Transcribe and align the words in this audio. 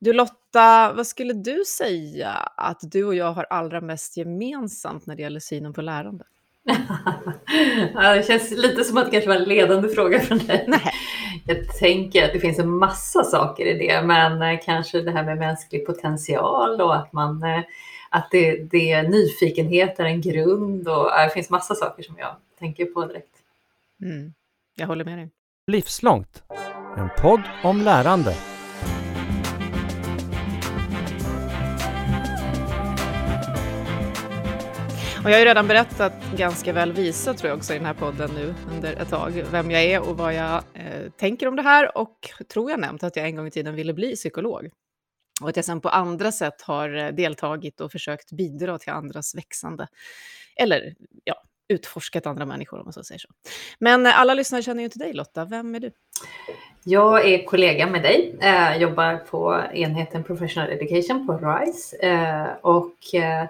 Du 0.00 0.12
Lotta, 0.12 0.92
vad 0.92 1.06
skulle 1.06 1.32
du 1.32 1.64
säga 1.64 2.30
att 2.56 2.78
du 2.82 3.04
och 3.04 3.14
jag 3.14 3.32
har 3.32 3.46
allra 3.50 3.80
mest 3.80 4.16
gemensamt 4.16 5.06
när 5.06 5.16
det 5.16 5.22
gäller 5.22 5.40
synen 5.40 5.72
på 5.72 5.82
lärande? 5.82 6.24
ja, 7.94 8.14
det 8.14 8.26
känns 8.26 8.50
lite 8.50 8.84
som 8.84 8.96
att 8.96 9.04
det 9.04 9.10
kanske 9.10 9.28
var 9.28 9.36
en 9.36 9.48
ledande 9.48 9.88
fråga 9.88 10.20
från 10.20 10.38
dig. 10.38 10.64
Nej. 10.68 10.92
Jag 11.46 11.68
tänker 11.78 12.24
att 12.24 12.32
det 12.32 12.40
finns 12.40 12.58
en 12.58 12.70
massa 12.70 13.24
saker 13.24 13.66
i 13.66 13.78
det, 13.78 14.02
men 14.02 14.42
eh, 14.42 14.60
kanske 14.64 15.00
det 15.00 15.10
här 15.10 15.24
med 15.24 15.38
mänsklig 15.38 15.86
potential 15.86 16.80
och 16.80 16.96
att 16.96 17.12
man 17.12 17.42
eh, 17.42 17.60
att 18.10 18.28
det, 18.30 18.56
det 18.70 19.02
nyfikenhet 19.02 20.00
är 20.00 20.04
en 20.04 20.20
grund 20.20 20.88
och 20.88 21.10
det 21.24 21.30
finns 21.34 21.50
massa 21.50 21.74
saker 21.74 22.02
som 22.02 22.18
jag 22.18 22.36
tänker 22.58 22.84
på 22.84 23.06
direkt. 23.06 23.34
Mm. 24.02 24.32
Jag 24.76 24.86
håller 24.86 25.04
med 25.04 25.18
dig. 25.18 25.30
Livslångt, 25.66 26.42
en 26.96 27.08
podd 27.18 27.42
om 27.64 27.82
lärande. 27.82 28.34
Och 35.24 35.30
jag 35.30 35.34
har 35.34 35.38
ju 35.38 35.44
redan 35.44 35.68
berättat 35.68 36.12
ganska 36.36 36.72
väl 36.72 36.92
visat, 36.92 37.38
tror 37.38 37.48
jag 37.48 37.56
också, 37.58 37.72
i 37.72 37.76
den 37.76 37.86
här 37.86 37.94
podden 37.94 38.30
nu 38.34 38.54
under 38.74 38.92
ett 38.92 39.08
tag, 39.08 39.44
vem 39.50 39.70
jag 39.70 39.82
är 39.82 40.08
och 40.08 40.16
vad 40.16 40.34
jag 40.34 40.62
eh, 40.74 41.10
tänker 41.16 41.48
om 41.48 41.56
det 41.56 41.62
här 41.62 41.98
och 41.98 42.30
tror 42.52 42.70
jag 42.70 42.80
nämnt 42.80 43.02
att 43.02 43.16
jag 43.16 43.26
en 43.26 43.36
gång 43.36 43.46
i 43.46 43.50
tiden 43.50 43.74
ville 43.74 43.94
bli 43.94 44.16
psykolog. 44.16 44.70
Och 45.42 45.48
att 45.48 45.56
jag 45.56 45.64
sen 45.64 45.80
på 45.80 45.88
andra 45.88 46.32
sätt 46.32 46.62
har 46.62 46.96
eh, 46.96 47.08
deltagit 47.08 47.80
och 47.80 47.92
försökt 47.92 48.32
bidra 48.32 48.78
till 48.78 48.92
andras 48.92 49.34
växande. 49.34 49.88
Eller 50.56 50.94
ja, 51.24 51.34
utforskat 51.68 52.26
andra 52.26 52.46
människor 52.46 52.78
om 52.78 52.84
man 52.84 52.92
så 52.92 53.04
säger 53.04 53.18
så. 53.18 53.28
Men 53.78 54.06
eh, 54.06 54.20
alla 54.20 54.34
lyssnare 54.34 54.62
känner 54.62 54.80
ju 54.80 54.84
inte 54.84 54.98
dig 54.98 55.12
Lotta, 55.12 55.44
vem 55.44 55.74
är 55.74 55.80
du? 55.80 55.90
Jag 56.84 57.28
är 57.28 57.44
kollega 57.44 57.86
med 57.86 58.02
dig, 58.02 58.36
eh, 58.40 58.76
jobbar 58.76 59.16
på 59.16 59.62
enheten 59.72 60.24
Professional 60.24 60.70
Education 60.70 61.26
på 61.26 61.32
RISE 61.32 61.96
eh, 61.96 62.46
och 62.60 63.14
eh, 63.14 63.48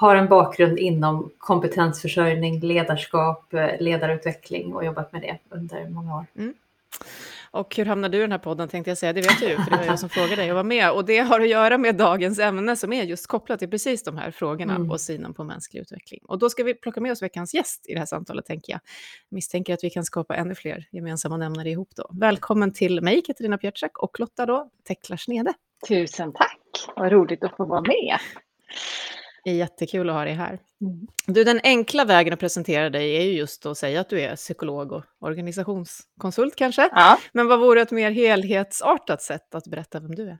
har 0.00 0.16
en 0.16 0.28
bakgrund 0.28 0.78
inom 0.78 1.30
kompetensförsörjning, 1.38 2.60
ledarskap, 2.60 3.54
eh, 3.54 3.80
ledarutveckling 3.80 4.74
och 4.74 4.84
jobbat 4.84 5.12
med 5.12 5.22
det 5.22 5.38
under 5.48 5.88
många 5.88 6.16
år. 6.16 6.26
Mm. 6.36 6.54
Och 7.50 7.76
hur 7.76 7.84
hamnade 7.84 8.16
du 8.16 8.18
i 8.18 8.20
den 8.20 8.32
här 8.32 8.38
podden 8.38 8.68
tänkte 8.68 8.90
jag 8.90 8.98
säga, 8.98 9.12
det 9.12 9.20
vet 9.20 9.40
du 9.40 9.56
för 9.56 9.70
det 9.70 9.76
var 9.76 9.84
jag 9.84 9.98
som 9.98 10.08
frågade 10.08 10.36
dig 10.36 10.50
att 10.50 10.54
vara 10.54 10.64
med. 10.64 10.90
Och 10.90 11.04
det 11.04 11.18
har 11.18 11.40
att 11.40 11.48
göra 11.48 11.78
med 11.78 11.96
dagens 11.96 12.38
ämne 12.38 12.76
som 12.76 12.92
är 12.92 13.02
just 13.02 13.26
kopplat 13.26 13.58
till 13.58 13.70
precis 13.70 14.02
de 14.02 14.16
här 14.16 14.30
frågorna 14.30 14.74
mm. 14.74 14.90
och 14.90 15.00
synen 15.00 15.34
på 15.34 15.44
mänsklig 15.44 15.80
utveckling. 15.80 16.20
Och 16.24 16.38
då 16.38 16.50
ska 16.50 16.64
vi 16.64 16.74
plocka 16.74 17.00
med 17.00 17.12
oss 17.12 17.22
veckans 17.22 17.54
gäst 17.54 17.84
i 17.88 17.92
det 17.92 17.98
här 17.98 18.06
samtalet 18.06 18.46
tänker 18.46 18.72
jag. 18.72 18.80
Misstänker 19.28 19.74
att 19.74 19.84
vi 19.84 19.90
kan 19.90 20.04
skapa 20.04 20.36
ännu 20.36 20.54
fler 20.54 20.88
gemensamma 20.90 21.36
nämnare 21.36 21.70
ihop 21.70 21.90
då. 21.96 22.10
Välkommen 22.12 22.72
till 22.72 23.00
mig 23.00 23.22
Katarina 23.22 23.58
Pietschak 23.58 23.98
och 23.98 24.20
Lotta 24.20 24.46
då, 24.46 24.70
Tekla 24.88 25.16
Snede. 25.16 25.52
Tusen 25.88 26.32
tack, 26.32 26.58
vad 26.96 27.12
roligt 27.12 27.44
att 27.44 27.56
få 27.56 27.64
vara 27.64 27.80
med. 27.80 28.18
Det 29.44 29.50
är 29.50 29.54
jättekul 29.54 30.10
att 30.10 30.16
ha 30.16 30.24
dig 30.24 30.34
här. 30.34 30.58
Mm. 30.80 31.06
Du, 31.26 31.44
den 31.44 31.60
enkla 31.62 32.04
vägen 32.04 32.32
att 32.32 32.40
presentera 32.40 32.90
dig 32.90 33.16
är 33.16 33.22
ju 33.22 33.32
just 33.32 33.66
att 33.66 33.76
säga 33.76 34.00
att 34.00 34.08
du 34.08 34.20
är 34.20 34.36
psykolog 34.36 34.92
och 34.92 35.04
organisationskonsult 35.20 36.56
kanske. 36.56 36.88
Ja. 36.92 37.18
Men 37.32 37.48
vad 37.48 37.60
vore 37.60 37.82
ett 37.82 37.90
mer 37.90 38.10
helhetsartat 38.10 39.22
sätt 39.22 39.54
att 39.54 39.64
berätta 39.64 40.00
vem 40.00 40.14
du 40.14 40.28
är? 40.28 40.38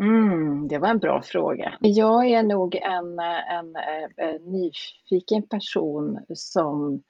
Mm, 0.00 0.68
det 0.68 0.78
var 0.78 0.88
en 0.88 0.98
bra 0.98 1.22
fråga. 1.22 1.74
Jag 1.80 2.26
är 2.26 2.42
nog 2.42 2.74
en, 2.74 3.18
en, 3.18 3.76
en, 3.76 3.76
en 4.16 4.42
nyfiken 4.52 5.48
person 5.48 6.18
som 6.34 7.02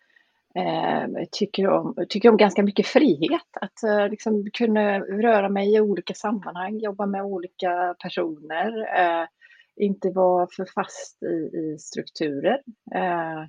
eh, 0.54 1.24
tycker, 1.32 1.68
om, 1.68 1.94
tycker 2.08 2.30
om 2.30 2.36
ganska 2.36 2.62
mycket 2.62 2.86
frihet. 2.86 3.48
Att 3.60 3.82
eh, 3.82 4.08
liksom 4.08 4.50
kunna 4.52 5.00
röra 5.00 5.48
mig 5.48 5.74
i 5.74 5.80
olika 5.80 6.14
sammanhang, 6.14 6.78
jobba 6.78 7.06
med 7.06 7.24
olika 7.24 7.94
personer. 8.02 8.98
Eh, 9.00 9.26
inte 9.76 10.10
vara 10.10 10.46
för 10.56 10.66
fast 10.74 11.22
i, 11.22 11.56
i 11.56 11.78
strukturer. 11.78 12.62
Eh, 12.94 13.48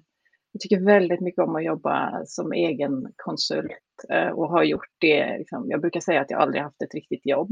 jag 0.51 0.61
tycker 0.61 0.85
väldigt 0.85 1.21
mycket 1.21 1.43
om 1.43 1.55
att 1.55 1.65
jobba 1.65 2.25
som 2.25 2.51
egen 2.51 3.13
konsult 3.15 4.05
eh, 4.09 4.27
och 4.27 4.49
har 4.49 4.63
gjort 4.63 4.95
det. 4.97 5.37
Liksom, 5.37 5.65
jag 5.69 5.81
brukar 5.81 5.99
säga 5.99 6.21
att 6.21 6.31
jag 6.31 6.41
aldrig 6.41 6.63
haft 6.63 6.81
ett 6.81 6.93
riktigt 6.93 7.25
jobb. 7.25 7.51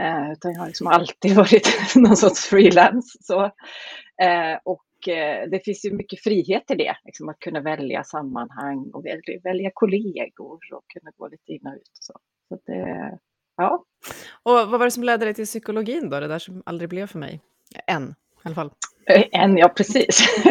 Eh, 0.00 0.32
utan 0.32 0.52
jag 0.52 0.60
har 0.60 0.66
liksom 0.66 0.86
alltid 0.86 1.34
varit 1.36 1.68
någon 1.96 2.16
sorts 2.16 2.46
frilans. 2.46 3.16
Så. 3.20 3.44
Eh, 4.22 4.58
och 4.64 5.08
eh, 5.08 5.48
det 5.50 5.64
finns 5.64 5.84
ju 5.84 5.92
mycket 5.92 6.22
frihet 6.22 6.70
i 6.70 6.74
det, 6.74 6.96
liksom 7.04 7.28
att 7.28 7.38
kunna 7.38 7.60
välja 7.60 8.04
sammanhang 8.04 8.90
och 8.92 9.04
välja, 9.04 9.40
välja 9.44 9.70
kollegor 9.74 10.58
och 10.74 10.84
kunna 10.86 11.10
gå 11.16 11.28
lite 11.28 11.52
in 11.52 11.66
och 11.66 11.74
ut. 11.74 11.90
Och 11.98 12.04
så. 12.04 12.12
Så 12.48 12.58
det, 12.66 12.80
eh, 12.80 13.18
ja. 13.56 13.84
Och 14.42 14.52
vad 14.52 14.70
var 14.70 14.84
det 14.84 14.90
som 14.90 15.04
ledde 15.04 15.24
dig 15.24 15.34
till 15.34 15.46
psykologin 15.46 16.10
då, 16.10 16.20
det 16.20 16.28
där 16.28 16.38
som 16.38 16.62
aldrig 16.66 16.88
blev 16.88 17.06
för 17.06 17.18
mig? 17.18 17.40
En 17.86 18.14
i 18.44 18.48
alla 18.48 18.54
fall. 18.54 18.70
Eh, 19.06 19.24
en, 19.32 19.56
ja 19.56 19.68
precis. 19.68 20.44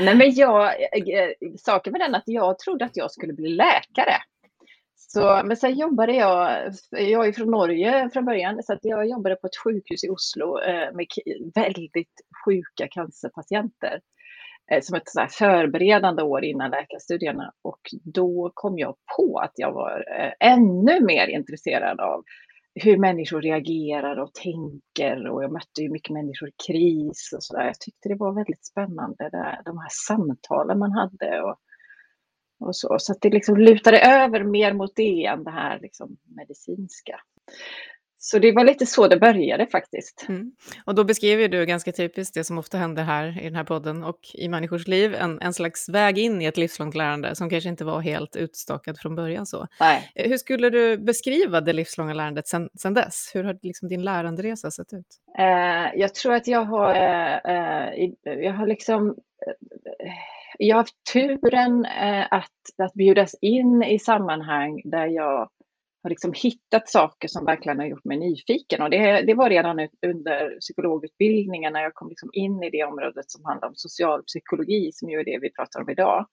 Nej 0.00 0.14
men 0.14 0.34
jag, 0.34 0.64
eh, 0.66 1.30
saken 1.58 1.92
med 1.92 2.00
den 2.00 2.14
att 2.14 2.22
jag 2.26 2.58
trodde 2.58 2.84
att 2.84 2.96
jag 2.96 3.10
skulle 3.10 3.32
bli 3.32 3.48
läkare. 3.48 4.16
Så, 4.96 5.42
men 5.44 5.56
sen 5.56 5.74
jobbade 5.74 6.12
jag, 6.12 6.72
jag 6.90 7.28
är 7.28 7.32
från 7.32 7.50
Norge 7.50 8.10
från 8.12 8.24
början, 8.24 8.62
så 8.62 8.72
att 8.72 8.78
jag 8.82 9.08
jobbade 9.08 9.36
på 9.36 9.46
ett 9.46 9.56
sjukhus 9.64 10.04
i 10.04 10.08
Oslo 10.08 10.60
eh, 10.60 10.92
med 10.94 11.06
väldigt 11.54 12.20
sjuka 12.44 12.88
cancerpatienter. 12.90 14.00
Som 14.82 14.96
ett 14.96 15.08
så 15.08 15.26
förberedande 15.30 16.22
år 16.22 16.44
innan 16.44 16.70
läkarstudierna. 16.70 17.52
Och 17.62 17.80
då 18.04 18.50
kom 18.54 18.78
jag 18.78 18.96
på 19.16 19.38
att 19.38 19.52
jag 19.54 19.72
var 19.72 20.04
ännu 20.40 21.00
mer 21.00 21.26
intresserad 21.26 22.00
av 22.00 22.24
hur 22.74 22.98
människor 22.98 23.42
reagerar 23.42 24.16
och 24.16 24.34
tänker 24.34 25.28
och 25.28 25.44
jag 25.44 25.52
mötte 25.52 25.82
ju 25.82 25.90
mycket 25.90 26.12
människor 26.12 26.48
i 26.48 26.52
kris 26.66 27.32
och 27.36 27.42
sådär. 27.42 27.64
Jag 27.64 27.80
tyckte 27.80 28.08
det 28.08 28.14
var 28.14 28.32
väldigt 28.32 28.66
spännande, 28.66 29.28
det, 29.30 29.62
de 29.64 29.78
här 29.78 29.88
samtalen 30.06 30.78
man 30.78 30.92
hade 30.92 31.42
och, 31.42 31.56
och 32.60 32.76
så. 32.76 32.96
Så 32.98 33.12
att 33.12 33.20
det 33.20 33.30
liksom 33.30 33.56
lutade 33.56 34.00
över 34.00 34.44
mer 34.44 34.72
mot 34.72 34.96
det 34.96 35.24
än 35.24 35.44
det 35.44 35.50
här 35.50 35.80
liksom 35.80 36.16
medicinska. 36.36 37.20
Så 38.26 38.38
det 38.38 38.52
var 38.52 38.64
lite 38.64 38.86
så 38.86 39.08
det 39.08 39.16
började 39.16 39.66
faktiskt. 39.66 40.26
Mm. 40.28 40.52
Och 40.84 40.94
då 40.94 41.04
beskriver 41.04 41.48
du 41.48 41.66
ganska 41.66 41.92
typiskt 41.92 42.34
det 42.34 42.44
som 42.44 42.58
ofta 42.58 42.78
händer 42.78 43.02
här 43.02 43.40
i 43.40 43.44
den 43.44 43.54
här 43.54 43.64
podden 43.64 44.04
och 44.04 44.18
i 44.34 44.48
människors 44.48 44.86
liv, 44.86 45.14
en, 45.14 45.40
en 45.40 45.52
slags 45.52 45.88
väg 45.88 46.18
in 46.18 46.42
i 46.42 46.44
ett 46.44 46.56
livslångt 46.56 46.94
lärande 46.94 47.34
som 47.34 47.50
kanske 47.50 47.68
inte 47.68 47.84
var 47.84 48.00
helt 48.00 48.36
utstakad 48.36 48.98
från 48.98 49.14
början. 49.14 49.46
så. 49.46 49.66
Nej. 49.80 50.10
Eh, 50.14 50.28
hur 50.28 50.36
skulle 50.36 50.70
du 50.70 50.98
beskriva 50.98 51.60
det 51.60 51.72
livslånga 51.72 52.14
lärandet 52.14 52.48
sen, 52.48 52.68
sen 52.80 52.94
dess? 52.94 53.30
Hur 53.34 53.44
har 53.44 53.58
liksom 53.62 53.88
din 53.88 54.04
läranderesa 54.04 54.70
sett 54.70 54.92
ut? 54.92 55.06
Eh, 55.38 56.00
jag 56.00 56.14
tror 56.14 56.34
att 56.34 56.46
jag 56.46 56.64
har, 56.64 56.94
eh, 56.94 57.34
eh 57.34 58.10
jag 58.24 58.52
har 58.52 58.66
liksom 58.66 59.08
eh, 59.08 60.12
jag 60.58 60.76
har 60.76 60.80
haft 60.80 61.04
turen 61.12 61.84
eh, 61.84 62.26
att, 62.30 62.82
att 62.82 62.94
bjudas 62.94 63.34
in 63.40 63.82
i 63.82 63.98
sammanhang 63.98 64.82
där 64.84 65.06
jag 65.06 65.48
har 66.04 66.10
liksom 66.10 66.32
hittat 66.36 66.88
saker 66.88 67.28
som 67.28 67.44
verkligen 67.44 67.78
har 67.78 67.86
gjort 67.86 68.04
mig 68.04 68.18
nyfiken. 68.18 68.82
Och 68.82 68.90
det, 68.90 69.22
det 69.22 69.34
var 69.34 69.50
redan 69.50 69.88
under 70.06 70.60
psykologutbildningen 70.60 71.72
när 71.72 71.82
jag 71.82 71.94
kom 71.94 72.08
liksom 72.08 72.30
in 72.32 72.62
i 72.62 72.70
det 72.70 72.84
området 72.84 73.30
som 73.30 73.44
handlar 73.44 73.68
om 73.68 73.74
socialpsykologi, 73.76 74.90
som 74.92 75.10
ju 75.10 75.20
är 75.20 75.24
det 75.24 75.38
vi 75.42 75.52
pratar 75.52 75.80
om 75.80 75.90
idag. 75.90 76.26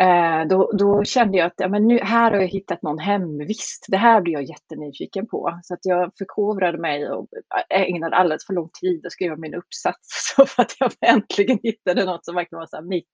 Eh, 0.00 0.48
då, 0.48 0.72
då, 0.72 1.04
kände 1.04 1.38
jag 1.38 1.46
att 1.46 1.54
ja, 1.56 1.68
men 1.68 1.86
nu, 1.86 1.98
här 1.98 2.30
har 2.30 2.40
jag 2.40 2.48
hittat 2.48 2.82
någon 2.82 2.98
hemvist. 2.98 3.86
Det 3.88 3.96
här 3.96 4.20
blir 4.20 4.32
jag 4.32 4.42
jättenyfiken 4.42 5.26
på. 5.26 5.60
Så 5.62 5.74
att 5.74 5.80
jag 5.82 6.12
förkovrade 6.18 6.78
mig 6.78 7.08
och 7.08 7.28
ägnade 7.70 8.16
alldeles 8.16 8.46
för 8.46 8.54
lång 8.54 8.70
tid 8.80 9.06
att 9.06 9.12
skriva 9.12 9.36
min 9.36 9.54
uppsats. 9.54 10.34
Så 10.36 10.46
för 10.46 10.62
att 10.62 10.76
jag 10.78 10.92
äntligen 11.00 11.58
hittade 11.62 12.04
något 12.04 12.24
som 12.24 12.34
verkligen 12.34 12.60
var 12.60 12.66
så 12.66 12.82
mitt. 12.82 13.10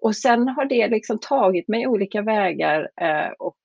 Och 0.00 0.16
sen 0.16 0.48
har 0.48 0.64
det 0.64 0.88
liksom 0.88 1.18
tagit 1.18 1.68
mig 1.68 1.86
olika 1.86 2.22
vägar 2.22 2.90
eh, 3.00 3.30
och 3.38 3.56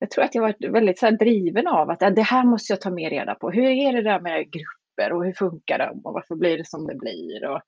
jag 0.00 0.10
tror 0.10 0.24
att 0.24 0.34
jag 0.34 0.42
varit 0.42 0.64
väldigt 0.70 0.98
så 0.98 1.10
driven 1.10 1.66
av 1.66 1.90
att 1.90 2.00
det 2.00 2.22
här 2.22 2.44
måste 2.44 2.72
jag 2.72 2.80
ta 2.80 2.90
mer 2.90 3.10
reda 3.10 3.34
på. 3.34 3.50
Hur 3.50 3.64
är 3.64 3.92
det 3.92 4.02
där 4.02 4.20
med 4.20 4.50
grupper 4.50 5.12
och 5.12 5.24
hur 5.24 5.32
funkar 5.32 5.78
de 5.78 6.00
och 6.04 6.14
varför 6.14 6.34
blir 6.34 6.58
det 6.58 6.68
som 6.68 6.86
det 6.86 6.94
blir? 6.94 7.44
Och, 7.48 7.60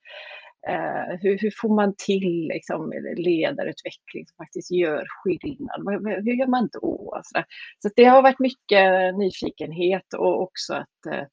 eh, 0.70 1.18
hur, 1.20 1.38
hur, 1.38 1.52
får 1.60 1.74
man 1.74 1.94
till 2.06 2.48
liksom, 2.48 2.92
ledarutveckling 3.16 4.26
som 4.26 4.36
faktiskt 4.44 4.70
gör 4.70 5.04
skillnad? 5.08 6.02
Hur 6.24 6.38
gör 6.38 6.46
man 6.46 6.68
då? 6.72 7.20
Så, 7.24 7.42
så 7.78 7.90
det 7.96 8.04
har 8.04 8.22
varit 8.22 8.38
mycket 8.38 9.14
nyfikenhet 9.18 10.14
och 10.14 10.42
också 10.42 10.74
att, 10.74 11.06
eh, 11.06 11.24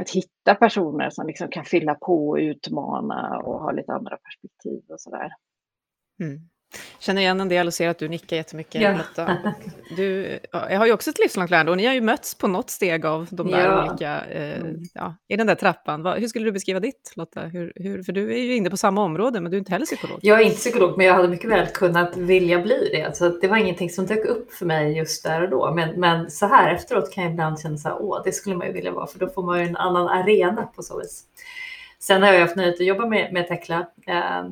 att 0.00 0.10
hitta 0.10 0.54
personer 0.54 1.10
som 1.10 1.26
liksom 1.26 1.48
kan 1.48 1.64
fylla 1.64 1.94
på 1.94 2.28
och 2.28 2.38
utmana 2.38 3.38
och 3.38 3.60
ha 3.60 3.72
lite 3.72 3.92
andra 3.92 4.16
perspektiv 4.16 4.82
och 4.88 5.00
sådär. 5.00 5.30
Mm. 6.20 6.38
Känner 6.98 7.22
igen 7.22 7.40
en 7.40 7.48
del 7.48 7.66
och 7.66 7.74
ser 7.74 7.88
att 7.88 7.98
du 7.98 8.08
nickar 8.08 8.36
jättemycket, 8.36 8.82
ja. 8.82 8.96
Lotta. 8.96 9.38
Du, 9.96 10.38
jag 10.52 10.78
har 10.78 10.86
ju 10.86 10.92
också 10.92 11.10
ett 11.10 11.18
livslångt 11.18 11.50
lärande 11.50 11.70
och 11.72 11.76
ni 11.76 11.86
har 11.86 11.94
ju 11.94 12.00
mötts 12.00 12.34
på 12.34 12.48
något 12.48 12.70
steg 12.70 13.06
av 13.06 13.26
de 13.30 13.50
där 13.50 13.64
ja. 13.64 13.88
olika, 13.88 14.24
eh, 14.24 14.64
ja, 14.94 15.16
i 15.28 15.36
den 15.36 15.46
där 15.46 15.54
trappan. 15.54 16.06
hur 16.06 16.28
skulle 16.28 16.44
du 16.44 16.52
beskriva 16.52 16.80
ditt, 16.80 17.12
Lotta? 17.16 17.40
Hur, 17.40 17.72
hur, 17.76 18.02
för 18.02 18.12
du 18.12 18.32
är 18.32 18.42
ju 18.42 18.56
inne 18.56 18.70
på 18.70 18.76
samma 18.76 19.04
område, 19.04 19.40
men 19.40 19.50
du 19.50 19.56
är 19.56 19.58
inte 19.58 19.72
heller 19.72 19.86
psykolog. 19.86 20.18
Jag 20.22 20.40
är 20.40 20.44
inte 20.44 20.56
psykolog, 20.56 20.96
men 20.96 21.06
jag 21.06 21.14
hade 21.14 21.28
mycket 21.28 21.50
väl 21.50 21.66
kunnat 21.66 22.16
vilja 22.16 22.58
bli 22.62 22.90
det. 22.92 23.16
Så 23.16 23.28
det 23.28 23.48
var 23.48 23.56
ingenting 23.56 23.90
som 23.90 24.06
dök 24.06 24.24
upp 24.24 24.52
för 24.52 24.66
mig 24.66 24.96
just 24.96 25.24
där 25.24 25.42
och 25.42 25.50
då. 25.50 25.74
Men, 25.74 26.00
men 26.00 26.30
så 26.30 26.46
här 26.46 26.74
efteråt 26.74 27.12
kan 27.12 27.24
jag 27.24 27.32
ibland 27.32 27.60
känna 27.60 27.76
så 27.76 27.88
här, 27.88 27.96
åh, 28.00 28.22
det 28.24 28.32
skulle 28.32 28.56
man 28.56 28.66
ju 28.66 28.72
vilja 28.72 28.92
vara, 28.92 29.06
för 29.06 29.18
då 29.18 29.28
får 29.28 29.42
man 29.42 29.58
ju 29.58 29.66
en 29.66 29.76
annan 29.76 30.08
arena 30.08 30.62
på 30.62 30.82
så 30.82 30.98
vis. 30.98 31.24
Sen 32.00 32.22
har 32.22 32.32
jag 32.32 32.40
haft 32.40 32.56
nöjet 32.56 32.74
att 32.74 32.86
jobba 32.86 33.06
med, 33.06 33.32
med 33.32 33.48
Tekla. 33.48 33.86
Eh, 34.06 34.44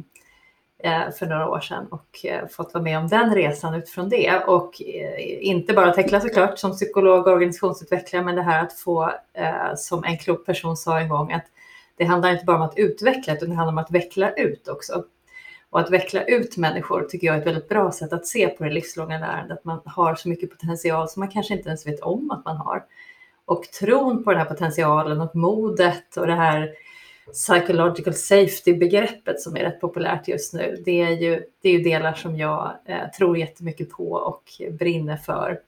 Eh, 0.78 1.11
för 1.19 1.26
några 1.26 1.49
år 1.49 1.61
sedan 1.61 1.87
och 1.90 2.25
eh, 2.25 2.46
fått 2.49 2.75
vara 2.75 2.84
med 2.84 2.99
om 2.99 3.08
den 3.08 3.34
resan 3.34 3.75
utifrån 3.75 4.08
det. 4.08 4.43
Och 4.46 4.82
eh, 4.82 5.46
inte 5.46 5.73
bara 5.73 5.93
Tekla 5.93 6.20
såklart 6.20 6.58
som 6.58 6.73
psykolog 6.73 7.26
och 7.26 7.32
organisationsutvecklare, 7.32 8.25
men 8.25 8.34
det 8.34 8.43
här 8.43 8.62
att 8.62 8.73
få, 8.73 9.12
som 9.76 10.05
en 10.05 10.19
klok 10.19 10.46
person 10.46 10.76
sa 10.76 11.00
en 11.00 11.08
gång, 11.08 11.32
att 11.32 11.44
det 11.96 12.05
handlar 12.05 12.32
inte 12.32 12.44
bara 12.44 12.56
om 12.56 12.62
att 12.62 12.78
utveckla, 12.78 13.34
utan 13.34 13.49
det 13.49 13.55
handlar 13.55 13.73
om 13.73 13.78
att 13.78 13.90
veckla 13.90 14.32
ut 14.32 14.69
också. 14.69 15.05
Och 15.70 15.81
att 15.81 15.90
veckla 15.90 16.23
ut 16.23 16.56
människor 16.56 17.02
tycker 17.02 17.26
jag 17.26 17.37
är 17.37 17.40
ett 17.40 17.46
väldigt 17.46 17.69
bra 17.69 17.93
sätt 17.93 18.12
att 18.12 18.26
se 18.26 18.49
på 18.49 18.64
det 18.64 18.70
livslånga 18.70 19.19
lärandet. 19.19 19.58
Att 19.58 19.64
man 19.64 19.81
har 19.84 20.14
så 20.14 20.28
mycket 20.28 20.50
potential 20.50 21.08
som 21.08 21.20
man 21.20 21.28
kanske 21.28 21.55
inte 21.55 21.69
ens 21.69 21.87
vet 21.87 22.00
om 22.00 22.31
att 22.31 22.44
man 22.44 22.56
har. 22.56 22.84
Och 23.44 23.62
tron 23.62 24.25
på 24.25 24.31
den 24.31 24.40
här 24.40 24.46
potentialen 24.46 25.20
och 25.20 25.37
modet 25.37 26.17
och 26.17 26.26
det 26.26 26.34
här 26.34 26.70
psychological 27.32 28.14
safety-begreppet 28.14 29.40
som 29.40 29.56
är 29.56 29.61
rätt 29.61 29.81
populärt 29.81 30.28
just 30.28 30.55
nu, 30.55 30.82
det 30.84 31.02
är 31.02 31.11
ju, 31.11 31.43
det 31.62 31.69
är 31.69 31.73
ju 31.73 31.82
delar 31.82 32.14
som 32.14 32.37
jag 32.37 32.76
eh, 32.87 33.11
tror 33.19 33.38
jättemycket 33.38 33.90
på 33.90 34.12
och 34.12 34.43
brinner 34.78 35.17
för. 35.17 35.58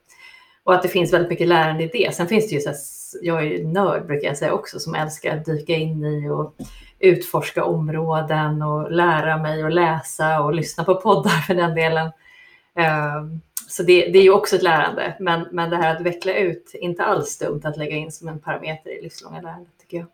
Och 0.63 0.75
att 0.75 0.83
det 0.83 0.89
finns 0.89 1.13
väldigt 1.13 1.29
mycket 1.29 1.47
lärande 1.47 1.83
i 1.83 1.87
det. 1.87 2.15
Sen 2.15 2.27
finns 2.27 2.49
det 2.49 2.55
ju, 2.55 2.61
så 2.61 2.69
här, 2.69 2.77
jag 3.21 3.39
är 3.39 3.43
ju 3.43 3.67
nörd 3.67 4.05
brukar 4.07 4.27
jag 4.27 4.37
säga 4.37 4.53
också, 4.53 4.79
som 4.79 4.95
älskar 4.95 5.37
att 5.37 5.45
dyka 5.45 5.75
in 5.75 6.05
i 6.05 6.29
och 6.29 6.55
utforska 6.99 7.63
områden 7.63 8.61
och 8.61 8.91
lära 8.91 9.37
mig 9.37 9.63
och 9.63 9.71
läsa 9.71 10.41
och 10.41 10.53
lyssna 10.53 10.83
på 10.83 10.95
poddar 10.95 11.41
för 11.47 11.55
den 11.55 11.75
delen. 11.75 12.11
Eh, 12.75 13.23
så 13.67 13.83
det, 13.83 14.11
det, 14.11 14.19
är 14.19 14.23
ju 14.23 14.31
också 14.31 14.55
ett 14.55 14.63
lärande, 14.63 15.15
men, 15.19 15.47
men 15.51 15.69
det 15.69 15.77
här 15.77 15.95
att 15.95 16.01
veckla 16.01 16.33
ut, 16.33 16.71
inte 16.73 17.03
alls 17.03 17.37
dumt 17.37 17.61
att 17.63 17.77
lägga 17.77 17.95
in 17.95 18.11
som 18.11 18.27
en 18.27 18.39
parameter 18.39 18.99
i 18.99 19.01
livslånga 19.01 19.41
lärandet 19.41 19.73
tycker 19.81 19.97
jag. 19.97 20.07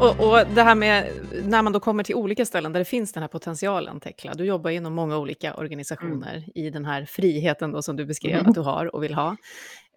Och, 0.00 0.20
och, 0.20 0.46
det 0.54 0.62
här 0.62 0.74
med 0.74 1.10
när 1.44 1.62
man 1.62 1.72
då 1.72 1.80
kommer 1.80 2.04
till 2.04 2.14
olika 2.14 2.46
ställen 2.46 2.72
där 2.72 2.80
det 2.80 2.84
finns 2.84 3.12
den 3.12 3.22
här 3.22 3.28
potentialen, 3.28 4.00
Tekla. 4.00 4.34
Du 4.34 4.44
jobbar 4.44 4.70
inom 4.70 4.94
många 4.94 5.18
olika 5.18 5.54
organisationer 5.54 6.36
mm. 6.36 6.50
i 6.54 6.70
den 6.70 6.84
här 6.84 7.04
friheten 7.04 7.72
då 7.72 7.82
som 7.82 7.96
du 7.96 8.06
beskrev 8.06 8.34
mm. 8.34 8.46
att 8.46 8.54
du 8.54 8.60
har 8.60 8.94
och 8.94 9.02
vill 9.02 9.14
ha. 9.14 9.36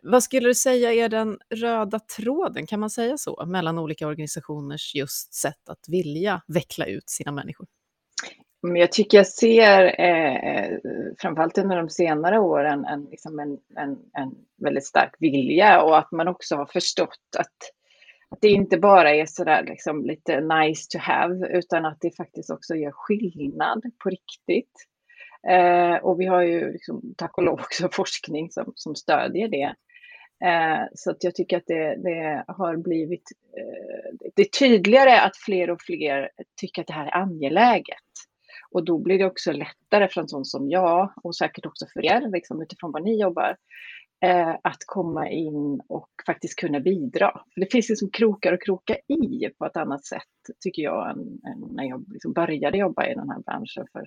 Vad 0.03 0.23
skulle 0.23 0.47
du 0.47 0.55
säga 0.55 0.93
är 0.93 1.09
den 1.09 1.37
röda 1.49 1.99
tråden, 1.99 2.67
kan 2.67 2.79
man 2.79 2.89
säga 2.89 3.17
så, 3.17 3.45
mellan 3.45 3.79
olika 3.79 4.07
organisationers 4.07 4.95
just 4.95 5.33
sätt 5.33 5.69
att 5.69 5.85
vilja 5.87 6.41
veckla 6.47 6.85
ut 6.85 7.09
sina 7.09 7.31
människor? 7.31 7.67
Jag 8.61 8.91
tycker 8.91 9.17
jag 9.17 9.27
ser, 9.27 10.01
eh, 10.01 10.77
framförallt 11.19 11.57
under 11.57 11.77
de 11.77 11.89
senare 11.89 12.39
åren, 12.39 12.85
en, 12.85 13.07
liksom 13.11 13.39
en, 13.39 13.57
en, 13.77 13.97
en 14.13 14.35
väldigt 14.57 14.85
stark 14.85 15.15
vilja 15.19 15.81
och 15.81 15.97
att 15.97 16.11
man 16.11 16.27
också 16.27 16.55
har 16.55 16.65
förstått 16.65 17.35
att 17.37 17.71
att 18.31 18.41
det 18.41 18.47
inte 18.47 18.77
bara 18.77 19.15
är 19.15 19.25
sådär 19.25 19.63
liksom 19.63 20.05
lite 20.05 20.41
nice 20.41 20.87
to 20.91 20.97
have, 21.01 21.47
utan 21.57 21.85
att 21.85 21.97
det 22.01 22.15
faktiskt 22.17 22.49
också 22.49 22.75
gör 22.75 22.91
skillnad 22.91 23.81
på 24.03 24.09
riktigt. 24.09 24.87
Eh, 25.49 25.95
och 25.95 26.19
vi 26.19 26.25
har 26.25 26.41
ju 26.41 26.71
liksom, 26.71 27.13
tack 27.17 27.37
och 27.37 27.43
lov 27.43 27.59
också 27.59 27.89
forskning 27.91 28.51
som, 28.51 28.73
som 28.75 28.95
stödjer 28.95 29.47
det. 29.47 29.75
Eh, 30.47 30.85
så 30.93 31.11
att 31.11 31.23
jag 31.23 31.35
tycker 31.35 31.57
att 31.57 31.67
det, 31.67 31.95
det 31.95 32.43
har 32.47 32.77
blivit 32.77 33.23
eh, 33.57 34.29
det 34.35 34.41
är 34.41 34.59
tydligare 34.59 35.19
att 35.21 35.37
fler 35.37 35.69
och 35.69 35.81
fler 35.81 36.29
tycker 36.61 36.81
att 36.81 36.87
det 36.87 36.93
här 36.93 37.07
är 37.07 37.15
angeläget. 37.15 37.97
Och 38.71 38.85
då 38.85 38.97
blir 38.97 39.19
det 39.19 39.25
också 39.25 39.51
lättare 39.51 40.07
för 40.07 40.21
en 40.21 40.27
sån 40.27 40.45
som 40.45 40.69
jag 40.69 41.13
och 41.23 41.35
säkert 41.35 41.65
också 41.65 41.85
för 41.93 42.05
er, 42.05 42.31
liksom 42.31 42.61
utifrån 42.61 42.91
vad 42.91 43.03
ni 43.03 43.21
jobbar, 43.21 43.55
eh, 44.25 44.55
att 44.63 44.83
komma 44.85 45.29
in 45.29 45.81
och 45.87 46.09
faktiskt 46.25 46.59
kunna 46.59 46.79
bidra. 46.79 47.31
För 47.53 47.61
det 47.61 47.71
finns 47.71 47.89
liksom 47.89 48.09
krokar 48.09 48.53
att 48.53 48.61
kroka 48.61 48.95
i 48.95 49.49
på 49.57 49.65
ett 49.65 49.77
annat 49.77 50.05
sätt, 50.05 50.21
tycker 50.59 50.81
jag, 50.81 51.11
än, 51.11 51.19
än 51.19 51.75
när 51.75 51.83
jag 51.83 52.05
liksom 52.07 52.33
började 52.33 52.77
jobba 52.77 53.07
i 53.07 53.15
den 53.15 53.29
här 53.29 53.39
branschen 53.39 53.85
för 53.91 54.03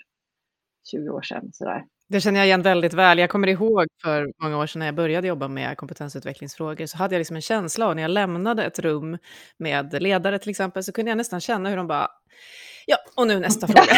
20 0.91 1.09
år 1.09 1.23
sedan. 1.23 1.51
Sådär. 1.53 1.85
Det 2.09 2.21
känner 2.21 2.41
jag 2.41 2.47
igen 2.47 2.63
väldigt 2.63 2.95
väl. 2.95 3.19
Jag 3.19 3.31
kommer 3.31 3.49
ihåg 3.49 3.87
för 4.03 4.33
många 4.43 4.59
år 4.59 4.67
sedan 4.67 4.79
när 4.79 4.87
jag 4.87 4.95
började 4.95 5.29
jobba 5.29 5.49
med 5.49 5.77
kompetensutvecklingsfrågor 5.77 6.87
så 6.87 6.97
hade 6.97 7.15
jag 7.15 7.21
liksom 7.21 7.37
en 7.37 7.43
känsla 7.43 7.87
av 7.87 7.95
när 7.95 8.03
jag 8.03 8.11
lämnade 8.11 8.65
ett 8.65 8.79
rum 8.79 9.19
med 9.59 10.03
ledare 10.03 10.39
till 10.39 10.51
exempel 10.51 10.85
så 10.85 10.93
kunde 10.93 11.11
jag 11.11 11.19
nästan 11.19 11.41
känna 11.41 11.69
hur 11.69 11.77
de 11.77 11.87
bara 11.87 12.09
Ja, 12.87 12.97
och 13.15 13.27
nu 13.27 13.41
nästa 13.41 13.67
fråga. 13.67 13.81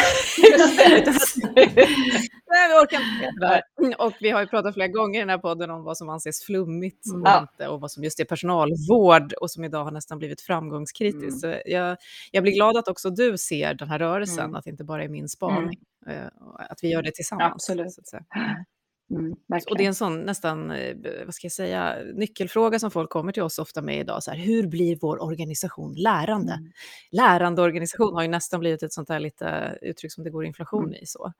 Nej, 2.48 2.68
vi 2.68 2.74
orkar 2.74 3.00
inte. 3.00 3.62
Och 3.98 4.12
vi 4.20 4.30
har 4.30 4.40
ju 4.40 4.46
pratat 4.46 4.74
flera 4.74 4.88
gånger 4.88 5.18
i 5.18 5.22
den 5.22 5.28
här 5.28 5.38
podden 5.38 5.70
om 5.70 5.84
vad 5.84 5.98
som 5.98 6.08
anses 6.08 6.44
flummigt 6.44 7.06
mm. 7.06 7.22
och 7.22 7.40
inte, 7.40 7.68
och 7.68 7.80
vad 7.80 7.90
som 7.90 8.04
just 8.04 8.20
är 8.20 8.24
personalvård 8.24 9.32
och 9.32 9.50
som 9.50 9.64
idag 9.64 9.84
har 9.84 9.90
nästan 9.90 10.18
blivit 10.18 10.40
framgångskritiskt. 10.40 11.44
Mm. 11.44 11.60
jag, 11.64 11.96
jag 12.30 12.42
blir 12.42 12.52
glad 12.52 12.76
att 12.76 12.88
också 12.88 13.10
du 13.10 13.38
ser 13.38 13.74
den 13.74 13.88
här 13.88 13.98
rörelsen, 13.98 14.44
mm. 14.44 14.54
att 14.54 14.64
det 14.64 14.70
inte 14.70 14.84
bara 14.84 15.04
är 15.04 15.08
min 15.08 15.28
spaning. 15.28 15.78
Mm. 16.06 16.30
Att 16.58 16.78
vi 16.82 16.88
gör 16.88 17.02
det 17.02 17.12
tillsammans. 17.14 17.54
Absolut. 17.54 17.96
Mm, 19.10 19.36
och 19.70 19.76
det 19.76 19.84
är 19.84 19.88
en 19.88 19.94
sån 19.94 20.22
nästan, 20.22 20.70
eh, 20.70 20.96
vad 21.24 21.34
ska 21.34 21.44
jag 21.44 21.52
säga, 21.52 21.96
nyckelfråga 22.14 22.78
som 22.78 22.90
folk 22.90 23.10
kommer 23.10 23.32
till 23.32 23.42
oss 23.42 23.58
ofta 23.58 23.82
med 23.82 24.00
idag. 24.00 24.22
Så 24.22 24.30
här, 24.30 24.38
hur 24.38 24.66
blir 24.66 24.98
vår 25.00 25.22
organisation 25.22 25.94
lärande? 25.94 26.52
Mm. 26.52 26.70
Lärande 27.10 27.62
organisation 27.62 28.14
har 28.14 28.22
ju 28.22 28.28
nästan 28.28 28.60
blivit 28.60 28.82
ett 28.82 28.92
sånt 28.92 29.08
här 29.08 29.20
lite 29.20 29.78
uttryck 29.82 30.12
som 30.12 30.24
det 30.24 30.30
går 30.30 30.44
inflation 30.44 30.84
mm. 30.84 30.94
i. 30.94 31.06
Så. 31.06 31.32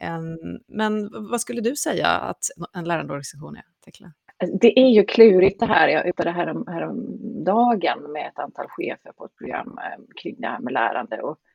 Um, 0.00 0.60
men 0.66 1.10
vad 1.30 1.40
skulle 1.40 1.60
du 1.60 1.76
säga 1.76 2.08
att 2.08 2.44
en 2.72 2.84
lärande 2.84 3.12
organisation 3.12 3.56
är, 3.56 3.64
Tekla? 3.84 4.12
Det 4.60 4.80
är 4.80 4.88
ju 4.88 5.04
klurigt 5.04 5.60
det 5.60 5.66
här. 5.66 5.88
Jag 5.88 6.08
yppade 6.08 6.30
härom, 6.30 6.66
häromdagen 6.66 8.12
med 8.12 8.26
ett 8.26 8.38
antal 8.38 8.66
chefer 8.68 9.12
på 9.12 9.24
ett 9.24 9.36
program 9.36 9.78
eh, 9.78 10.22
kring 10.22 10.40
det 10.40 10.46
här 10.46 10.60
med 10.60 10.72
lärande. 10.72 11.22
Och 11.22 11.38
Eh, 11.38 11.51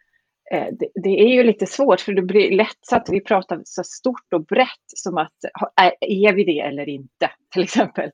Eh, 0.52 0.68
det, 0.72 0.88
det, 1.04 1.10
är 1.10 1.28
ju 1.28 1.44
lite 1.44 1.66
svårt 1.66 2.02
för 2.02 2.14
det 2.14 2.22
blir 2.22 2.52
lätt 2.52 2.78
så 2.82 2.96
att 2.96 3.10
vi 3.10 3.22
pratar 3.22 3.62
så 3.64 3.84
stort 3.84 4.34
och 4.34 4.46
brett 4.46 4.86
som 4.96 5.18
att 5.18 5.44
eh, 5.82 5.92
är 6.02 6.34
vi 6.34 6.44
det 6.44 6.60
eller 6.60 6.90
inte 6.90 7.32
till 7.54 7.64
exempel. 7.64 8.12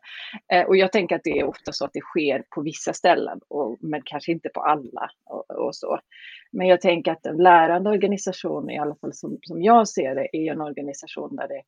Eh, 0.53 0.63
och 0.63 0.77
jag 0.77 0.91
tänker 0.91 1.15
att 1.15 1.23
det 1.23 1.39
är 1.39 1.43
ofta 1.43 1.71
så 1.71 1.85
att 1.85 1.93
det 1.93 2.01
sker 2.01 2.43
på 2.55 2.61
vissa 2.61 2.93
ställen 2.93 3.39
och, 3.47 3.77
men 3.81 4.01
kanske 4.05 4.31
inte 4.31 4.49
på 4.49 4.61
alla 4.61 5.09
och, 5.25 5.51
och 5.51 5.75
så. 5.75 5.99
Men 6.51 6.67
jag 6.67 6.81
tänker 6.81 7.11
att 7.11 7.25
en 7.25 7.37
lärande 7.37 7.89
organisation, 7.89 8.69
i 8.69 8.79
alla 8.79 8.95
fall 8.95 9.13
som, 9.13 9.37
som 9.41 9.61
jag 9.61 9.87
ser 9.87 10.15
det, 10.15 10.37
är 10.37 10.51
en 10.51 10.61
organisation 10.61 11.35
där 11.35 11.47
det, 11.47 11.61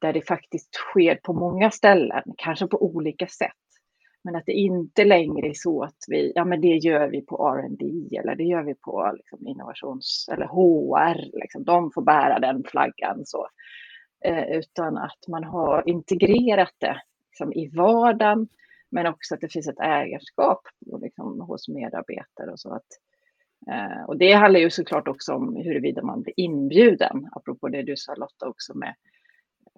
där 0.00 0.12
det 0.12 0.26
faktiskt 0.26 0.74
sker 0.74 1.18
på 1.22 1.32
många 1.32 1.70
ställen, 1.70 2.22
kanske 2.36 2.66
på 2.66 2.82
olika 2.82 3.26
sätt. 3.26 3.65
Men 4.26 4.36
att 4.36 4.46
det 4.46 4.52
inte 4.52 5.04
längre 5.04 5.48
är 5.48 5.54
så 5.54 5.82
att 5.82 5.96
vi, 6.08 6.32
ja 6.34 6.44
men 6.44 6.60
det 6.60 6.76
gör 6.76 7.08
vi 7.08 7.22
på 7.22 7.48
R&D 7.48 8.16
eller 8.18 8.34
det 8.34 8.44
gör 8.44 8.62
vi 8.62 8.74
på 8.74 9.12
liksom 9.16 9.46
innovations 9.46 10.28
eller 10.32 10.46
HR, 10.46 11.38
liksom, 11.40 11.64
de 11.64 11.90
får 11.90 12.02
bära 12.02 12.38
den 12.38 12.64
flaggan 12.64 13.26
så. 13.26 13.48
Eh, 14.24 14.44
utan 14.58 14.96
att 14.96 15.28
man 15.28 15.44
har 15.44 15.88
integrerat 15.88 16.74
det 16.78 17.00
liksom, 17.30 17.52
i 17.52 17.68
vardagen, 17.68 18.48
men 18.90 19.06
också 19.06 19.34
att 19.34 19.40
det 19.40 19.52
finns 19.52 19.68
ett 19.68 19.80
ägarskap 19.80 20.60
liksom, 21.02 21.40
hos 21.40 21.68
medarbetare 21.68 22.50
och 22.50 22.60
så. 22.60 22.74
Att, 22.74 22.90
eh, 23.70 24.04
och 24.06 24.18
det 24.18 24.32
handlar 24.32 24.60
ju 24.60 24.70
såklart 24.70 25.08
också 25.08 25.34
om 25.34 25.56
huruvida 25.56 26.02
man 26.02 26.22
blir 26.22 26.34
inbjuden, 26.36 27.28
apropå 27.32 27.68
det 27.68 27.82
du 27.82 27.96
sa 27.96 28.14
Lotta 28.14 28.48
också 28.48 28.78
med 28.78 28.94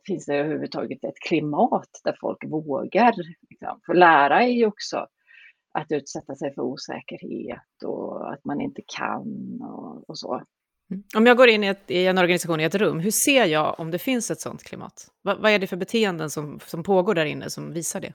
finns 0.08 0.26
det 0.26 0.36
överhuvudtaget 0.36 1.04
ett 1.04 1.20
klimat 1.28 2.00
där 2.04 2.16
folk 2.20 2.44
vågar? 2.44 3.14
Liksom. 3.60 3.80
För 3.86 3.94
lära 3.94 4.42
är 4.42 4.48
ju 4.48 4.66
också 4.66 5.06
att 5.74 5.92
utsätta 5.92 6.34
sig 6.34 6.54
för 6.54 6.62
osäkerhet 6.62 7.82
och 7.84 8.32
att 8.32 8.44
man 8.44 8.60
inte 8.60 8.82
kan 8.86 9.58
och, 9.62 10.10
och 10.10 10.18
så. 10.18 10.42
Mm. 10.90 11.02
Om 11.16 11.26
jag 11.26 11.36
går 11.36 11.48
in 11.48 11.64
i, 11.64 11.66
ett, 11.66 11.90
i, 11.90 12.06
en 12.06 12.18
organisation 12.18 12.60
i 12.60 12.64
ett 12.64 12.74
rum, 12.74 13.00
hur 13.00 13.10
ser 13.10 13.44
jag 13.44 13.80
om 13.80 13.90
det 13.90 13.98
finns 13.98 14.30
ett 14.30 14.40
sådant 14.40 14.62
klimat? 14.62 15.06
Va, 15.22 15.36
vad 15.40 15.52
är 15.52 15.58
det 15.58 15.66
för 15.66 15.76
beteenden 15.76 16.30
som, 16.30 16.60
som 16.66 16.82
pågår 16.82 17.14
där 17.14 17.24
inne 17.24 17.50
som 17.50 17.72
visar 17.72 18.00
det? 18.00 18.12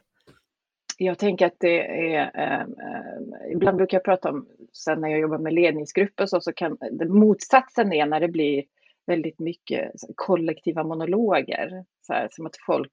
Jag 0.97 1.17
tänker 1.17 1.45
att 1.45 1.59
det 1.59 1.79
är, 2.15 2.31
eh, 2.35 2.61
eh, 2.61 3.51
ibland 3.51 3.77
brukar 3.77 3.97
jag 3.97 4.05
prata 4.05 4.29
om, 4.29 4.47
sen 4.73 5.01
när 5.01 5.09
jag 5.09 5.19
jobbar 5.19 5.37
med 5.37 5.53
ledningsgrupper 5.53 6.25
så, 6.25 6.41
så 6.41 6.53
kan 6.53 6.77
motsatsen 7.07 7.93
är 7.93 8.05
när 8.05 8.19
det 8.19 8.27
blir 8.27 8.63
väldigt 9.07 9.39
mycket 9.39 9.91
kollektiva 10.15 10.83
monologer. 10.83 11.85
Så 12.01 12.13
här, 12.13 12.27
som 12.31 12.45
att 12.45 12.57
folk 12.65 12.91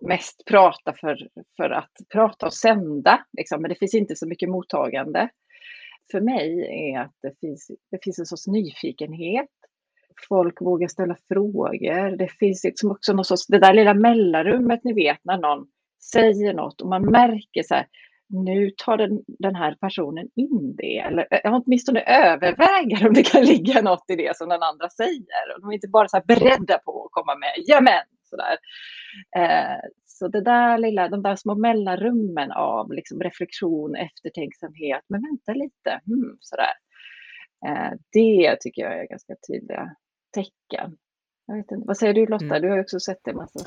mest 0.00 0.44
prata 0.46 0.94
för, 1.00 1.28
för 1.56 1.70
att 1.70 1.92
prata 2.12 2.46
och 2.46 2.54
sända. 2.54 3.24
Liksom. 3.32 3.62
Men 3.62 3.68
det 3.68 3.74
finns 3.74 3.94
inte 3.94 4.16
så 4.16 4.26
mycket 4.26 4.48
mottagande. 4.48 5.28
för 6.10 6.20
mig 6.20 6.60
är 6.92 7.00
att 7.00 7.14
det 7.22 7.40
finns, 7.40 7.70
det 7.90 8.04
finns 8.04 8.18
en 8.18 8.26
sorts 8.26 8.46
nyfikenhet. 8.46 9.50
Folk 10.28 10.60
vågar 10.60 10.88
ställa 10.88 11.16
frågor. 11.28 12.16
Det 12.16 12.28
finns 12.28 12.64
liksom 12.64 12.90
också 12.90 13.12
någon 13.12 13.24
sorts, 13.24 13.46
det 13.46 13.58
där 13.58 13.74
lilla 13.74 13.94
mellanrummet 13.94 14.80
ni 14.84 14.92
vet 14.92 15.18
när 15.22 15.38
någon 15.38 15.66
säger 16.12 16.54
något 16.54 16.80
och 16.80 16.88
man 16.88 17.02
märker 17.02 17.62
så 17.62 17.74
här, 17.74 17.86
nu 18.28 18.70
tar 18.70 18.96
den, 18.96 19.22
den 19.26 19.54
här 19.54 19.76
personen 19.80 20.28
in 20.34 20.76
det, 20.76 20.98
eller 20.98 21.26
eh, 21.30 21.54
åtminstone 21.54 22.00
överväger 22.00 23.06
om 23.06 23.14
det 23.14 23.22
kan 23.22 23.44
ligga 23.52 23.82
något 23.82 24.04
i 24.08 24.16
det 24.16 24.36
som 24.36 24.48
den 24.48 24.62
andra 24.62 24.88
säger. 24.88 25.54
Och 25.54 25.60
de 25.60 25.70
är 25.70 25.74
inte 25.74 25.88
bara 25.88 26.08
så 26.08 26.20
beredda 26.26 26.78
på 26.78 27.04
att 27.04 27.12
komma 27.12 27.34
med, 27.34 27.52
jamen, 27.66 28.02
sådär. 28.28 28.58
Eh, 29.36 29.78
så 30.06 30.28
det 30.28 30.40
där 30.40 30.78
lilla, 30.78 31.08
de 31.08 31.22
där 31.22 31.36
små 31.36 31.54
mellanrummen 31.54 32.52
av 32.52 32.92
liksom 32.92 33.20
reflektion, 33.20 33.96
eftertänksamhet, 33.96 35.02
men 35.08 35.22
vänta 35.22 35.52
lite, 35.52 36.00
hmm, 36.06 36.36
sådär. 36.40 36.72
Eh, 37.66 37.92
det 38.12 38.56
tycker 38.60 38.82
jag 38.82 38.98
är 39.00 39.08
ganska 39.08 39.34
tydliga 39.48 39.96
tecken. 40.34 40.96
Jag 41.46 41.56
vet 41.56 41.70
inte, 41.70 41.86
vad 41.86 41.96
säger 41.96 42.14
du 42.14 42.26
Lotta? 42.26 42.44
Mm. 42.44 42.62
Du 42.62 42.68
har 42.68 42.76
ju 42.76 42.82
också 42.82 43.00
sett 43.00 43.20
det 43.24 43.32
massa. 43.32 43.60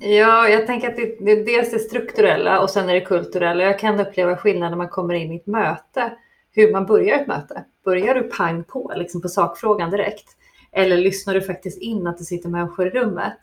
Ja, 0.00 0.48
jag 0.48 0.66
tänker 0.66 0.88
att 0.88 0.96
det, 0.96 1.24
det 1.24 1.44
dels 1.44 1.70
det 1.70 1.78
strukturella 1.78 2.60
och 2.60 2.70
sen 2.70 2.88
är 2.88 2.94
det 2.94 3.00
kulturella. 3.00 3.64
Jag 3.64 3.78
kan 3.78 4.00
uppleva 4.00 4.36
skillnad 4.36 4.70
när 4.70 4.76
man 4.76 4.88
kommer 4.88 5.14
in 5.14 5.32
i 5.32 5.36
ett 5.36 5.46
möte, 5.46 6.12
hur 6.50 6.72
man 6.72 6.86
börjar 6.86 7.18
ett 7.18 7.26
möte. 7.26 7.64
Börjar 7.84 8.14
du 8.14 8.22
pang 8.22 8.64
på, 8.64 8.92
liksom 8.96 9.22
på 9.22 9.28
sakfrågan 9.28 9.90
direkt? 9.90 10.36
Eller 10.72 10.96
lyssnar 10.96 11.34
du 11.34 11.42
faktiskt 11.42 11.78
in 11.78 12.06
att 12.06 12.18
det 12.18 12.24
sitter 12.24 12.48
människor 12.48 12.86
i 12.86 12.90
rummet? 12.90 13.38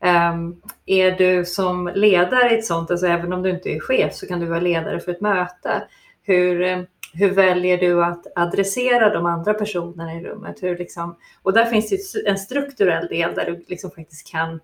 Um, 0.00 0.62
är 0.86 1.10
du 1.10 1.44
som 1.44 1.90
ledare 1.94 2.50
i 2.50 2.58
ett 2.58 2.64
sånt, 2.64 2.90
alltså 2.90 3.06
även 3.06 3.32
om 3.32 3.42
du 3.42 3.50
inte 3.50 3.70
är 3.70 3.80
chef 3.80 4.14
så 4.14 4.26
kan 4.26 4.40
du 4.40 4.46
vara 4.46 4.60
ledare 4.60 5.00
för 5.00 5.12
ett 5.12 5.20
möte. 5.20 5.82
Hur, 6.22 6.62
ehm, 6.62 6.86
hur 7.14 7.30
väljer 7.30 7.78
du 7.78 8.04
att 8.04 8.26
adressera 8.34 9.14
de 9.14 9.26
andra 9.26 9.54
personerna 9.54 10.14
i 10.14 10.24
rummet? 10.24 10.62
Hur 10.62 10.78
liksom, 10.78 11.16
och 11.42 11.52
där 11.52 11.64
finns 11.64 11.90
det 11.90 12.28
en 12.28 12.38
strukturell 12.38 13.06
del 13.06 13.34
där 13.34 13.44
du 13.44 13.64
liksom 13.68 13.90
faktiskt 13.90 14.30
kan 14.30 14.60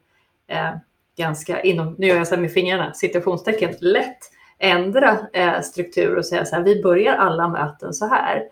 eh, 0.48 0.74
ganska, 1.16 1.62
inom, 1.62 1.94
nu 1.98 2.06
gör 2.06 2.16
jag 2.16 2.28
så 2.28 2.34
här 2.34 2.42
med 2.42 2.52
fingrarna, 2.52 2.92
citationstecken, 2.94 3.74
lätt 3.80 4.18
ändra 4.58 5.18
eh, 5.32 5.60
struktur 5.60 6.16
och 6.16 6.26
säga 6.26 6.44
så 6.44 6.56
här, 6.56 6.62
vi 6.62 6.82
börjar 6.82 7.14
alla 7.14 7.48
möten 7.48 7.94
så 7.94 8.06
här. 8.06 8.42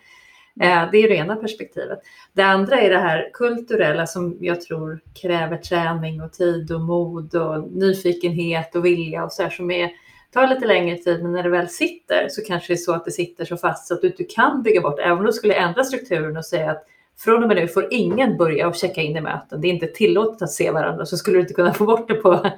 Eh, 0.61 0.90
det 0.92 0.99
är 0.99 1.09
det 1.09 1.14
ena 1.14 1.37
perspektivet. 1.37 1.99
Det 2.32 2.42
andra 2.42 2.80
är 2.80 2.90
det 2.90 2.99
här 2.99 3.30
kulturella 3.32 4.06
som 4.06 4.37
jag 4.40 4.61
tror 4.61 5.00
kräver 5.23 5.56
träning 5.56 6.23
och 6.23 6.32
tid 6.32 6.73
och 6.73 6.80
mod 6.80 7.35
och 7.35 7.73
nyfikenhet 7.73 8.76
och 8.76 8.85
vilja 8.85 9.25
och 9.25 9.32
så 9.32 9.42
här 9.42 9.50
som 9.50 9.71
är, 9.71 9.90
tar 10.32 10.47
lite 10.47 10.66
längre 10.66 10.97
tid 10.97 11.23
men 11.23 11.32
när 11.32 11.42
det 11.42 11.49
väl 11.49 11.68
sitter 11.68 12.28
så 12.28 12.42
kanske 12.44 12.73
det 12.73 12.75
är 12.75 12.78
så 12.78 12.94
att 12.94 13.04
det 13.04 13.11
sitter 13.11 13.44
så 13.44 13.56
fast 13.56 13.87
så 13.87 13.94
att 13.94 14.00
du 14.00 14.06
inte 14.06 14.25
kan 14.25 14.62
bygga 14.62 14.80
bort 14.80 14.99
Även 14.99 15.18
om 15.18 15.26
du 15.26 15.32
skulle 15.32 15.54
ändra 15.54 15.85
strukturen 15.85 16.37
och 16.37 16.44
säga 16.44 16.71
att 16.71 16.87
från 17.18 17.42
och 17.42 17.49
med 17.49 17.56
nu 17.56 17.68
får 17.68 17.88
ingen 17.90 18.37
börja 18.37 18.68
och 18.68 18.75
checka 18.75 19.00
in 19.00 19.16
i 19.16 19.21
möten. 19.21 19.61
Det 19.61 19.68
är 19.68 19.73
inte 19.73 19.87
tillåtet 19.87 20.42
att 20.42 20.50
se 20.50 20.71
varandra 20.71 21.06
så 21.06 21.16
skulle 21.16 21.37
du 21.37 21.40
inte 21.40 21.54
kunna 21.54 21.75
få 21.75 21.85
bort 21.85 22.09
det 22.09 22.14
på, 22.14 22.50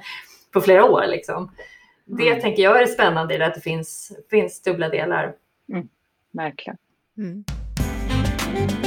på 0.53 0.61
flera 0.61 0.85
år. 0.85 1.03
Liksom. 1.07 1.51
Det 2.05 2.27
mm. 2.27 2.41
tänker 2.41 2.63
jag 2.63 2.81
är 2.81 2.85
spännande 2.85 3.35
i 3.35 3.37
det 3.37 3.45
att 3.45 3.55
det 3.55 3.61
finns, 3.61 4.11
finns 4.29 4.61
dubbla 4.61 4.89
delar. 4.89 5.35
Mm. 5.69 5.87
Verkligen. 6.31 6.77
Mm. 7.17 7.43
Bye. 8.55 8.84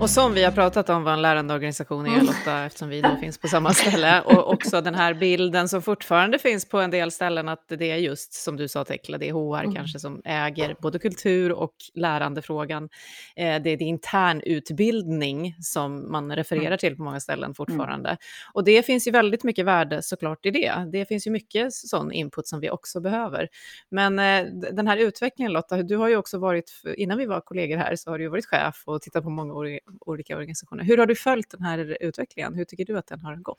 Och 0.00 0.10
som 0.10 0.34
vi 0.34 0.44
har 0.44 0.52
pratat 0.52 0.88
om 0.88 1.04
vad 1.04 1.14
en 1.14 1.22
lärandeorganisation 1.22 2.06
är, 2.06 2.20
Lotta, 2.20 2.64
eftersom 2.64 2.88
vi 2.88 3.00
då 3.00 3.16
finns 3.16 3.38
på 3.38 3.48
samma 3.48 3.74
ställe, 3.74 4.20
och 4.20 4.52
också 4.52 4.80
den 4.80 4.94
här 4.94 5.14
bilden 5.14 5.68
som 5.68 5.82
fortfarande 5.82 6.38
finns 6.38 6.64
på 6.64 6.78
en 6.80 6.90
del 6.90 7.10
ställen, 7.10 7.48
att 7.48 7.68
det 7.68 7.90
är 7.90 7.96
just 7.96 8.32
som 8.32 8.56
du 8.56 8.68
sa 8.68 8.84
Tekla, 8.84 9.18
det 9.18 9.28
är 9.28 9.32
HR 9.32 9.62
mm. 9.62 9.74
kanske 9.74 9.98
som 9.98 10.22
äger 10.24 10.76
både 10.80 10.98
kultur 10.98 11.52
och 11.52 11.74
lärandefrågan. 11.94 12.88
Eh, 13.36 13.62
det 13.62 13.70
är 13.70 13.76
det 13.76 13.84
intern 13.84 14.40
utbildning 14.40 15.56
som 15.60 16.12
man 16.12 16.36
refererar 16.36 16.66
mm. 16.66 16.78
till 16.78 16.96
på 16.96 17.02
många 17.02 17.20
ställen 17.20 17.44
mm. 17.44 17.54
fortfarande. 17.54 18.08
Mm. 18.08 18.18
Och 18.54 18.64
det 18.64 18.82
finns 18.82 19.06
ju 19.06 19.10
väldigt 19.10 19.44
mycket 19.44 19.64
värde 19.64 20.02
såklart 20.02 20.46
i 20.46 20.50
det. 20.50 20.72
Det 20.92 21.04
finns 21.04 21.26
ju 21.26 21.30
mycket 21.30 21.72
sån 21.72 22.12
input 22.12 22.46
som 22.46 22.60
vi 22.60 22.70
också 22.70 23.00
behöver. 23.00 23.48
Men 23.90 24.18
eh, 24.18 24.46
den 24.72 24.86
här 24.86 24.96
utvecklingen 24.96 25.52
Lotta, 25.52 25.82
du 25.82 25.96
har 25.96 26.08
ju 26.08 26.16
också 26.16 26.38
varit, 26.38 26.72
innan 26.96 27.18
vi 27.18 27.26
var 27.26 27.40
kollegor 27.40 27.76
här, 27.76 27.96
så 27.96 28.10
har 28.10 28.18
du 28.18 28.28
varit 28.28 28.46
chef 28.46 28.82
och 28.84 29.02
tittat 29.02 29.24
på 29.24 29.30
många 29.30 29.54
olika 30.00 30.36
organisationer. 30.36 30.84
Hur 30.84 30.98
har 30.98 31.06
du 31.06 31.14
följt 31.14 31.50
den 31.50 31.62
här 31.62 31.96
utvecklingen? 32.00 32.54
Hur 32.54 32.64
tycker 32.64 32.84
du 32.84 32.98
att 32.98 33.06
den 33.06 33.20
har 33.20 33.36
gått? 33.36 33.58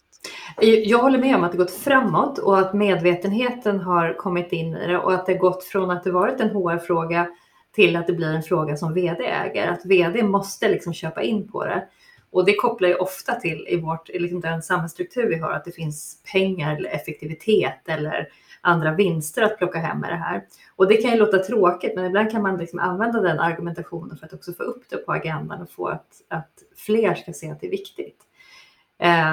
Jag 0.86 0.98
håller 0.98 1.20
med 1.20 1.36
om 1.36 1.44
att 1.44 1.52
det 1.52 1.58
gått 1.58 1.72
framåt 1.72 2.38
och 2.38 2.60
att 2.60 2.74
medvetenheten 2.74 3.80
har 3.80 4.14
kommit 4.18 4.52
in 4.52 4.76
i 4.76 4.88
det 4.88 4.98
och 4.98 5.14
att 5.14 5.26
det 5.26 5.34
gått 5.34 5.64
från 5.64 5.92
att 5.92 6.04
det 6.04 6.12
varit 6.12 6.40
en 6.40 6.50
HR-fråga 6.50 7.28
till 7.76 7.96
att 7.96 8.08
det 8.08 8.14
blir 8.14 8.34
en 8.34 8.44
fråga 8.44 8.78
som 8.78 8.94
vd 8.94 9.26
äger. 9.26 9.68
Att 9.68 9.86
vd 9.86 10.24
måste 10.24 10.70
liksom 10.70 10.94
köpa 10.94 11.22
in 11.22 11.48
på 11.48 11.66
det. 11.66 11.88
Och 12.32 12.46
det 12.46 12.56
kopplar 12.56 12.90
ju 12.90 12.96
ofta 12.96 13.36
till 13.36 13.68
i 13.70 13.78
vårt, 13.78 14.10
liksom 14.10 14.40
den 14.40 14.62
samhällsstruktur 14.62 15.28
vi 15.28 15.36
har, 15.36 15.52
att 15.52 15.66
det 15.66 15.72
finns 15.72 16.18
pengar 16.32 16.76
eller 16.76 16.90
effektivitet 16.90 17.88
eller 17.88 18.28
andra 18.62 18.94
vinster 18.94 19.42
att 19.42 19.58
plocka 19.58 19.80
hem 19.80 20.00
med 20.00 20.10
det 20.10 20.16
här. 20.16 20.44
Och 20.76 20.88
det 20.88 20.98
kan 20.98 21.12
ju 21.12 21.18
låta 21.18 21.38
tråkigt, 21.38 21.96
men 21.96 22.06
ibland 22.06 22.32
kan 22.32 22.42
man 22.42 22.58
liksom 22.58 22.80
använda 22.80 23.22
den 23.22 23.40
argumentationen 23.40 24.18
för 24.18 24.26
att 24.26 24.34
också 24.34 24.54
få 24.54 24.64
upp 24.64 24.84
det 24.90 24.98
på 24.98 25.12
agendan 25.12 25.62
och 25.62 25.70
få 25.70 25.88
att, 25.88 26.22
att 26.28 26.54
fler 26.76 27.16
ska 27.16 27.34
se 27.34 27.52
att 27.52 27.62
det 27.62 27.68
är 27.68 27.72
viktigt. 27.72 28.18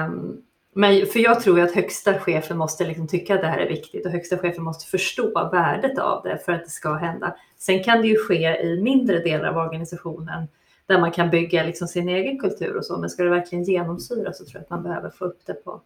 Um, 0.07 0.41
men 0.73 1.05
för 1.05 1.19
jag 1.19 1.41
tror 1.41 1.59
att 1.59 1.75
högsta 1.75 2.19
chefen 2.19 2.57
måste 2.57 2.87
liksom 2.87 3.07
tycka 3.07 3.35
att 3.35 3.41
det 3.41 3.47
här 3.47 3.57
är 3.57 3.69
viktigt 3.69 4.05
och 4.05 4.11
högsta 4.11 4.37
chefen 4.37 4.63
måste 4.63 4.85
förstå 4.85 5.49
värdet 5.51 5.99
av 5.99 6.23
det 6.23 6.37
för 6.45 6.51
att 6.51 6.63
det 6.63 6.69
ska 6.69 6.93
hända. 6.93 7.35
Sen 7.57 7.83
kan 7.83 8.01
det 8.01 8.07
ju 8.07 8.17
ske 8.17 8.61
i 8.61 8.81
mindre 8.81 9.19
delar 9.19 9.49
av 9.49 9.57
organisationen 9.57 10.47
där 10.89 10.99
man 10.99 11.11
kan 11.11 11.29
bygga 11.29 11.63
liksom 11.63 11.87
sin 11.87 12.09
egen 12.09 12.39
kultur 12.39 12.77
och 12.77 12.85
så, 12.85 12.97
men 12.97 13.09
ska 13.09 13.23
det 13.23 13.29
verkligen 13.29 13.63
genomsyra 13.63 14.33
så 14.33 14.45
tror 14.45 14.55
jag 14.55 14.61
att 14.61 14.69
man 14.69 14.83
behöver 14.83 15.09
få 15.09 15.25
upp 15.25 15.39
det 15.45 15.53
på, 15.53 15.81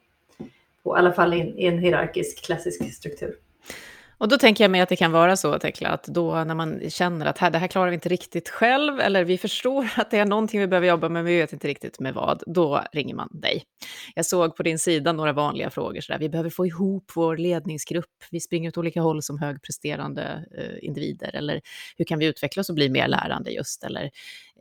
på 0.83 0.95
i 0.95 1.00
alla 1.00 1.13
fall 1.13 1.33
i, 1.33 1.38
i 1.38 1.65
en 1.65 1.79
hierarkisk 1.79 2.45
klassisk 2.45 2.93
struktur. 2.93 3.36
Och 4.23 4.29
då 4.29 4.37
tänker 4.37 4.63
jag 4.63 4.71
mig 4.71 4.81
att 4.81 4.89
det 4.89 4.95
kan 4.95 5.11
vara 5.11 5.37
så, 5.37 5.59
Tekla, 5.59 5.89
att 5.89 6.03
då 6.03 6.43
när 6.43 6.55
man 6.55 6.89
känner 6.89 7.25
att 7.25 7.37
här, 7.37 7.51
det 7.51 7.57
här 7.57 7.67
klarar 7.67 7.89
vi 7.89 7.93
inte 7.93 8.09
riktigt 8.09 8.49
själv, 8.49 8.99
eller 8.99 9.23
vi 9.23 9.37
förstår 9.37 9.89
att 9.95 10.11
det 10.11 10.17
är 10.17 10.25
någonting 10.25 10.59
vi 10.59 10.67
behöver 10.67 10.87
jobba 10.87 11.09
med, 11.09 11.23
men 11.23 11.25
vi 11.25 11.37
vet 11.37 11.53
inte 11.53 11.67
riktigt 11.67 11.99
med 11.99 12.13
vad, 12.13 12.43
då 12.47 12.83
ringer 12.91 13.15
man 13.15 13.29
dig. 13.31 13.63
Jag 14.15 14.25
såg 14.25 14.55
på 14.55 14.63
din 14.63 14.79
sida 14.79 15.11
några 15.11 15.33
vanliga 15.33 15.69
frågor, 15.69 16.01
så 16.01 16.11
där, 16.11 16.19
vi 16.19 16.29
behöver 16.29 16.49
få 16.49 16.65
ihop 16.65 17.11
vår 17.15 17.37
ledningsgrupp, 17.37 18.23
vi 18.31 18.39
springer 18.39 18.69
åt 18.69 18.77
olika 18.77 19.01
håll 19.01 19.23
som 19.23 19.39
högpresterande 19.39 20.45
eh, 20.57 20.87
individer, 20.87 21.35
eller 21.35 21.61
hur 21.97 22.05
kan 22.05 22.19
vi 22.19 22.25
utvecklas 22.25 22.69
och 22.69 22.75
bli 22.75 22.89
mer 22.89 23.07
lärande 23.07 23.51
just, 23.51 23.83
eller 23.83 24.03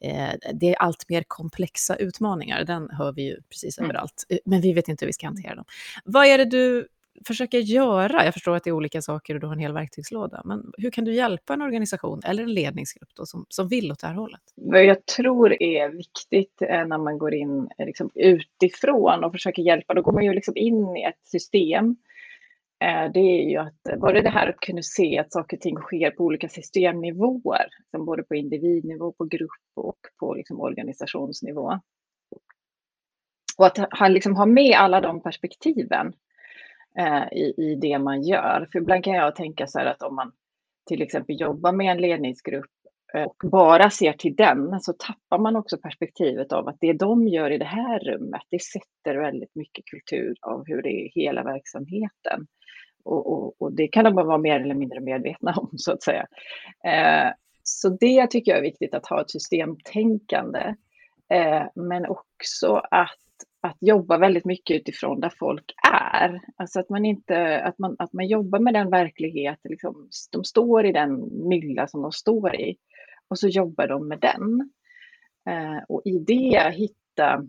eh, 0.02 0.30
det 0.54 0.68
är 0.68 0.74
allt 0.74 1.08
mer 1.08 1.24
komplexa 1.28 1.96
utmaningar, 1.96 2.64
den 2.64 2.90
hör 2.90 3.12
vi 3.12 3.22
ju 3.22 3.36
precis 3.50 3.78
mm. 3.78 3.90
överallt, 3.90 4.24
eh, 4.28 4.38
men 4.44 4.60
vi 4.60 4.72
vet 4.72 4.88
inte 4.88 5.04
hur 5.04 5.08
vi 5.08 5.12
ska 5.12 5.26
hantera 5.26 5.54
dem. 5.54 5.64
Vad 6.04 6.26
är 6.26 6.38
det 6.38 6.44
du 6.44 6.88
försöka 7.26 7.58
göra? 7.58 8.24
Jag 8.24 8.34
förstår 8.34 8.56
att 8.56 8.64
det 8.64 8.70
är 8.70 8.74
olika 8.74 9.02
saker 9.02 9.34
och 9.34 9.40
du 9.40 9.46
har 9.46 9.54
en 9.54 9.60
hel 9.60 9.72
verktygslåda, 9.72 10.42
men 10.44 10.72
hur 10.78 10.90
kan 10.90 11.04
du 11.04 11.14
hjälpa 11.14 11.54
en 11.54 11.62
organisation 11.62 12.20
eller 12.24 12.42
en 12.42 12.54
ledningsgrupp 12.54 13.08
då, 13.14 13.26
som, 13.26 13.46
som 13.48 13.68
vill 13.68 13.92
åt 13.92 14.00
det 14.00 14.06
här 14.06 14.14
hållet? 14.14 14.40
Vad 14.56 14.84
jag 14.84 15.06
tror 15.06 15.62
är 15.62 15.88
viktigt 15.88 16.62
eh, 16.62 16.86
när 16.86 16.98
man 16.98 17.18
går 17.18 17.34
in 17.34 17.68
eh, 17.78 17.86
liksom 17.86 18.10
utifrån 18.14 19.24
och 19.24 19.32
försöker 19.32 19.62
hjälpa, 19.62 19.94
då 19.94 20.02
går 20.02 20.12
man 20.12 20.24
ju 20.24 20.34
liksom 20.34 20.56
in 20.56 20.96
i 20.96 21.02
ett 21.02 21.28
system. 21.28 21.96
Eh, 22.84 23.12
det 23.12 23.20
är 23.20 23.50
ju 23.50 23.56
att 23.56 24.00
både 24.00 24.20
det 24.20 24.30
här 24.30 24.48
att 24.48 24.60
kunna 24.60 24.82
se 24.82 25.18
att 25.18 25.32
saker 25.32 25.56
och 25.56 25.60
ting 25.60 25.76
sker 25.76 26.10
på 26.10 26.24
olika 26.24 26.48
systemnivåer, 26.48 27.66
liksom 27.78 28.06
både 28.06 28.22
på 28.22 28.34
individnivå, 28.34 29.12
på 29.12 29.24
grupp 29.24 29.50
och 29.76 29.98
på 30.20 30.34
liksom 30.34 30.60
organisationsnivå. 30.60 31.80
Och 33.58 33.66
att 33.66 33.78
ha, 33.98 34.08
liksom 34.08 34.36
ha 34.36 34.46
med 34.46 34.76
alla 34.76 35.00
de 35.00 35.22
perspektiven 35.22 36.12
Eh, 36.98 37.32
i, 37.32 37.54
i 37.56 37.74
det 37.74 37.98
man 37.98 38.22
gör. 38.22 38.68
För 38.72 38.78
ibland 38.78 39.04
kan 39.04 39.14
jag 39.14 39.36
tänka 39.36 39.66
så 39.66 39.78
här 39.78 39.86
att 39.86 40.02
om 40.02 40.14
man 40.14 40.32
till 40.86 41.02
exempel 41.02 41.40
jobbar 41.40 41.72
med 41.72 41.90
en 41.90 42.00
ledningsgrupp 42.00 42.70
eh, 43.14 43.22
och 43.22 43.36
bara 43.42 43.90
ser 43.90 44.12
till 44.12 44.36
den 44.36 44.80
så 44.80 44.92
tappar 44.92 45.38
man 45.38 45.56
också 45.56 45.78
perspektivet 45.78 46.52
av 46.52 46.68
att 46.68 46.76
det 46.80 46.92
de 46.92 47.28
gör 47.28 47.50
i 47.50 47.58
det 47.58 47.64
här 47.64 47.98
rummet, 47.98 48.42
det 48.50 48.62
sätter 48.62 49.20
väldigt 49.20 49.54
mycket 49.54 49.84
kultur 49.84 50.36
av 50.40 50.64
hur 50.66 50.82
det 50.82 50.88
är 50.88 51.06
i 51.06 51.12
hela 51.14 51.42
verksamheten. 51.42 52.46
Och, 53.04 53.32
och, 53.32 53.54
och 53.62 53.72
det 53.72 53.88
kan 53.88 54.04
de 54.04 54.14
vara 54.14 54.38
mer 54.38 54.60
eller 54.60 54.74
mindre 54.74 55.00
medvetna 55.00 55.54
om 55.56 55.70
så 55.76 55.92
att 55.92 56.02
säga. 56.02 56.26
Eh, 56.84 57.32
så 57.62 57.88
det 57.88 58.30
tycker 58.30 58.52
jag 58.52 58.58
är 58.58 58.62
viktigt 58.62 58.94
att 58.94 59.06
ha 59.06 59.20
ett 59.20 59.30
systemtänkande. 59.30 60.74
Eh, 61.30 61.62
men 61.74 62.06
också 62.06 62.82
att 62.90 63.18
att 63.62 63.76
jobba 63.80 64.18
väldigt 64.18 64.44
mycket 64.44 64.80
utifrån 64.80 65.20
där 65.20 65.32
folk 65.38 65.74
är. 65.92 66.40
Alltså 66.56 66.80
att 66.80 66.88
man 66.88 67.04
inte, 67.04 67.62
att 67.62 67.78
man, 67.78 67.96
att 67.98 68.12
man 68.12 68.26
jobbar 68.26 68.58
med 68.58 68.74
den 68.74 68.90
verklighet, 68.90 69.58
liksom, 69.64 70.08
de 70.32 70.44
står 70.44 70.86
i 70.86 70.92
den 70.92 71.28
mylla 71.48 71.86
som 71.86 72.02
de 72.02 72.12
står 72.12 72.54
i. 72.54 72.76
Och 73.28 73.38
så 73.38 73.48
jobbar 73.48 73.88
de 73.88 74.08
med 74.08 74.20
den. 74.20 74.70
Eh, 75.48 75.82
och 75.88 76.02
i 76.04 76.18
det 76.18 76.74
hitta, 76.74 77.46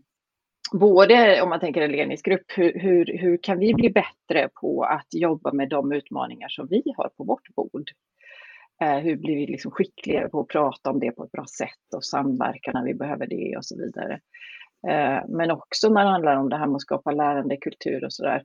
både 0.73 1.41
om 1.41 1.49
man 1.49 1.59
tänker 1.59 1.81
en 1.81 1.91
ledningsgrupp, 1.91 2.45
hur, 2.55 2.79
hur, 2.79 3.17
hur 3.17 3.37
kan 3.37 3.59
vi 3.59 3.73
bli 3.73 3.89
bättre 3.89 4.49
på 4.61 4.83
att 4.83 5.07
jobba 5.11 5.53
med 5.53 5.69
de 5.69 5.91
utmaningar 5.91 6.49
som 6.49 6.67
vi 6.67 6.83
har 6.97 7.09
på 7.17 7.23
vårt 7.23 7.55
bord? 7.55 7.89
Eh, 8.81 8.97
hur 8.97 9.15
blir 9.15 9.35
vi 9.35 9.47
liksom 9.47 9.71
skickligare 9.71 10.29
på 10.29 10.39
att 10.39 10.47
prata 10.47 10.89
om 10.89 10.99
det 10.99 11.11
på 11.11 11.23
ett 11.23 11.31
bra 11.31 11.45
sätt 11.57 11.93
och 11.95 12.05
samverka 12.05 12.71
när 12.71 12.85
vi 12.85 12.93
behöver 12.93 13.27
det 13.27 13.57
och 13.57 13.65
så 13.65 13.77
vidare. 13.77 14.19
Eh, 14.89 15.19
men 15.27 15.51
också 15.51 15.89
när 15.89 16.03
det 16.03 16.11
handlar 16.11 16.35
om 16.35 16.49
det 16.49 16.57
här 16.57 16.67
med 16.67 16.75
att 16.75 16.81
skapa 16.81 17.11
lärandekultur 17.11 18.03
och 18.05 18.13
sådär. 18.13 18.43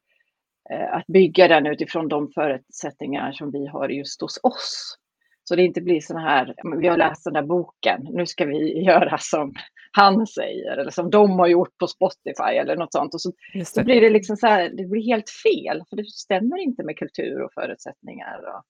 Eh, 0.70 0.94
att 0.94 1.06
bygga 1.06 1.48
den 1.48 1.66
utifrån 1.66 2.08
de 2.08 2.28
förutsättningar 2.34 3.32
som 3.32 3.50
vi 3.50 3.66
har 3.66 3.88
just 3.88 4.20
hos 4.20 4.40
oss. 4.42 4.98
Så 5.44 5.56
det 5.56 5.62
inte 5.62 5.80
blir 5.80 6.00
så 6.00 6.18
här, 6.18 6.54
vi 6.80 6.88
har 6.88 6.96
läst 6.96 7.24
den 7.24 7.32
där 7.34 7.42
boken, 7.42 8.06
nu 8.10 8.26
ska 8.26 8.44
vi 8.44 8.82
göra 8.84 9.18
som 9.18 9.54
han 9.92 10.26
säger 10.26 10.76
eller 10.76 10.90
som 10.90 11.10
de 11.10 11.38
har 11.38 11.46
gjort 11.46 11.78
på 11.78 11.86
Spotify 11.86 12.56
eller 12.60 12.76
något 12.76 12.92
sånt. 12.92 13.14
Och 13.14 13.20
så, 13.20 13.32
så 13.64 13.84
blir 13.84 14.00
det 14.00 14.10
liksom 14.10 14.36
så 14.36 14.46
här, 14.46 14.68
det 14.68 14.84
blir 14.84 15.02
helt 15.02 15.30
fel 15.30 15.82
för 15.88 15.96
det 15.96 16.06
stämmer 16.06 16.58
inte 16.58 16.84
med 16.84 16.98
kultur 16.98 17.42
och 17.42 17.52
förutsättningar 17.54 18.38
och, 18.38 18.62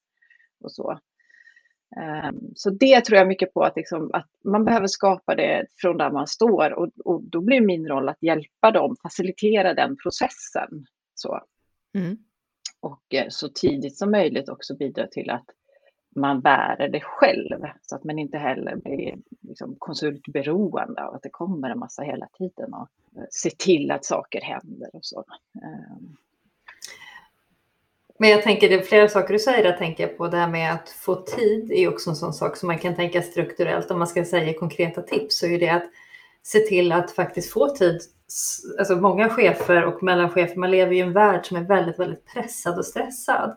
och 0.65 0.73
så. 0.73 0.99
Um, 1.97 2.53
så 2.55 2.71
det 2.71 3.05
tror 3.05 3.19
jag 3.19 3.29
mycket 3.29 3.55
på 3.55 3.63
att, 3.63 3.77
liksom, 3.77 4.11
att 4.13 4.29
man 4.45 4.65
behöver 4.65 4.87
skapa 4.87 5.35
det 5.35 5.67
från 5.77 5.97
där 5.97 6.11
man 6.11 6.27
står 6.27 6.73
och, 6.73 6.89
och 7.05 7.23
då 7.23 7.41
blir 7.41 7.61
min 7.61 7.89
roll 7.89 8.09
att 8.09 8.23
hjälpa 8.23 8.71
dem, 8.71 8.97
facilitera 9.03 9.75
den 9.75 9.97
processen. 10.03 10.87
Så. 11.15 11.41
Mm. 11.95 12.19
Och 12.81 13.15
eh, 13.15 13.27
så 13.29 13.49
tidigt 13.49 13.97
som 13.99 14.11
möjligt 14.11 14.49
också 14.49 14.77
bidra 14.77 15.07
till 15.07 15.31
att 15.31 15.47
man 16.17 16.41
bär 16.41 16.89
det 16.89 17.01
själv 17.01 17.61
så 17.83 17.97
att 17.97 18.05
man 18.05 18.19
inte 18.19 18.39
heller 18.39 18.77
blir 18.77 19.19
liksom 19.41 19.77
konsultberoende 19.79 21.05
av 21.05 21.15
att 21.15 21.23
det 21.23 21.31
kommer 21.31 21.71
en 21.71 21.79
massa 21.79 22.03
hela 22.03 22.29
tiden 22.39 22.75
och 22.75 22.89
eh, 23.17 23.25
se 23.31 23.51
till 23.51 23.91
att 23.91 24.05
saker 24.05 24.41
händer 24.41 24.91
och 24.93 25.05
så. 25.05 25.25
Men 28.21 28.31
jag 28.31 28.43
tänker, 28.43 28.69
det 28.69 28.75
är 28.75 28.83
flera 28.83 29.09
saker 29.09 29.33
du 29.33 29.39
säger, 29.39 29.65
jag 29.65 29.79
tänker 29.79 30.07
på 30.07 30.29
det 30.29 30.37
här 30.37 30.49
med 30.49 30.73
att 30.73 30.89
få 30.89 31.15
tid 31.15 31.73
är 31.73 31.89
också 31.89 32.11
en 32.11 32.17
sån 32.17 32.33
sak 32.33 32.57
som 32.57 32.67
man 32.67 32.79
kan 32.79 32.95
tänka 32.95 33.23
strukturellt. 33.23 33.91
Om 33.91 33.99
man 33.99 34.09
ska 34.09 34.25
säga 34.25 34.59
konkreta 34.59 35.03
tips 35.03 35.39
så 35.39 35.47
är 35.47 35.59
det 35.59 35.69
att 35.69 35.85
se 36.43 36.59
till 36.59 36.93
att 36.93 37.11
faktiskt 37.11 37.53
få 37.53 37.69
tid. 37.69 38.01
Alltså 38.79 38.97
många 38.97 39.29
chefer 39.29 39.85
och 39.85 40.03
mellanchefer, 40.03 40.57
man 40.57 40.71
lever 40.71 40.93
i 40.93 41.01
en 41.01 41.13
värld 41.13 41.47
som 41.47 41.57
är 41.57 41.63
väldigt, 41.63 41.99
väldigt 41.99 42.27
pressad 42.27 42.79
och 42.79 42.87
stressad. 42.87 43.57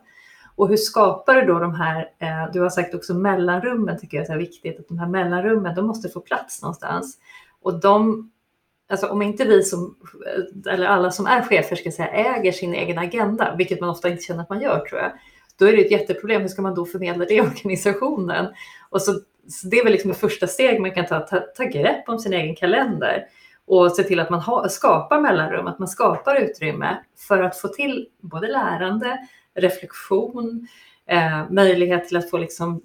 Och 0.56 0.68
hur 0.68 0.76
skapar 0.76 1.34
du 1.34 1.46
då 1.46 1.58
de 1.58 1.74
här, 1.74 2.10
eh, 2.18 2.52
du 2.52 2.60
har 2.60 2.70
sagt 2.70 2.94
också 2.94 3.14
mellanrummen 3.14 3.98
tycker 3.98 4.16
jag 4.16 4.24
är 4.24 4.32
så 4.32 4.38
viktigt, 4.38 4.80
att 4.80 4.88
de 4.88 4.98
här 4.98 5.08
mellanrummen, 5.08 5.74
de 5.74 5.86
måste 5.86 6.08
få 6.08 6.20
plats 6.20 6.62
någonstans. 6.62 7.18
Och 7.62 7.80
de, 7.80 8.30
alltså 8.88 9.06
om 9.06 9.22
inte 9.22 9.44
vi 9.44 9.62
som, 9.62 9.96
eller 10.70 10.86
alla 10.86 11.10
som 11.10 11.26
är 11.26 11.42
chefer 11.42 11.76
ska 11.76 11.90
säga 11.90 12.08
äger 12.08 12.52
sin 12.52 12.74
egen 12.74 12.98
agenda, 12.98 13.54
vilket 13.58 13.80
man 13.80 13.90
ofta 13.90 14.08
inte 14.08 14.22
känner 14.22 14.42
att 14.42 14.50
man 14.50 14.60
gör 14.60 14.78
tror 14.78 15.00
jag, 15.00 15.12
då 15.58 15.66
är 15.66 15.76
det 15.76 15.84
ett 15.84 15.90
jätteproblem. 15.90 16.42
Hur 16.42 16.48
ska 16.48 16.62
man 16.62 16.74
då 16.74 16.86
förmedla 16.86 17.24
det 17.24 17.34
i 17.34 17.40
organisationen? 17.40 18.46
Och 18.90 19.02
så, 19.02 19.12
så 19.48 19.66
det 19.68 19.78
är 19.78 19.84
väl 19.84 19.92
liksom 19.92 20.10
ett 20.10 20.20
första 20.20 20.46
steg 20.46 20.80
man 20.80 20.94
kan 20.94 21.06
ta, 21.06 21.20
ta, 21.20 21.40
ta 21.40 21.64
grepp 21.64 22.08
om 22.08 22.18
sin 22.18 22.32
egen 22.32 22.56
kalender 22.56 23.26
och 23.66 23.92
se 23.92 24.02
till 24.02 24.20
att 24.20 24.30
man 24.30 24.40
ha, 24.40 24.68
skapar 24.68 25.20
mellanrum, 25.20 25.66
att 25.66 25.78
man 25.78 25.88
skapar 25.88 26.36
utrymme 26.36 26.98
för 27.28 27.42
att 27.42 27.60
få 27.60 27.68
till 27.68 28.08
både 28.20 28.48
lärande, 28.48 29.18
reflektion, 29.54 30.68
eh, 31.06 31.50
möjlighet 31.50 32.08
till 32.08 32.16
att 32.16 32.30
få 32.30 32.38
liksom 32.38 32.82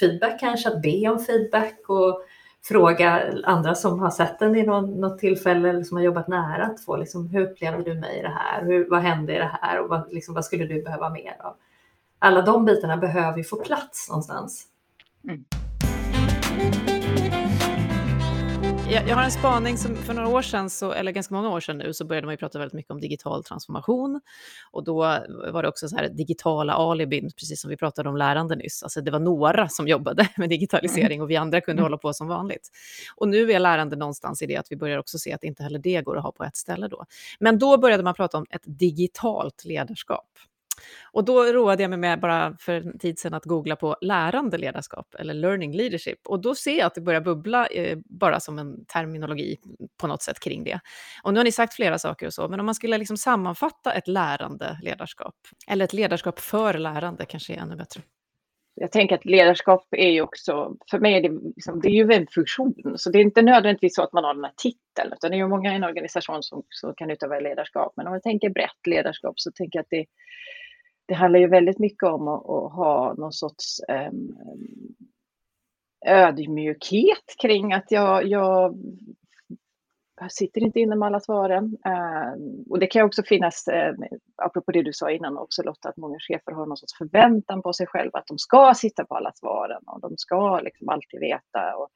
feedback 0.00 0.40
kanske, 0.40 0.68
att 0.68 0.82
be 0.82 1.08
om 1.08 1.18
feedback 1.18 1.80
och 1.88 2.22
fråga 2.64 3.22
andra 3.44 3.74
som 3.74 4.00
har 4.00 4.10
sett 4.10 4.38
den 4.38 4.56
i 4.56 4.62
någon, 4.62 5.00
något 5.00 5.18
tillfälle 5.18 5.68
eller 5.68 5.82
som 5.82 5.96
har 5.96 6.04
jobbat 6.04 6.28
nära 6.28 6.64
att 6.64 6.80
få 6.80 6.96
liksom, 6.96 7.26
hur 7.26 7.40
upplevde 7.40 7.82
du 7.82 8.00
mig 8.00 8.18
i 8.18 8.22
det 8.22 8.34
här? 8.38 8.64
Hur, 8.64 8.90
vad 8.90 9.02
hände 9.02 9.34
i 9.34 9.38
det 9.38 9.58
här 9.62 9.80
och 9.80 9.88
vad, 9.88 10.12
liksom, 10.12 10.34
vad 10.34 10.44
skulle 10.44 10.64
du 10.64 10.82
behöva 10.82 11.10
mer 11.10 11.36
av? 11.40 11.54
Alla 12.18 12.42
de 12.42 12.64
bitarna 12.64 12.96
behöver 12.96 13.38
ju 13.38 13.44
få 13.44 13.56
plats 13.56 14.08
någonstans. 14.08 14.66
Mm 15.24 16.99
jag, 18.90 19.08
jag, 19.08 19.16
har 19.16 19.22
en 19.22 19.30
spaning 19.30 19.78
som 19.78 19.96
för 19.96 20.14
några 20.14 20.28
år 20.28 20.42
sedan, 20.42 20.70
så, 20.70 20.92
eller 20.92 21.12
ganska 21.12 21.34
många 21.34 21.50
år 21.50 21.60
sedan 21.60 21.78
nu, 21.78 21.92
så 21.92 22.04
började 22.04 22.26
man 22.26 22.32
ju 22.32 22.36
prata 22.36 22.58
väldigt 22.58 22.74
mycket 22.74 22.90
om 22.90 23.00
digital 23.00 23.44
transformation. 23.44 24.20
Och 24.70 24.84
då 24.84 24.98
var 25.52 25.62
det 25.62 25.68
också 25.68 25.88
så 25.88 25.96
här 25.96 26.08
digitala 26.08 26.72
alibin, 26.72 27.30
precis 27.36 27.60
som 27.60 27.70
vi 27.70 27.76
pratade 27.76 28.08
om 28.08 28.16
lärande 28.16 28.56
nyss. 28.56 28.82
Alltså 28.82 29.00
det 29.00 29.10
var 29.10 29.18
några 29.18 29.68
som 29.68 29.88
jobbade 29.88 30.28
med 30.36 30.48
digitalisering 30.48 31.22
och 31.22 31.30
vi 31.30 31.36
andra 31.36 31.60
kunde 31.60 31.80
mm. 31.80 31.84
hålla 31.84 31.98
på 31.98 32.12
som 32.12 32.28
vanligt. 32.28 32.68
Och 33.16 33.28
nu 33.28 33.52
är 33.52 33.58
lärande 33.58 33.96
någonstans 33.96 34.42
i 34.42 34.46
det 34.46 34.56
att 34.56 34.66
vi 34.70 34.76
börjar 34.76 34.98
också 34.98 35.18
se 35.18 35.32
att 35.32 35.44
inte 35.44 35.62
heller 35.62 35.78
det 35.78 36.02
går 36.02 36.16
att 36.16 36.22
ha 36.22 36.32
på 36.32 36.44
ett 36.44 36.56
ställe 36.56 36.88
då. 36.88 37.04
Men 37.40 37.58
då 37.58 37.78
började 37.78 38.02
man 38.02 38.14
prata 38.14 38.38
om 38.38 38.46
ett 38.50 38.62
digitalt 38.64 39.64
ledarskap. 39.64 40.28
Och 41.12 41.24
då 41.24 41.44
roade 41.44 41.82
jag 41.82 41.90
mig 41.90 41.98
med 41.98 42.20
bara 42.20 42.56
för 42.60 42.72
en 42.72 42.98
tid 42.98 43.18
sedan 43.18 43.34
att 43.34 43.44
googla 43.44 43.76
på 43.76 43.96
lärande 44.00 44.58
ledarskap 44.58 45.14
eller 45.18 45.34
learning 45.34 45.76
leadership. 45.76 46.18
Och 46.26 46.42
då 46.42 46.54
ser 46.54 46.78
jag 46.78 46.86
att 46.86 46.94
det 46.94 47.00
börjar 47.00 47.20
bubbla 47.20 47.66
eh, 47.66 47.98
bara 48.04 48.40
som 48.40 48.58
en 48.58 48.84
terminologi 48.84 49.56
på 50.00 50.06
något 50.06 50.22
sätt 50.22 50.40
kring 50.40 50.64
det. 50.64 50.80
Och 51.22 51.32
nu 51.32 51.38
har 51.38 51.44
ni 51.44 51.52
sagt 51.52 51.74
flera 51.74 51.98
saker 51.98 52.26
och 52.26 52.34
så, 52.34 52.48
men 52.48 52.60
om 52.60 52.66
man 52.66 52.74
skulle 52.74 52.98
liksom 52.98 53.16
sammanfatta 53.16 53.92
ett 53.92 54.08
lärande 54.08 54.78
ledarskap, 54.82 55.34
eller 55.68 55.84
ett 55.84 55.92
ledarskap 55.92 56.40
för 56.40 56.74
lärande 56.74 57.24
kanske 57.24 57.54
är 57.54 57.58
ännu 57.58 57.76
bättre. 57.76 58.02
Jag 58.74 58.92
tänker 58.92 59.14
att 59.14 59.24
ledarskap 59.24 59.86
är 59.90 60.10
ju 60.10 60.22
också, 60.22 60.76
för 60.90 60.98
mig 60.98 61.14
är 61.14 61.22
det, 61.22 61.40
liksom, 61.56 61.80
det 61.80 61.88
är 61.88 61.92
ju 61.92 62.12
en 62.12 62.26
funktion, 62.26 62.74
så 62.96 63.10
det 63.10 63.18
är 63.18 63.22
inte 63.22 63.42
nödvändigtvis 63.42 63.94
så 63.94 64.02
att 64.02 64.12
man 64.12 64.24
har 64.24 64.34
den 64.34 64.44
här 64.44 64.52
titeln, 64.56 65.12
utan 65.12 65.30
det 65.30 65.36
är 65.36 65.38
ju 65.38 65.48
många 65.48 65.72
i 65.72 65.76
en 65.76 65.84
organisation 65.84 66.42
som, 66.42 66.62
som 66.68 66.94
kan 66.94 67.10
utöva 67.10 67.40
ledarskap. 67.40 67.92
Men 67.96 68.06
om 68.06 68.12
vi 68.12 68.20
tänker 68.20 68.50
brett 68.50 68.86
ledarskap 68.86 69.40
så 69.40 69.50
tänker 69.52 69.78
jag 69.78 69.82
att 69.82 69.90
det, 69.90 70.06
det 71.10 71.14
handlar 71.14 71.40
ju 71.40 71.46
väldigt 71.46 71.78
mycket 71.78 72.02
om 72.02 72.28
att, 72.28 72.40
att 72.50 72.72
ha 72.72 73.14
någon 73.18 73.32
sorts 73.32 73.80
um, 74.10 74.36
ödmjukhet 76.06 77.34
kring 77.42 77.72
att 77.72 77.90
jag, 77.90 78.26
jag 78.26 78.74
sitter 80.28 80.60
inte 80.60 80.80
inne 80.80 80.96
med 80.96 81.06
alla 81.06 81.20
svaren. 81.20 81.64
Um, 81.64 82.64
och 82.70 82.78
det 82.78 82.86
kan 82.86 83.06
också 83.06 83.22
finnas, 83.22 83.68
um, 83.68 84.04
apropå 84.36 84.72
det 84.72 84.82
du 84.82 84.92
sa 84.92 85.10
innan 85.10 85.38
också 85.38 85.62
Lotta, 85.62 85.88
att 85.88 85.96
många 85.96 86.18
chefer 86.18 86.52
har 86.52 86.66
någon 86.66 86.76
sorts 86.76 86.98
förväntan 86.98 87.62
på 87.62 87.72
sig 87.72 87.86
själva 87.86 88.18
att 88.18 88.26
de 88.26 88.38
ska 88.38 88.74
sitta 88.76 89.04
på 89.04 89.16
alla 89.16 89.32
svaren 89.34 89.82
och 89.86 90.00
de 90.00 90.16
ska 90.16 90.60
liksom 90.60 90.88
alltid 90.88 91.20
veta 91.20 91.76
och, 91.76 91.88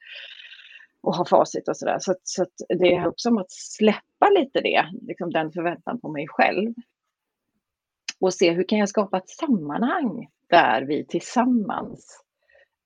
och 1.01 1.15
ha 1.15 1.25
facit 1.25 1.67
och 1.67 1.77
sådär. 1.77 1.97
Så, 1.99 2.15
så 2.23 2.45
det 2.79 2.95
är 2.95 3.07
också 3.07 3.29
om 3.29 3.37
att 3.37 3.51
släppa 3.51 4.29
lite 4.39 4.61
det, 4.61 4.89
liksom 5.07 5.31
den 5.31 5.51
förväntan 5.51 5.99
på 5.99 6.11
mig 6.11 6.27
själv 6.27 6.73
och 8.21 8.33
se 8.33 8.51
hur 8.51 8.63
kan 8.67 8.79
jag 8.79 8.89
skapa 8.89 9.17
ett 9.17 9.29
sammanhang 9.29 10.27
där 10.49 10.81
vi 10.81 11.05
tillsammans 11.05 12.23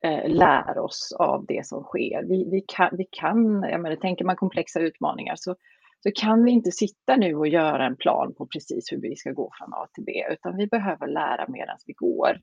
eh, 0.05 0.29
lär 0.29 0.77
oss 0.77 1.15
av 1.19 1.45
det 1.45 1.65
som 1.65 1.83
sker. 1.83 2.23
Vi, 2.23 2.49
vi 2.51 2.61
kan, 2.67 2.89
vi 2.91 3.05
kan 3.11 3.63
jag 3.63 3.81
menar, 3.81 3.95
tänker 3.95 4.25
man 4.25 4.35
komplexa 4.35 4.79
utmaningar 4.79 5.35
så, 5.37 5.55
så 6.03 6.11
kan 6.15 6.43
vi 6.43 6.51
inte 6.51 6.71
sitta 6.71 7.15
nu 7.15 7.35
och 7.35 7.47
göra 7.47 7.85
en 7.85 7.95
plan 7.95 8.33
på 8.37 8.47
precis 8.47 8.91
hur 8.91 9.01
vi 9.01 9.15
ska 9.15 9.31
gå 9.31 9.51
från 9.59 9.73
A 9.73 9.87
till 9.93 10.03
B, 10.03 10.11
utan 10.31 10.57
vi 10.57 10.67
behöver 10.67 11.07
lära 11.07 11.45
medan 11.47 11.77
vi 11.85 11.93
går. 11.93 12.39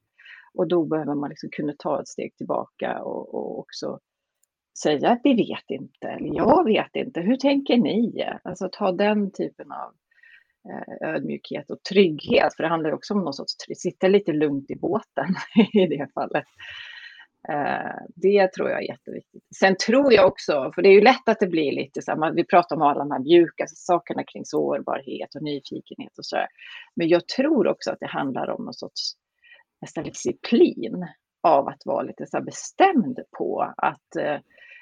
Och 0.54 0.68
då 0.68 0.84
behöver 0.84 1.14
man 1.14 1.30
liksom 1.30 1.50
kunna 1.52 1.72
ta 1.78 2.00
ett 2.00 2.08
steg 2.08 2.36
tillbaka 2.36 3.02
och, 3.02 3.34
och 3.34 3.58
också 3.58 3.98
säga 4.82 5.10
att 5.10 5.20
vi 5.24 5.34
vet 5.34 5.70
inte, 5.70 6.08
eller 6.08 6.36
jag 6.36 6.64
vet 6.64 6.96
inte, 6.96 7.20
hur 7.20 7.36
tänker 7.36 7.76
ni? 7.76 8.24
Alltså 8.44 8.68
ta 8.72 8.92
den 8.92 9.30
typen 9.30 9.72
av 9.72 9.94
Eh, 10.70 11.08
ödmjukhet 11.08 11.70
och 11.70 11.82
trygghet. 11.82 12.54
För 12.56 12.62
det 12.62 12.68
handlar 12.68 12.92
också 12.92 13.14
om 13.14 13.24
någon 13.24 13.34
sorts, 13.34 13.54
sitta 13.76 14.08
lite 14.08 14.32
lugnt 14.32 14.70
i 14.70 14.76
båten 14.76 15.26
i 15.72 15.86
det 15.86 16.08
fallet. 16.14 16.44
Eh, 17.48 17.96
det 18.14 18.52
tror 18.52 18.70
jag 18.70 18.82
är 18.82 18.88
jätteviktigt. 18.88 19.42
Sen 19.56 19.76
tror 19.86 20.12
jag 20.12 20.26
också, 20.26 20.72
för 20.74 20.82
det 20.82 20.88
är 20.88 20.92
ju 20.92 21.00
lätt 21.00 21.28
att 21.28 21.40
det 21.40 21.46
blir 21.46 21.72
lite 21.72 22.02
så 22.02 22.10
här, 22.10 22.32
vi 22.32 22.44
pratar 22.44 22.76
om 22.76 22.82
alla 22.82 22.98
de 22.98 23.10
här 23.10 23.18
mjuka 23.18 23.64
sakerna 23.66 24.24
kring 24.24 24.44
sårbarhet 24.44 25.34
och 25.34 25.42
nyfikenhet 25.42 26.18
och 26.18 26.26
så 26.26 26.36
här. 26.36 26.48
Men 26.96 27.08
jag 27.08 27.28
tror 27.28 27.66
också 27.66 27.90
att 27.90 28.00
det 28.00 28.06
handlar 28.06 28.50
om 28.50 28.64
någon 28.64 28.74
sorts 28.74 29.12
nästan 29.80 30.04
disciplin 30.04 31.06
av 31.42 31.68
att 31.68 31.82
vara 31.84 32.02
lite 32.02 32.26
så 32.26 32.42
bestämd 32.42 33.18
på 33.38 33.74
att, 33.76 34.16
eh, 34.16 34.38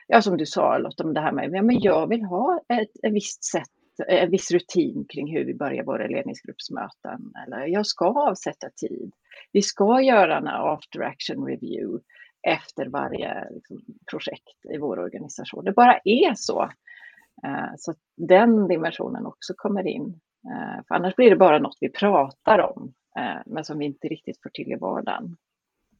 ja 0.07 0.23
som 0.23 0.37
du 0.37 0.47
sa 0.47 0.79
Lotta, 0.79 1.05
om 1.05 1.15
det 1.15 1.21
här 1.21 1.33
med, 1.33 1.51
ja, 1.53 1.63
men 1.63 1.81
jag 1.81 2.09
vill 2.09 2.25
ha 2.25 2.61
ett, 2.69 3.05
ett 3.07 3.13
visst 3.13 3.45
sätt 3.45 3.71
en 4.01 4.19
eh, 4.19 4.29
viss 4.29 4.51
rutin 4.51 5.05
kring 5.09 5.37
hur 5.37 5.45
vi 5.45 5.55
börjar 5.55 5.85
våra 5.85 6.07
ledningsgruppsmöten. 6.07 7.33
Eller 7.47 7.67
jag 7.67 7.87
ska 7.87 8.05
avsätta 8.05 8.71
tid. 8.71 9.13
Vi 9.53 9.63
ska 9.63 10.01
göra 10.01 10.39
en 10.39 10.49
after 10.49 11.01
action 11.01 11.47
review 11.47 12.05
efter 12.49 12.87
varje 12.87 13.51
liksom, 13.51 13.81
projekt 14.11 14.65
i 14.75 14.79
vår 14.79 14.99
organisation. 14.99 15.65
Det 15.65 15.73
bara 15.73 15.99
är 16.05 16.35
så. 16.35 16.63
Eh, 17.45 17.73
så 17.77 17.95
den 18.17 18.69
dimensionen 18.69 19.27
också 19.27 19.55
kommer 19.57 19.87
in. 19.87 20.21
Eh, 20.51 20.85
för 20.89 20.95
annars 20.95 21.17
blir 21.17 21.31
det 21.31 21.37
bara 21.37 21.59
något 21.59 21.79
vi 21.81 21.89
pratar 21.89 22.59
om, 22.59 22.93
men 23.47 23.65
som 23.65 23.79
vi 23.79 23.85
inte 23.85 24.09
riktigt 24.09 24.43
får 24.43 24.51
till 24.51 24.73
i 24.73 24.77
vardagen. 24.77 25.37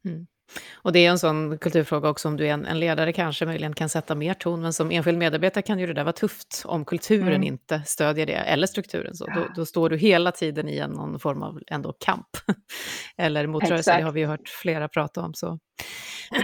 Mm. 0.05 0.27
Och 0.75 0.93
det 0.93 1.07
är 1.07 1.11
en 1.11 1.19
sån 1.19 1.59
kulturfråga 1.59 2.09
också 2.09 2.29
om 2.29 2.37
du 2.37 2.47
är 2.47 2.53
en, 2.53 2.67
en, 2.67 2.81
ledare 2.81 3.13
kanske 3.13 3.47
möjligen 3.47 3.75
kan 3.75 3.89
sätta 3.89 4.15
mer 4.15 4.35
ton, 4.35 4.63
men 4.63 4.73
som 4.73 4.91
enskild 4.91 5.19
medarbetare 5.19 5.63
kan 5.63 5.79
ju 5.79 5.87
det 5.87 5.95
där 5.95 6.05
vara 6.05 6.13
tufft 6.13 6.63
om 6.65 6.85
kulturen 6.85 7.29
mm. 7.29 7.43
inte 7.43 7.83
stödjer 7.87 8.27
det, 8.27 8.33
eller 8.33 8.67
strukturen. 8.67 9.15
Så. 9.15 9.27
Då, 9.27 9.47
då, 9.57 9.67
står 9.67 9.91
du 9.91 9.97
hela 9.97 10.33
tiden 10.33 10.69
i 10.69 10.79
en, 10.79 10.91
någon 10.91 11.21
form 11.21 11.43
av 11.43 11.61
ändå 11.67 11.93
kamp. 11.93 12.27
eller 13.17 13.47
motrörelse, 13.47 13.97
det 13.97 14.03
har 14.03 14.13
vi 14.13 14.21
ju 14.21 14.27
hört 14.27 14.49
flera 14.49 14.89
prata 14.89 15.23
om. 15.23 15.35
Så. 15.35 15.59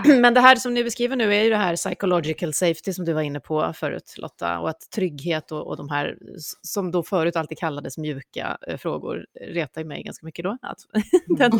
Men 0.20 0.34
det 0.34 0.40
här 0.40 0.56
som 0.56 0.74
ni 0.74 0.84
beskriver 0.84 1.16
nu 1.16 1.34
är 1.34 1.42
ju 1.42 1.50
det 1.50 1.56
här 1.56 1.76
psychological 1.76 2.52
safety 2.52 2.92
som 2.92 3.04
du 3.04 3.12
var 3.12 3.22
inne 3.22 3.40
på 3.40 3.72
förut 3.72 4.14
Lotta, 4.16 4.58
och 4.58 4.70
att 4.70 4.90
trygghet 4.94 5.52
och, 5.52 5.66
och 5.66 5.76
de 5.76 5.88
här 5.88 6.16
som 6.62 6.90
då 6.90 7.02
förut 7.02 7.36
alltid 7.36 7.58
kallades 7.58 7.98
mjuka 7.98 8.58
eh, 8.68 8.76
frågor 8.76 9.26
retar 9.40 9.80
ju 9.80 9.86
mig 9.86 10.02
ganska 10.02 10.26
mycket 10.26 10.42
då. 10.42 10.58
Att 10.62 10.78
den, 11.38 11.50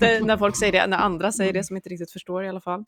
den, 0.00 0.26
när 0.26 0.36
folk 0.36 0.58
säger 0.58 0.72
det, 0.72 0.86
när 0.86 0.98
andra 0.98 1.32
säger 1.32 1.52
det 1.52 1.64
som 1.64 1.76
inte 1.76 1.88
riktigt 1.96 2.12
förstår 2.12 2.44
i 2.44 2.48
alla 2.48 2.60
fall. 2.60 2.84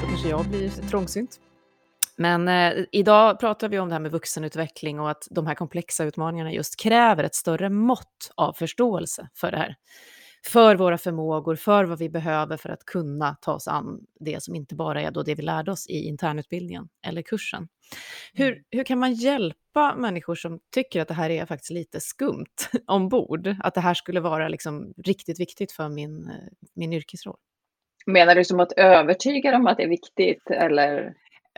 Då 0.00 0.06
kanske 0.08 0.28
jag 0.28 0.44
blir 0.48 0.88
trångsynt. 0.88 1.40
Men 2.16 2.48
eh, 2.48 2.84
idag 2.92 3.40
pratar 3.40 3.68
vi 3.68 3.78
om 3.78 3.88
det 3.88 3.94
här 3.94 4.00
med 4.00 4.12
vuxenutveckling 4.12 5.00
och 5.00 5.10
att 5.10 5.28
de 5.30 5.46
här 5.46 5.54
komplexa 5.54 6.04
utmaningarna 6.04 6.52
just 6.52 6.80
kräver 6.80 7.24
ett 7.24 7.34
större 7.34 7.70
mått 7.70 8.32
av 8.34 8.52
förståelse 8.52 9.28
för 9.34 9.50
det 9.50 9.56
här 9.56 9.76
för 10.46 10.76
våra 10.76 10.98
förmågor, 10.98 11.56
för 11.56 11.84
vad 11.84 11.98
vi 11.98 12.08
behöver 12.08 12.56
för 12.56 12.68
att 12.68 12.84
kunna 12.84 13.34
ta 13.34 13.52
oss 13.52 13.68
an 13.68 14.00
det 14.20 14.42
som 14.42 14.54
inte 14.54 14.74
bara 14.74 15.02
är 15.02 15.10
då 15.10 15.22
det 15.22 15.34
vi 15.34 15.42
lärde 15.42 15.70
oss 15.72 15.86
i 15.88 16.08
internutbildningen 16.08 16.88
eller 17.06 17.22
kursen. 17.22 17.68
Hur, 18.32 18.52
mm. 18.52 18.64
hur 18.70 18.84
kan 18.84 18.98
man 18.98 19.14
hjälpa 19.14 19.94
människor 19.96 20.34
som 20.34 20.60
tycker 20.74 21.00
att 21.02 21.08
det 21.08 21.14
här 21.14 21.30
är 21.30 21.46
faktiskt 21.46 21.70
lite 21.70 22.00
skumt 22.00 22.56
ombord? 22.86 23.56
Att 23.60 23.74
det 23.74 23.80
här 23.80 23.94
skulle 23.94 24.20
vara 24.20 24.48
liksom 24.48 24.94
riktigt 25.04 25.40
viktigt 25.40 25.72
för 25.72 25.88
min, 25.88 26.30
min 26.74 26.92
yrkesroll? 26.92 27.38
Menar 28.06 28.34
du 28.34 28.44
som 28.44 28.60
att 28.60 28.72
övertyga 28.72 29.50
dem 29.50 29.66
att 29.66 29.76
det 29.76 29.82
är 29.82 29.88
viktigt 29.88 30.50
eller? 30.50 31.14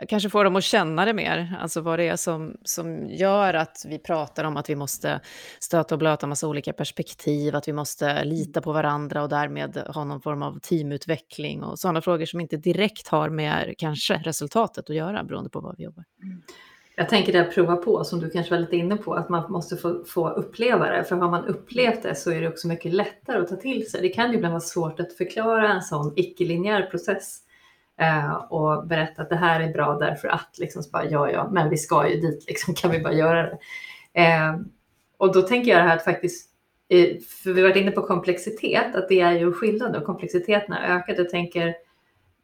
Kanske 0.09 0.29
få 0.29 0.43
dem 0.43 0.55
att 0.55 0.63
känna 0.63 1.05
det 1.05 1.13
mer, 1.13 1.55
alltså 1.61 1.81
vad 1.81 1.99
det 1.99 2.07
är 2.07 2.15
som, 2.15 2.57
som 2.63 3.09
gör 3.09 3.53
att 3.53 3.85
vi 3.87 3.99
pratar 3.99 4.43
om 4.43 4.57
att 4.57 4.69
vi 4.69 4.75
måste 4.75 5.19
stöta 5.59 5.95
och 5.95 5.99
blöta 5.99 6.27
massa 6.27 6.47
olika 6.47 6.73
perspektiv, 6.73 7.55
att 7.55 7.67
vi 7.67 7.73
måste 7.73 8.23
lita 8.23 8.61
på 8.61 8.71
varandra 8.71 9.23
och 9.23 9.29
därmed 9.29 9.77
ha 9.87 10.03
någon 10.03 10.21
form 10.21 10.43
av 10.43 10.59
teamutveckling 10.59 11.63
och 11.63 11.79
sådana 11.79 12.01
frågor 12.01 12.25
som 12.25 12.39
inte 12.39 12.57
direkt 12.57 13.07
har 13.07 13.29
med 13.29 13.73
kanske 13.77 14.13
resultatet 14.13 14.89
att 14.89 14.95
göra 14.95 15.23
beroende 15.23 15.49
på 15.49 15.59
vad 15.59 15.77
vi 15.77 15.83
jobbar. 15.83 16.05
Jag 16.95 17.09
tänker 17.09 17.33
det 17.33 17.43
prova 17.43 17.75
på 17.75 18.03
som 18.03 18.19
du 18.19 18.29
kanske 18.29 18.53
var 18.53 18.59
lite 18.59 18.75
inne 18.75 18.97
på, 18.97 19.13
att 19.13 19.29
man 19.29 19.51
måste 19.51 19.77
få, 19.77 20.03
få 20.03 20.29
uppleva 20.29 20.89
det. 20.89 21.03
För 21.03 21.15
har 21.15 21.29
man 21.29 21.45
upplevt 21.45 22.03
det 22.03 22.15
så 22.15 22.31
är 22.31 22.41
det 22.41 22.47
också 22.47 22.67
mycket 22.67 22.93
lättare 22.93 23.41
att 23.41 23.47
ta 23.47 23.55
till 23.55 23.91
sig. 23.91 24.01
Det 24.01 24.09
kan 24.09 24.31
ju 24.31 24.37
ibland 24.37 24.51
vara 24.51 24.61
svårt 24.61 24.99
att 24.99 25.13
förklara 25.13 25.73
en 25.73 25.81
sån 25.81 26.13
icke-linjär 26.15 26.81
process 26.81 27.39
Eh, 28.01 28.33
och 28.33 28.87
berätta 28.87 29.21
att 29.21 29.29
det 29.29 29.35
här 29.35 29.59
är 29.59 29.73
bra 29.73 29.97
därför 29.99 30.27
att, 30.27 30.57
liksom, 30.57 30.83
så 30.83 30.89
bara, 30.89 31.05
ja, 31.05 31.31
ja, 31.31 31.49
men 31.51 31.69
vi 31.69 31.77
ska 31.77 32.09
ju 32.09 32.21
dit, 32.21 32.45
liksom, 32.47 32.73
kan 32.75 32.91
vi 32.91 32.99
bara 32.99 33.13
göra 33.13 33.43
det? 33.43 33.57
Eh, 34.13 34.55
och 35.17 35.33
då 35.33 35.41
tänker 35.41 35.71
jag 35.71 35.79
det 35.79 35.87
här 35.87 35.95
att 35.95 36.03
faktiskt, 36.03 36.49
eh, 36.89 37.07
för 37.43 37.53
vi 37.53 37.61
har 37.61 37.69
varit 37.69 37.81
inne 37.81 37.91
på 37.91 38.01
komplexitet, 38.01 38.95
att 38.95 39.09
det 39.09 39.21
är 39.21 39.31
ju 39.31 39.53
skillnad 39.53 39.95
och 39.95 40.05
komplexiteten 40.05 40.75
har 40.75 40.81
ökat. 40.81 41.17
Jag 41.17 41.29
tänker, 41.29 41.73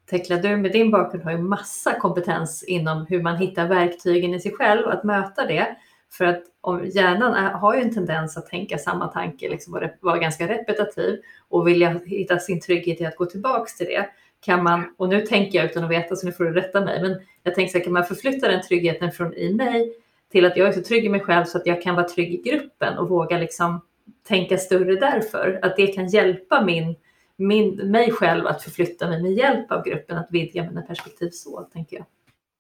Tekla, 0.10 0.38
du 0.38 0.58
med 0.58 0.72
din 0.72 0.92
bakgrund 0.92 1.24
har 1.24 1.32
ju 1.32 1.38
massa 1.38 2.00
kompetens 2.00 2.64
inom 2.64 3.06
hur 3.06 3.22
man 3.22 3.38
hittar 3.38 3.68
verktygen 3.68 4.34
i 4.34 4.40
sig 4.40 4.52
själv 4.52 4.86
och 4.86 4.94
att 4.94 5.04
möta 5.04 5.46
det. 5.46 5.68
För 6.12 6.26
att 6.26 6.44
om 6.62 6.86
hjärnan 6.86 7.34
är, 7.34 7.52
har 7.52 7.76
ju 7.76 7.82
en 7.82 7.94
tendens 7.94 8.38
att 8.38 8.48
tänka 8.48 8.78
samma 8.78 9.08
tanke, 9.08 9.50
liksom 9.50 9.90
vara 10.02 10.18
ganska 10.18 10.48
repetitiv 10.48 11.20
och 11.50 11.68
vilja 11.68 12.00
hitta 12.06 12.40
sin 12.40 12.62
trygghet 12.62 13.02
i 13.02 13.06
att 13.06 13.16
gå 13.16 13.26
tillbaks 13.26 13.78
till 13.78 13.86
det 13.86 14.10
kan 14.48 14.64
man, 14.64 14.96
och 14.98 15.10
nu 15.10 15.22
tänker 15.22 15.58
jag 15.58 15.66
utan 15.66 15.84
att 15.84 15.92
veta 15.92 16.16
så 16.16 16.26
nu 16.26 16.32
får 16.32 16.44
du 16.44 16.54
rätta 16.54 16.82
mig, 16.82 17.02
men 17.02 17.22
jag 17.44 17.56
tänker 17.56 17.72
så 17.72 17.78
här, 17.78 17.86
kan 17.86 17.94
man 17.94 18.06
förflytta 18.06 18.48
den 18.48 18.62
tryggheten 18.62 19.12
från 19.12 19.34
i 19.34 19.54
mig 19.54 19.94
till 20.32 20.46
att 20.46 20.58
jag 20.58 20.68
är 20.68 20.72
så 20.72 20.82
trygg 20.82 21.06
i 21.06 21.10
mig 21.10 21.20
själv 21.20 21.46
så 21.46 21.58
att 21.58 21.66
jag 21.66 21.82
kan 21.82 21.96
vara 21.96 22.08
trygg 22.08 22.34
i 22.34 22.50
gruppen 22.50 22.98
och 22.98 23.10
våga 23.10 23.38
liksom 23.38 23.82
tänka 24.28 24.58
större 24.58 24.96
därför. 24.96 25.60
Att 25.62 25.76
det 25.78 25.88
kan 25.88 26.08
hjälpa 26.08 26.66
min, 26.66 26.96
min, 27.36 27.76
mig 27.76 28.12
själv 28.12 28.48
att 28.48 28.64
förflytta 28.64 29.08
mig 29.08 29.22
med 29.24 29.32
hjälp 29.32 29.72
av 29.72 29.84
gruppen, 29.84 30.18
att 30.18 30.32
vidga 30.32 30.64
mina 30.64 30.82
perspektiv 30.82 31.30
så, 31.30 31.62
tänker 31.74 31.98
jag. 31.98 32.06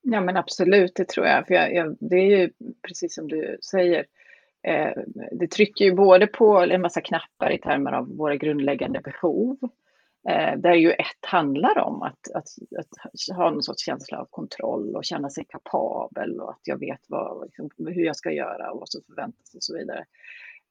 Ja 0.02 0.22
men 0.22 0.38
absolut, 0.38 0.96
det 0.96 1.08
tror 1.08 1.26
jag. 1.26 1.48
För 1.48 1.54
jag, 1.54 1.74
jag, 1.74 1.98
det 2.00 2.16
är 2.16 2.38
ju 2.38 2.50
precis 2.88 3.16
som 3.16 3.28
du 3.28 3.58
säger, 3.72 4.06
eh, 4.64 4.92
det 5.32 5.48
trycker 5.48 5.86
ju 5.86 5.94
både 5.94 6.28
på 6.28 6.58
en 6.58 6.82
massa 6.82 7.02
knappar 7.02 7.52
i 7.52 7.58
termer 7.58 7.92
av 7.92 8.18
våra 8.18 8.36
grundläggande 8.36 9.02
behov, 9.04 9.58
Eh, 10.30 10.58
där 10.58 10.74
ju 10.74 10.92
ett 10.92 11.26
handlar 11.28 11.78
om 11.78 12.02
att, 12.02 12.32
att, 12.34 12.48
att, 12.80 13.38
ha 13.38 13.50
någon 13.50 13.64
sorts 13.64 13.86
känsla 13.86 14.20
av 14.20 14.28
kontroll 14.30 14.96
och 14.96 15.06
känna 15.06 15.30
sig 15.30 15.46
kapabel 15.50 16.40
och 16.40 16.50
att 16.50 16.62
jag 16.64 16.80
vet 16.80 17.00
vad, 17.08 17.44
liksom, 17.46 17.70
hur 17.78 18.06
jag 18.06 18.16
ska 18.16 18.32
göra 18.32 18.72
och 18.72 18.80
vad 18.80 18.90
som 18.90 19.02
förväntas 19.08 19.56
och 19.56 19.64
så 19.64 19.78
vidare. 19.78 20.06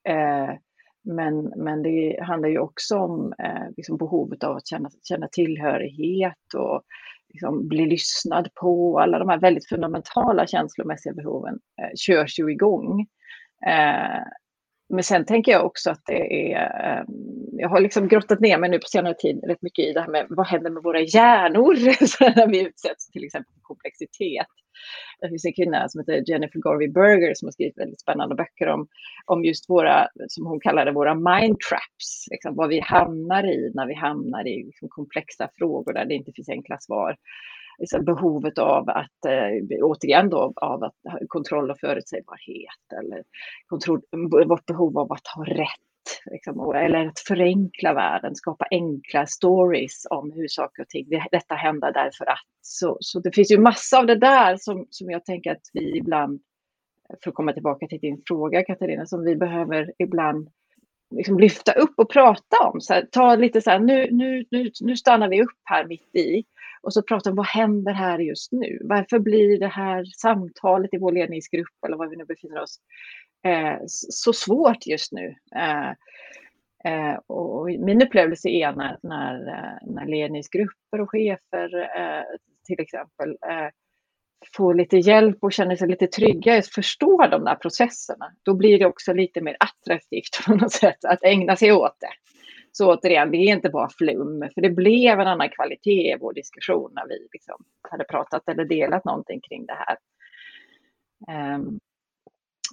Eh, 0.09 0.55
men, 1.03 1.53
men 1.55 1.83
det 1.83 2.19
handlar 2.21 2.49
ju 2.49 2.59
också 2.59 2.97
om 2.97 3.33
eh, 3.43 3.69
liksom 3.77 3.97
behovet 3.97 4.43
av 4.43 4.55
att 4.55 4.67
känna, 4.67 4.89
känna 5.03 5.27
tillhörighet 5.27 6.53
och 6.55 6.81
liksom 7.29 7.67
bli 7.67 7.85
lyssnad 7.85 8.49
på. 8.53 8.99
Alla 8.99 9.19
de 9.19 9.29
här 9.29 9.39
väldigt 9.39 9.69
fundamentala 9.69 10.47
känslomässiga 10.47 11.13
behoven 11.13 11.59
eh, 11.81 11.91
körs 11.95 12.39
ju 12.39 12.51
igång. 12.51 13.07
Eh, 13.67 14.21
men 14.89 15.03
sen 15.03 15.25
tänker 15.25 15.51
jag 15.51 15.65
också 15.65 15.91
att 15.91 16.01
det 16.05 16.53
är, 16.53 16.99
ehm, 16.99 17.05
jag 17.51 17.69
har 17.69 17.81
liksom 17.81 18.07
grottat 18.07 18.39
ner 18.39 18.57
mig 18.57 18.69
nu 18.69 18.79
på 18.79 18.87
senare 18.87 19.13
tid 19.13 19.43
rätt 19.43 19.61
mycket 19.61 19.85
i 19.85 19.93
det 19.93 20.01
här 20.01 20.11
med 20.11 20.25
vad 20.29 20.47
händer 20.47 20.69
med 20.69 20.83
våra 20.83 20.99
hjärnor 20.99 21.73
när 22.35 22.47
vi 22.47 22.61
utsätts 22.61 23.11
till 23.11 23.23
exempel 23.23 23.53
för 23.53 23.61
komplexitet. 23.61 24.47
Det 25.21 25.29
finns 25.29 25.45
en 25.45 25.53
kvinna 25.53 25.89
som 25.89 25.99
heter 25.99 26.31
Jennifer 26.31 26.59
Garvey 26.59 26.87
Berger 26.87 27.33
som 27.35 27.45
har 27.45 27.51
skrivit 27.51 27.77
väldigt 27.77 28.01
spännande 28.01 28.35
böcker 28.35 28.67
om, 28.67 28.87
om 29.25 29.45
just 29.45 29.69
våra, 29.69 30.07
som 30.27 30.45
hon 30.45 30.59
kallar 30.59 30.85
det, 30.85 30.91
våra 30.91 31.15
mind 31.15 31.57
traps. 31.69 32.25
Liksom 32.31 32.55
vad 32.55 32.69
vi 32.69 32.79
hamnar 32.79 33.43
i 33.43 33.71
när 33.73 33.87
vi 33.87 33.93
hamnar 33.93 34.47
i 34.47 34.63
liksom 34.63 34.89
komplexa 34.89 35.49
frågor 35.57 35.93
där 35.93 36.05
det 36.05 36.13
inte 36.13 36.31
finns 36.35 36.49
enkla 36.49 36.77
svar 36.79 37.15
liksom 37.77 38.05
behovet 38.05 38.57
av 38.57 38.89
att, 38.89 39.25
eh, 39.27 39.81
återigen 39.81 40.29
då, 40.29 40.53
av 40.55 40.83
att 40.83 40.95
kontroll 41.27 41.71
och 41.71 41.79
förutsägbarhet 41.79 42.99
eller 42.99 43.23
kontroll, 43.67 44.01
vårt 44.47 44.65
behov 44.65 44.97
av 44.97 45.11
att 45.11 45.27
ha 45.27 45.43
rätt. 45.43 45.67
Liksom, 46.25 46.75
eller 46.75 47.07
att 47.07 47.19
förenkla 47.19 47.93
världen, 47.93 48.35
skapa 48.35 48.65
enkla 48.71 49.25
stories 49.25 50.07
om 50.09 50.31
hur 50.31 50.47
saker 50.47 50.83
och 50.83 50.89
ting, 50.89 51.09
detta 51.31 51.55
händer 51.55 51.93
därför 51.93 52.25
att. 52.25 52.47
Så, 52.61 52.97
så 52.99 53.19
det 53.19 53.35
finns 53.35 53.51
ju 53.51 53.57
massa 53.57 53.99
av 53.99 54.05
det 54.05 54.15
där 54.15 54.57
som, 54.59 54.87
som 54.89 55.11
jag 55.11 55.25
tänker 55.25 55.51
att 55.51 55.69
vi 55.73 55.97
ibland, 55.97 56.41
för 57.23 57.29
att 57.29 57.35
komma 57.35 57.53
tillbaka 57.53 57.87
till 57.87 57.99
din 57.99 58.21
fråga 58.27 58.63
Katarina, 58.63 59.05
som 59.05 59.23
vi 59.23 59.35
behöver 59.35 59.93
ibland 59.99 60.49
liksom 61.15 61.39
lyfta 61.39 61.71
upp 61.71 61.93
och 61.97 62.09
prata 62.09 62.57
om. 62.73 62.81
Så 62.81 62.93
här, 62.93 63.07
ta 63.11 63.35
lite 63.35 63.61
så 63.61 63.69
här, 63.69 63.79
nu, 63.79 64.11
nu, 64.11 64.45
nu, 64.51 64.71
nu 64.81 64.97
stannar 64.97 65.29
vi 65.29 65.41
upp 65.41 65.59
här 65.63 65.85
mitt 65.85 66.15
i 66.15 66.43
och 66.81 66.93
så 66.93 67.01
prata 67.01 67.29
om 67.29 67.35
vad 67.35 67.45
händer 67.45 67.93
här 67.93 68.19
just 68.19 68.51
nu? 68.51 68.79
Varför 68.83 69.19
blir 69.19 69.59
det 69.59 69.67
här 69.67 70.05
samtalet 70.05 70.93
i 70.93 70.97
vår 70.97 71.11
ledningsgrupp 71.11 71.83
eller 71.87 71.97
var 71.97 72.07
vi 72.07 72.15
nu 72.15 72.25
befinner 72.25 72.61
oss 72.61 72.79
eh, 73.45 73.77
så 74.09 74.33
svårt 74.33 74.87
just 74.87 75.11
nu? 75.11 75.35
Eh, 75.55 75.89
eh, 76.93 77.17
och 77.27 77.65
min 77.65 78.01
upplevelse 78.01 78.49
är 78.49 78.73
när, 78.73 78.97
när, 79.03 79.47
eh, 79.47 79.93
när 79.93 80.05
ledningsgrupper 80.05 81.01
och 81.01 81.11
chefer 81.11 81.75
eh, 81.99 82.23
till 82.67 82.79
exempel 82.79 83.29
eh, 83.29 83.69
får 84.55 84.73
lite 84.73 84.97
hjälp 84.97 85.37
och 85.41 85.53
känner 85.53 85.75
sig 85.75 85.87
lite 85.87 86.07
trygga 86.07 86.55
i 86.55 86.59
att 86.59 86.67
förstå 86.67 87.27
de 87.27 87.43
där 87.43 87.55
processerna, 87.55 88.31
då 88.43 88.53
blir 88.53 88.79
det 88.79 88.85
också 88.85 89.13
lite 89.13 89.41
mer 89.41 89.57
attraktivt 89.59 90.45
på 90.45 90.55
något 90.55 90.71
sätt 90.71 91.05
att 91.05 91.23
ägna 91.23 91.55
sig 91.55 91.71
åt 91.71 91.97
det. 91.99 92.36
Så 92.77 92.93
återigen, 92.93 93.31
det 93.31 93.37
är 93.37 93.55
inte 93.55 93.69
bara 93.69 93.89
flum, 93.89 94.49
för 94.53 94.61
det 94.61 94.69
blev 94.69 95.19
en 95.19 95.27
annan 95.27 95.49
kvalitet 95.49 96.13
i 96.13 96.17
vår 96.19 96.33
diskussion 96.33 96.91
när 96.93 97.07
vi 97.07 97.27
liksom 97.33 97.63
hade 97.89 98.03
pratat 98.03 98.49
eller 98.49 98.65
delat 98.65 99.05
någonting 99.05 99.41
kring 99.41 99.65
det 99.65 99.77
här. 99.85 99.97
Um, 101.55 101.79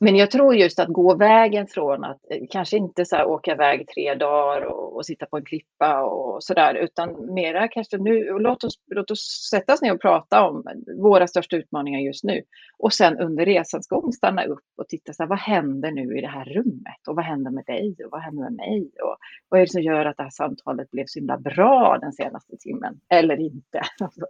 men 0.00 0.16
jag 0.16 0.30
tror 0.30 0.54
just 0.54 0.78
att 0.78 0.88
gå 0.88 1.14
vägen 1.14 1.66
från 1.66 2.04
att 2.04 2.20
eh, 2.30 2.38
kanske 2.50 2.76
inte 2.76 3.04
så 3.04 3.24
åka 3.24 3.52
iväg 3.52 3.88
tre 3.94 4.14
dagar 4.14 4.60
och, 4.60 4.96
och, 4.96 5.06
sitta 5.06 5.26
på 5.26 5.36
en 5.36 5.44
klippa 5.44 6.02
och 6.02 6.44
sådär, 6.44 6.74
utan 6.74 7.34
mera 7.34 7.68
kanske 7.68 7.98
nu, 7.98 8.38
låt 8.38 8.64
oss, 8.64 8.74
låt 8.86 9.10
oss 9.10 9.48
sätta 9.50 9.74
oss 9.74 9.82
ner 9.82 9.94
och 9.94 10.00
prata 10.00 10.48
om 10.48 10.64
våra 10.98 11.26
största 11.26 11.56
utmaningar 11.56 12.00
just 12.00 12.24
nu. 12.24 12.42
Och 12.78 12.92
sen 12.92 13.18
under 13.18 13.44
resans 13.44 13.88
gång 13.88 14.12
stanna 14.12 14.44
upp 14.44 14.64
och 14.76 14.88
titta 14.88 15.12
så 15.12 15.22
här, 15.22 15.28
vad 15.28 15.38
händer 15.38 15.90
nu 15.90 16.18
i 16.18 16.20
det 16.20 16.28
här 16.28 16.44
rummet? 16.44 17.08
Och 17.08 17.16
vad 17.16 17.24
händer 17.24 17.50
med 17.50 17.64
dig? 17.64 17.96
Och 18.04 18.10
vad 18.10 18.20
händer 18.20 18.42
med 18.42 18.52
mig? 18.52 18.90
Och 19.02 19.16
vad 19.48 19.60
är 19.60 19.64
det 19.64 19.72
som 19.72 19.82
gör 19.82 20.06
att 20.06 20.16
det 20.16 20.22
här 20.22 20.30
samtalet 20.30 20.90
blev 20.90 21.04
så 21.06 21.18
himla 21.18 21.38
bra 21.38 21.98
den 22.00 22.12
senaste 22.12 22.56
timmen? 22.56 23.00
Eller 23.08 23.40
inte? 23.40 23.82
Alltså. 24.00 24.26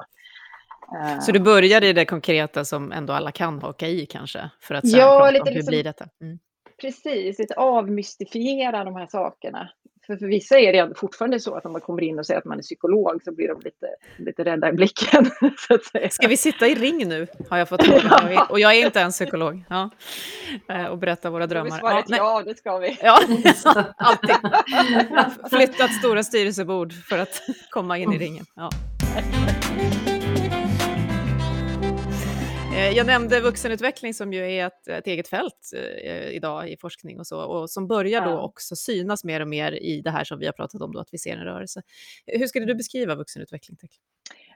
Så 1.22 1.32
du 1.32 1.40
börjar 1.40 1.84
i 1.84 1.92
det 1.92 2.04
konkreta 2.04 2.64
som 2.64 2.92
ändå 2.92 3.12
alla 3.12 3.32
kan 3.32 3.62
haka 3.62 3.88
i 3.88 4.06
kanske? 4.06 4.50
För 4.60 4.74
att 4.74 4.88
sen 4.88 5.00
ja, 5.00 5.18
prata 5.18 5.30
lite 5.30 5.42
om 5.42 5.48
hur 5.48 5.54
liksom, 5.54 5.70
blir 5.70 5.84
detta? 5.84 6.06
Mm. 6.22 6.38
Precis, 6.80 7.38
lite 7.38 7.54
avmystifiera 7.54 8.84
de 8.84 8.96
här 8.96 9.06
sakerna. 9.06 9.70
för, 10.06 10.16
för 10.16 10.26
vissa 10.26 10.58
är 10.58 10.72
det 10.72 10.94
fortfarande 10.96 11.40
så 11.40 11.54
att 11.54 11.66
om 11.66 11.72
man 11.72 11.80
kommer 11.80 12.02
in 12.02 12.18
och 12.18 12.26
säger 12.26 12.38
att 12.38 12.44
man 12.44 12.58
är 12.58 12.62
psykolog 12.62 13.22
så 13.24 13.32
blir 13.32 13.48
de 13.48 13.60
lite, 13.64 13.86
lite 14.16 14.44
rädda 14.44 14.68
i 14.68 14.72
blicken. 14.72 15.30
Så 15.68 15.74
att 15.74 15.84
säga. 15.84 16.10
Ska 16.10 16.28
vi 16.28 16.36
sitta 16.36 16.66
i 16.66 16.74
ring 16.74 17.08
nu, 17.08 17.26
har 17.50 17.58
jag 17.58 17.68
fått 17.68 17.86
höra. 17.86 18.44
Och 18.44 18.60
jag 18.60 18.74
är 18.74 18.86
inte 18.86 19.00
en 19.00 19.10
psykolog. 19.10 19.64
Ja. 19.68 19.90
Eh, 20.68 20.86
och 20.86 20.98
berätta 20.98 21.30
våra 21.30 21.46
drömmar. 21.46 21.80
Ja, 21.82 22.02
ja, 22.08 22.42
det 22.46 22.58
ska 22.58 22.78
vi. 22.78 22.98
Ja, 23.02 23.20
alltid. 23.96 24.36
Flyttat 25.50 25.92
stora 25.92 26.22
styrelsebord 26.22 26.92
för 26.92 27.18
att 27.18 27.42
komma 27.70 27.98
in 27.98 28.12
i 28.12 28.18
ringen. 28.18 28.44
Ja. 28.54 28.70
Eh, 32.74 32.90
jag 32.90 33.06
nämnde 33.06 33.40
vuxenutveckling 33.40 34.14
som 34.14 34.32
ju 34.32 34.52
är 34.52 34.66
ett, 34.66 34.88
ett 34.88 35.06
eget 35.06 35.28
fält 35.28 35.70
eh, 36.04 36.28
idag 36.28 36.68
i 36.68 36.76
forskning 36.76 37.18
och 37.18 37.26
så, 37.26 37.40
och 37.40 37.70
som 37.70 37.86
börjar 37.86 38.20
då 38.20 38.40
också 38.40 38.76
synas 38.76 39.24
mer 39.24 39.40
och 39.40 39.48
mer 39.48 39.72
i 39.72 40.00
det 40.00 40.10
här 40.10 40.24
som 40.24 40.38
vi 40.38 40.46
har 40.46 40.52
pratat 40.52 40.82
om, 40.82 40.92
då, 40.92 41.00
att 41.00 41.08
vi 41.12 41.18
ser 41.18 41.36
en 41.36 41.44
rörelse. 41.44 41.82
Hur 42.26 42.46
skulle 42.46 42.66
du 42.66 42.74
beskriva 42.74 43.14
vuxenutveckling? 43.14 43.78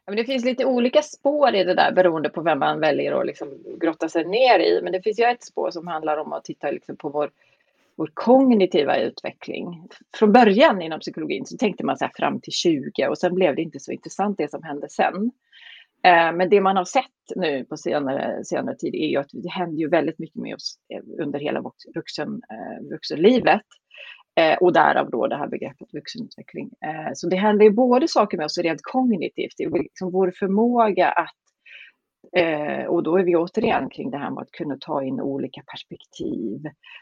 Ja, 0.05 0.13
men 0.13 0.17
det 0.17 0.25
finns 0.25 0.45
lite 0.45 0.65
olika 0.65 1.03
spår 1.03 1.55
i 1.55 1.65
det 1.65 1.75
där 1.75 1.93
beroende 1.93 2.29
på 2.29 2.43
vem 2.43 2.59
man 2.59 2.81
väljer 2.81 3.21
att 3.21 3.27
liksom 3.27 3.49
grotta 3.81 4.09
sig 4.09 4.25
ner 4.25 4.59
i. 4.59 4.81
Men 4.83 4.93
det 4.93 5.03
finns 5.03 5.21
ju 5.21 5.25
ett 5.25 5.45
spår 5.45 5.71
som 5.71 5.87
handlar 5.87 6.17
om 6.17 6.33
att 6.33 6.45
titta 6.45 6.71
liksom 6.71 6.97
på 6.97 7.09
vår, 7.09 7.31
vår 7.97 8.11
kognitiva 8.15 8.97
utveckling. 8.97 9.89
Från 10.17 10.33
början 10.33 10.83
inom 10.83 11.01
psykologin 11.01 11.47
så 11.47 11.57
tänkte 11.57 11.85
man 11.85 11.99
så 11.99 12.05
här 12.05 12.13
fram 12.17 12.41
till 12.41 12.53
20 12.53 13.09
och 13.09 13.19
sen 13.19 13.35
blev 13.35 13.57
det 13.57 13.63
inte 13.63 13.81
så 13.81 13.93
intressant 13.93 14.39
det 14.39 14.51
som 14.51 14.63
hände 14.63 14.89
sen. 14.89 15.31
Eh, 16.05 16.33
men 16.33 16.51
det 16.51 16.61
man 16.61 16.77
har 16.77 16.85
sett 16.85 17.05
nu 17.37 17.65
på 17.65 17.77
senare, 17.77 18.45
senare 18.45 18.77
tid 18.77 18.95
är 18.95 19.09
ju 19.09 19.17
att 19.17 19.31
det 19.33 19.51
händer 19.51 19.79
ju 19.79 19.89
väldigt 19.89 20.19
mycket 20.19 20.43
med 20.43 20.55
oss 20.55 20.75
eh, 20.95 21.25
under 21.25 21.39
hela 21.39 21.63
vuxen, 21.95 22.29
eh, 22.29 22.89
vuxenlivet. 22.91 23.63
Och 24.61 24.73
därav 24.73 25.11
då 25.11 25.27
det 25.27 25.37
här 25.37 25.49
begreppet 25.49 25.95
vuxenutveckling. 25.95 26.71
Så 27.15 27.29
det 27.29 27.37
händer 27.37 27.65
ju 27.65 27.71
både 27.71 28.09
saker 28.09 28.37
med 28.37 28.45
oss 28.45 28.59
rent 28.59 28.81
kognitivt, 28.83 29.59
liksom 29.59 30.13
vår 30.13 30.33
förmåga 30.39 31.09
att 31.09 31.35
och 32.89 33.03
då 33.03 33.17
är 33.17 33.25
vi 33.25 33.37
återigen 33.37 33.91
kring 33.91 34.11
det 34.11 34.19
här 34.19 34.31
med 34.31 34.43
att 34.43 34.51
kunna 34.51 34.77
ta 34.81 35.05
in 35.05 35.21
olika 35.21 35.63
perspektiv. 35.73 36.61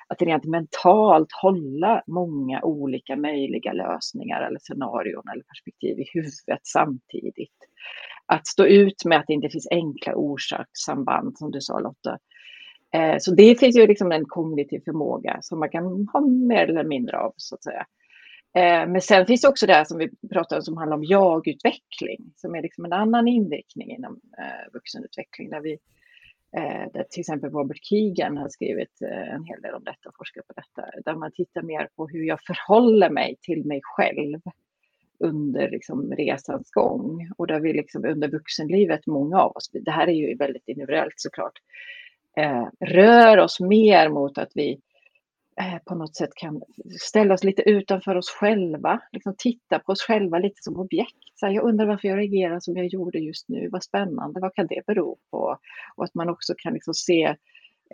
Att 0.08 0.22
rent 0.22 0.44
mentalt 0.44 1.28
hålla 1.42 2.02
många 2.06 2.62
olika 2.62 3.16
möjliga 3.16 3.72
lösningar 3.72 4.42
eller 4.42 4.58
scenarion 4.58 5.28
eller 5.32 5.42
perspektiv 5.42 6.00
i 6.00 6.04
huvudet 6.12 6.60
samtidigt 6.62 7.58
att 8.26 8.46
stå 8.46 8.64
ut 8.64 9.04
med 9.04 9.18
att 9.18 9.24
det 9.26 9.34
inte 9.34 9.48
finns 9.48 9.68
enkla 9.70 10.14
orsakssamband, 10.14 11.38
som 11.38 11.50
du 11.50 11.60
sa 11.60 11.80
Lotta. 11.80 12.18
Eh, 12.94 13.16
så 13.18 13.34
det 13.34 13.60
finns 13.60 13.76
ju 13.76 13.86
liksom 13.86 14.12
en 14.12 14.24
kognitiv 14.24 14.80
förmåga 14.84 15.38
som 15.40 15.58
man 15.60 15.70
kan 15.70 16.08
ha 16.12 16.20
mer 16.20 16.68
eller 16.68 16.84
mindre 16.84 17.18
av, 17.18 17.32
så 17.36 17.54
att 17.54 17.64
säga. 17.64 17.86
Eh, 18.56 18.88
men 18.88 19.00
sen 19.00 19.26
finns 19.26 19.40
det 19.40 19.48
också 19.48 19.66
det 19.66 19.74
här 19.74 19.84
som 19.84 19.98
vi 19.98 20.10
pratade 20.32 20.58
om 20.58 20.62
som 20.62 20.76
handlar 20.76 20.96
om 20.96 21.04
jagutveckling, 21.04 22.32
som 22.36 22.54
är 22.54 22.62
liksom 22.62 22.84
en 22.84 22.92
annan 22.92 23.28
inriktning 23.28 23.90
inom 23.90 24.20
eh, 24.38 24.72
vuxenutveckling, 24.72 25.50
där 25.50 25.60
vi 25.60 25.72
eh, 26.56 26.92
där 26.92 27.06
till 27.10 27.20
exempel 27.20 27.50
Robert 27.50 27.78
Keegan 27.82 28.36
har 28.36 28.48
skrivit 28.48 29.02
eh, 29.02 29.34
en 29.34 29.44
hel 29.44 29.62
del 29.62 29.74
om 29.74 29.84
detta 29.84 30.08
och 30.08 30.16
forskat 30.18 30.46
på 30.46 30.52
detta, 30.52 30.88
där 31.04 31.14
man 31.18 31.32
tittar 31.32 31.62
mer 31.62 31.88
på 31.96 32.08
hur 32.08 32.24
jag 32.24 32.38
förhåller 32.46 33.10
mig 33.10 33.36
till 33.42 33.64
mig 33.64 33.80
själv 33.82 34.40
under 35.18 35.70
liksom 35.70 36.12
resans 36.12 36.70
gång 36.70 37.30
och 37.36 37.46
där 37.46 37.60
vi 37.60 37.72
liksom 37.72 38.04
under 38.04 38.28
vuxenlivet, 38.28 39.06
många 39.06 39.40
av 39.40 39.56
oss, 39.56 39.70
det 39.72 39.90
här 39.90 40.08
är 40.08 40.12
ju 40.12 40.36
väldigt 40.36 40.68
individuellt 40.68 41.14
såklart, 41.16 41.58
eh, 42.36 42.66
rör 42.80 43.38
oss 43.38 43.60
mer 43.60 44.08
mot 44.08 44.38
att 44.38 44.50
vi 44.54 44.80
eh, 45.60 45.78
på 45.84 45.94
något 45.94 46.16
sätt 46.16 46.34
kan 46.34 46.62
ställa 47.00 47.34
oss 47.34 47.44
lite 47.44 47.62
utanför 47.62 48.14
oss 48.14 48.30
själva, 48.30 49.00
liksom 49.12 49.34
titta 49.38 49.78
på 49.78 49.92
oss 49.92 50.02
själva 50.02 50.38
lite 50.38 50.62
som 50.62 50.76
objekt. 50.76 51.16
Så 51.34 51.46
här, 51.46 51.52
jag 51.52 51.64
undrar 51.64 51.86
varför 51.86 52.08
jag 52.08 52.18
reagerar 52.18 52.60
som 52.60 52.76
jag 52.76 52.86
gjorde 52.86 53.18
just 53.18 53.48
nu, 53.48 53.68
vad 53.72 53.84
spännande, 53.84 54.40
vad 54.40 54.54
kan 54.54 54.66
det 54.66 54.86
bero 54.86 55.18
på? 55.30 55.58
Och 55.96 56.04
att 56.04 56.14
man 56.14 56.28
också 56.28 56.54
kan 56.58 56.72
liksom 56.72 56.94
se 56.94 57.36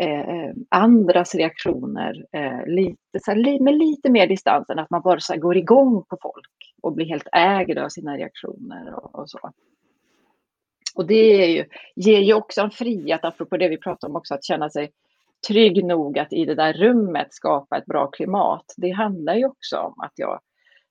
eh, 0.01 0.21
eh 0.21 0.53
andras 0.69 1.35
reaktioner 1.35 2.27
eh, 2.33 2.67
lite, 2.67 3.21
så 3.21 3.31
här, 3.31 3.61
med 3.61 3.75
lite 3.75 4.11
mer 4.11 4.27
distans 4.27 4.71
än 4.71 4.79
att 4.79 4.91
man 4.91 5.03
bara 5.03 5.21
så 5.21 5.33
här, 5.33 5.41
går 5.41 5.57
igång 5.57 6.05
på 6.09 6.19
folk 6.23 6.72
och 6.83 6.93
bli 6.93 7.05
helt 7.05 7.29
ägd 7.33 7.79
av 7.79 7.89
sina 7.89 8.17
reaktioner 8.17 8.95
och, 8.95 9.15
och 9.15 9.31
så. 9.31 9.53
Och 10.95 11.07
det 11.07 11.45
är 11.45 11.49
ju, 11.49 11.65
ger 11.97 12.21
ju 12.21 12.35
också 12.35 12.61
en 12.61 12.71
frihet, 12.71 13.25
apropå 13.25 13.57
det 13.57 13.69
vi 13.69 13.79
pratade 13.79 14.11
om 14.11 14.17
också, 14.17 14.35
att 14.35 14.45
känna 14.45 14.71
sig 14.71 14.93
trygg 15.49 15.85
nog 15.85 16.19
att 16.19 16.33
i 16.33 16.45
det 16.45 16.55
där 16.55 16.73
rummet 16.73 17.35
skapa 17.35 17.79
ett 17.79 17.87
bra 17.87 18.07
klimat. 18.07 18.75
Det 18.77 18.91
handlar 18.91 19.35
ju 19.35 19.47
också 19.47 19.77
om 19.77 20.01
att 20.01 20.13
jag 20.15 20.41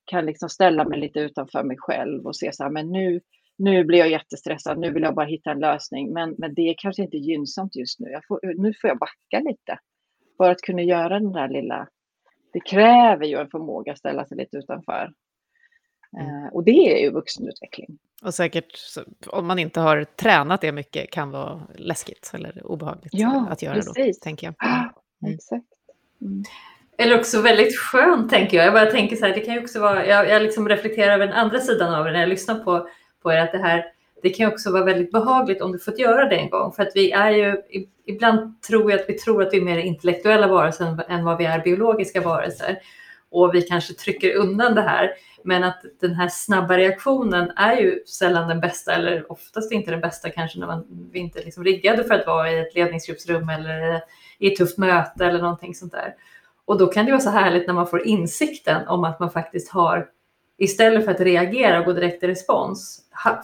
kan 0.05 0.25
liksom 0.25 0.49
ställa 0.49 0.85
mig 0.85 0.99
lite 0.99 1.19
utanför 1.19 1.63
mig 1.63 1.77
själv 1.79 2.25
och 2.25 2.35
se 2.35 2.53
så 2.53 2.63
här, 2.63 2.69
men 2.69 2.91
nu, 2.91 3.21
nu 3.57 3.83
blir 3.83 3.99
jag 3.99 4.09
jättestressad, 4.09 4.79
nu 4.79 4.91
vill 4.91 5.03
jag 5.03 5.15
bara 5.15 5.25
hitta 5.25 5.51
en 5.51 5.59
lösning, 5.59 6.13
men, 6.13 6.35
men 6.37 6.53
det 6.53 6.61
är 6.61 6.75
kanske 6.77 7.03
inte 7.03 7.17
gynnsamt 7.17 7.75
just 7.75 7.99
nu. 7.99 8.19
Får, 8.27 8.39
nu 8.57 8.73
får 8.81 8.87
jag 8.87 8.99
backa 8.99 9.39
lite 9.39 9.79
för 10.37 10.51
att 10.51 10.61
kunna 10.61 10.81
göra 10.81 11.19
den 11.19 11.31
där 11.31 11.49
lilla... 11.49 11.87
Det 12.53 12.59
kräver 12.59 13.25
ju 13.25 13.37
en 13.37 13.49
förmåga 13.49 13.91
att 13.91 13.97
ställa 13.97 14.25
sig 14.25 14.37
lite 14.37 14.57
utanför. 14.57 15.11
Mm. 16.19 16.49
Och 16.53 16.63
det 16.63 16.95
är 16.95 16.97
ju 16.97 17.11
vuxenutveckling. 17.11 17.97
Och 18.23 18.33
säkert, 18.33 18.79
om 19.27 19.47
man 19.47 19.59
inte 19.59 19.79
har 19.79 20.03
tränat 20.03 20.61
det 20.61 20.71
mycket, 20.71 21.11
kan 21.11 21.31
vara 21.31 21.61
läskigt 21.75 22.31
eller 22.33 22.65
obehagligt 22.65 23.13
ja, 23.13 23.47
att 23.49 23.61
göra 23.61 23.75
precis. 23.75 24.19
då, 24.19 24.23
tänker 24.23 24.47
jag. 24.47 24.55
Mm. 25.23 25.33
Exakt. 25.35 25.65
Mm. 26.21 26.43
Eller 26.97 27.19
också 27.19 27.41
väldigt 27.41 27.77
skönt, 27.77 28.29
tänker 28.29 28.57
jag. 28.57 28.65
Jag 28.65 28.73
bara 28.73 28.91
tänker 28.91 29.15
så 29.15 29.25
här, 29.25 29.33
det 29.33 29.39
kan 29.39 29.53
ju 29.53 29.61
också 29.61 29.79
vara, 29.79 30.05
jag, 30.05 30.29
jag 30.29 30.41
liksom 30.41 30.69
reflekterar 30.69 31.13
över 31.13 31.27
den 31.27 31.35
andra 31.35 31.59
sidan 31.59 31.95
av 31.95 32.05
det 32.05 32.11
när 32.11 32.19
jag 32.19 32.29
lyssnar 32.29 32.55
på, 32.55 32.87
på 33.21 33.33
er, 33.33 33.37
att 33.37 33.51
det 33.51 33.57
här, 33.57 33.85
det 34.23 34.29
kan 34.29 34.45
ju 34.45 34.53
också 34.53 34.71
vara 34.71 34.83
väldigt 34.83 35.11
behagligt 35.11 35.61
om 35.61 35.71
du 35.71 35.79
fått 35.79 35.99
göra 35.99 36.29
det 36.29 36.35
en 36.35 36.49
gång. 36.49 36.71
För 36.71 36.83
att 36.83 36.91
vi 36.95 37.11
är 37.11 37.31
ju, 37.31 37.61
ibland 38.05 38.61
tror 38.61 38.91
jag 38.91 38.99
att 38.99 39.09
vi 39.09 39.13
tror 39.13 39.43
att 39.43 39.53
vi 39.53 39.57
är 39.57 39.61
mer 39.61 39.77
intellektuella 39.77 40.47
varelser 40.47 41.03
än 41.09 41.25
vad 41.25 41.37
vi 41.37 41.45
är 41.45 41.63
biologiska 41.63 42.21
varelser. 42.21 42.79
Och 43.31 43.55
vi 43.55 43.61
kanske 43.61 43.93
trycker 43.93 44.35
undan 44.35 44.75
det 44.75 44.81
här. 44.81 45.11
Men 45.43 45.63
att 45.63 45.81
den 46.01 46.15
här 46.15 46.29
snabba 46.29 46.77
reaktionen 46.77 47.51
är 47.55 47.75
ju 47.75 48.03
sällan 48.05 48.47
den 48.47 48.59
bästa 48.59 48.93
eller 48.93 49.31
oftast 49.31 49.71
inte 49.71 49.91
den 49.91 50.01
bästa 50.01 50.29
kanske 50.29 50.59
när 50.59 50.67
man, 50.67 51.09
vi 51.11 51.19
inte 51.19 51.39
är 51.39 51.45
liksom 51.45 51.63
riggade 51.63 52.03
för 52.03 52.13
att 52.13 52.27
vara 52.27 52.51
i 52.51 52.59
ett 52.59 52.75
ledningsgruppsrum 52.75 53.49
eller 53.49 54.01
i 54.37 54.51
ett 54.51 54.57
tufft 54.57 54.77
möte 54.77 55.25
eller 55.25 55.41
någonting 55.41 55.75
sånt 55.75 55.91
där. 55.91 56.15
Och 56.65 56.77
då 56.77 56.87
kan 56.87 57.05
det 57.05 57.11
vara 57.11 57.21
så 57.21 57.29
härligt 57.29 57.67
när 57.67 57.73
man 57.73 57.87
får 57.87 58.07
insikten 58.07 58.87
om 58.87 59.03
att 59.03 59.19
man 59.19 59.31
faktiskt 59.31 59.71
har, 59.71 60.07
istället 60.57 61.05
för 61.05 61.11
att 61.11 61.19
reagera 61.19 61.79
och 61.79 61.85
gå 61.85 61.93
direkt 61.93 62.23
i 62.23 62.27
respons, 62.27 63.01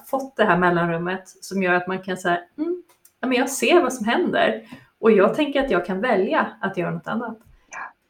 fått 0.09 0.35
det 0.35 0.43
här 0.43 0.57
mellanrummet 0.57 1.29
som 1.41 1.63
gör 1.63 1.73
att 1.73 1.87
man 1.87 1.99
kan 1.99 2.17
säga, 2.17 2.39
mm, 2.57 2.83
men 3.21 3.31
jag 3.31 3.49
ser 3.49 3.81
vad 3.81 3.93
som 3.93 4.05
händer 4.05 4.61
och 4.99 5.11
jag 5.11 5.35
tänker 5.35 5.63
att 5.63 5.71
jag 5.71 5.85
kan 5.85 6.01
välja 6.01 6.47
att 6.61 6.77
göra 6.77 6.91
något 6.91 7.07
annat. 7.07 7.37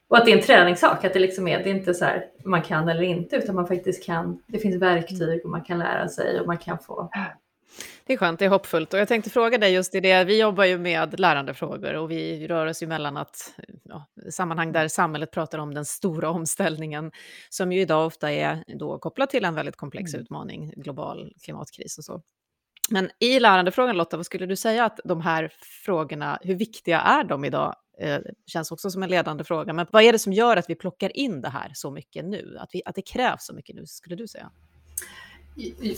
Och 0.10 0.18
att 0.18 0.26
det 0.26 0.32
är 0.32 0.38
en 0.38 0.44
träningssak, 0.44 1.06
att 1.06 1.14
det 1.14 1.20
liksom 1.20 1.48
är, 1.48 1.64
det 1.64 1.70
är 1.70 1.74
inte 1.74 1.94
så 1.94 2.06
här 2.06 2.26
man 2.46 2.62
kan 2.62 2.90
eller 2.90 3.02
inte, 3.02 3.36
utan 3.36 3.56
man 3.56 3.68
faktiskt 3.68 4.06
kan, 4.06 4.42
det 4.48 4.60
finns 4.60 4.82
verktyg 4.82 5.46
och 5.46 5.52
man 5.52 5.62
kan 5.62 5.80
lära 5.80 6.08
sig 6.08 6.40
och 6.40 6.48
man 6.48 6.58
kan 6.58 6.80
få 6.80 7.10
det 8.08 8.14
är 8.14 8.18
skönt, 8.18 8.40
det 8.40 8.46
är 8.46 8.50
hoppfullt. 8.50 8.94
Och 8.94 9.00
jag 9.00 9.08
tänkte 9.08 9.30
fråga 9.30 9.58
dig 9.58 9.74
just 9.74 9.96
i 9.96 10.00
det, 10.00 10.24
vi 10.24 10.40
jobbar 10.40 10.64
ju 10.64 10.78
med 10.78 11.20
lärandefrågor 11.20 11.94
och 11.94 12.12
vi 12.12 12.48
rör 12.48 12.66
oss 12.66 12.84
ju 12.84 12.88
mellan 12.88 13.18
att, 13.18 13.54
ja, 13.84 14.06
sammanhang 14.32 14.72
där 14.72 14.88
samhället 14.88 15.32
pratar 15.32 15.60
om 15.60 15.74
den 15.74 15.86
stora 15.86 16.30
omställningen, 16.30 17.12
som 17.50 17.72
ju 17.72 17.82
idag 17.82 18.08
ofta 18.08 18.32
är 18.32 18.64
då 18.68 19.00
kopplat 19.00 19.30
till 19.30 19.46
en 19.46 19.56
väldigt 19.56 19.76
komplex 19.76 20.14
mm. 20.14 20.24
utmaning, 20.24 20.74
global 20.78 21.34
klimatkris 21.44 21.98
och 21.98 22.04
så. 22.04 22.22
Men 22.90 23.10
i 23.20 23.40
lärandefrågan, 23.40 23.98
Lotta, 23.98 24.18
vad 24.18 24.26
skulle 24.26 24.46
du 24.46 24.56
säga 24.56 24.86
att 24.86 25.00
de 25.04 25.22
här 25.22 25.52
frågorna, 25.86 26.40
hur 26.42 26.56
viktiga 26.56 27.00
är 27.00 27.24
de 27.24 27.46
idag 27.46 27.76
eh, 28.00 28.20
känns 28.46 28.72
också 28.72 28.90
som 28.90 29.04
en 29.04 29.10
ledande 29.10 29.44
fråga. 29.44 29.74
Men 29.74 29.86
vad 29.92 30.04
är 30.04 30.12
det 30.12 30.20
som 30.20 30.34
gör 30.34 30.58
att 30.58 30.70
vi 30.70 30.76
plockar 30.76 31.18
in 31.18 31.42
det 31.42 31.50
här 31.50 31.72
så 31.74 31.92
mycket 31.92 32.26
nu? 32.26 32.58
Att, 32.60 32.70
vi, 32.74 32.82
att 32.86 32.96
det 32.96 33.02
krävs 33.02 33.46
så 33.46 33.54
mycket 33.54 33.76
nu, 33.76 33.86
skulle 33.86 34.16
du 34.16 34.28
säga? 34.28 34.52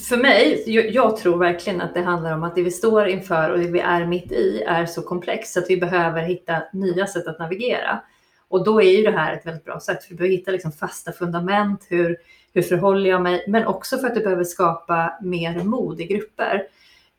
För 0.09 0.17
mig, 0.17 0.63
jag 0.93 1.17
tror 1.17 1.37
verkligen 1.37 1.81
att 1.81 1.93
det 1.93 2.01
handlar 2.01 2.33
om 2.33 2.43
att 2.43 2.55
det 2.55 2.63
vi 2.63 2.71
står 2.71 3.07
inför 3.07 3.49
och 3.49 3.59
det 3.59 3.67
vi 3.67 3.79
är 3.79 4.05
mitt 4.05 4.31
i 4.31 4.63
är 4.67 4.85
så 4.85 5.01
komplext 5.01 5.53
så 5.53 5.59
att 5.59 5.69
vi 5.69 5.77
behöver 5.77 6.21
hitta 6.21 6.63
nya 6.73 7.07
sätt 7.07 7.27
att 7.27 7.39
navigera. 7.39 8.01
Och 8.47 8.63
då 8.63 8.81
är 8.81 8.97
ju 8.97 9.03
det 9.03 9.11
här 9.11 9.33
ett 9.33 9.45
väldigt 9.45 9.65
bra 9.65 9.79
sätt, 9.79 10.03
för 10.03 10.09
vi 10.09 10.15
behöver 10.15 10.35
hitta 10.35 10.51
liksom 10.51 10.71
fasta 10.71 11.11
fundament, 11.11 11.85
hur, 11.89 12.17
hur 12.53 12.61
förhåller 12.61 13.09
jag 13.09 13.21
mig, 13.21 13.45
men 13.47 13.67
också 13.67 13.97
för 13.97 14.07
att 14.07 14.15
du 14.15 14.21
behöver 14.21 14.43
skapa 14.43 15.17
mer 15.21 15.63
mod 15.63 16.01
i 16.01 16.05
grupper. 16.05 16.63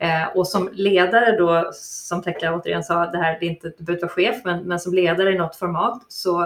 Eh, 0.00 0.36
och 0.36 0.48
som 0.48 0.68
ledare 0.72 1.36
då, 1.36 1.70
som 1.74 2.22
Tekla 2.22 2.54
återigen 2.54 2.84
sa, 2.84 3.06
det 3.06 3.18
här, 3.18 3.36
det 3.40 3.46
är 3.46 3.50
inte, 3.50 3.72
du 3.78 3.84
behöver 3.84 4.02
vara 4.02 4.12
chef, 4.12 4.36
men, 4.44 4.62
men 4.62 4.80
som 4.80 4.94
ledare 4.94 5.32
i 5.32 5.38
något 5.38 5.56
format 5.56 6.04
så 6.08 6.42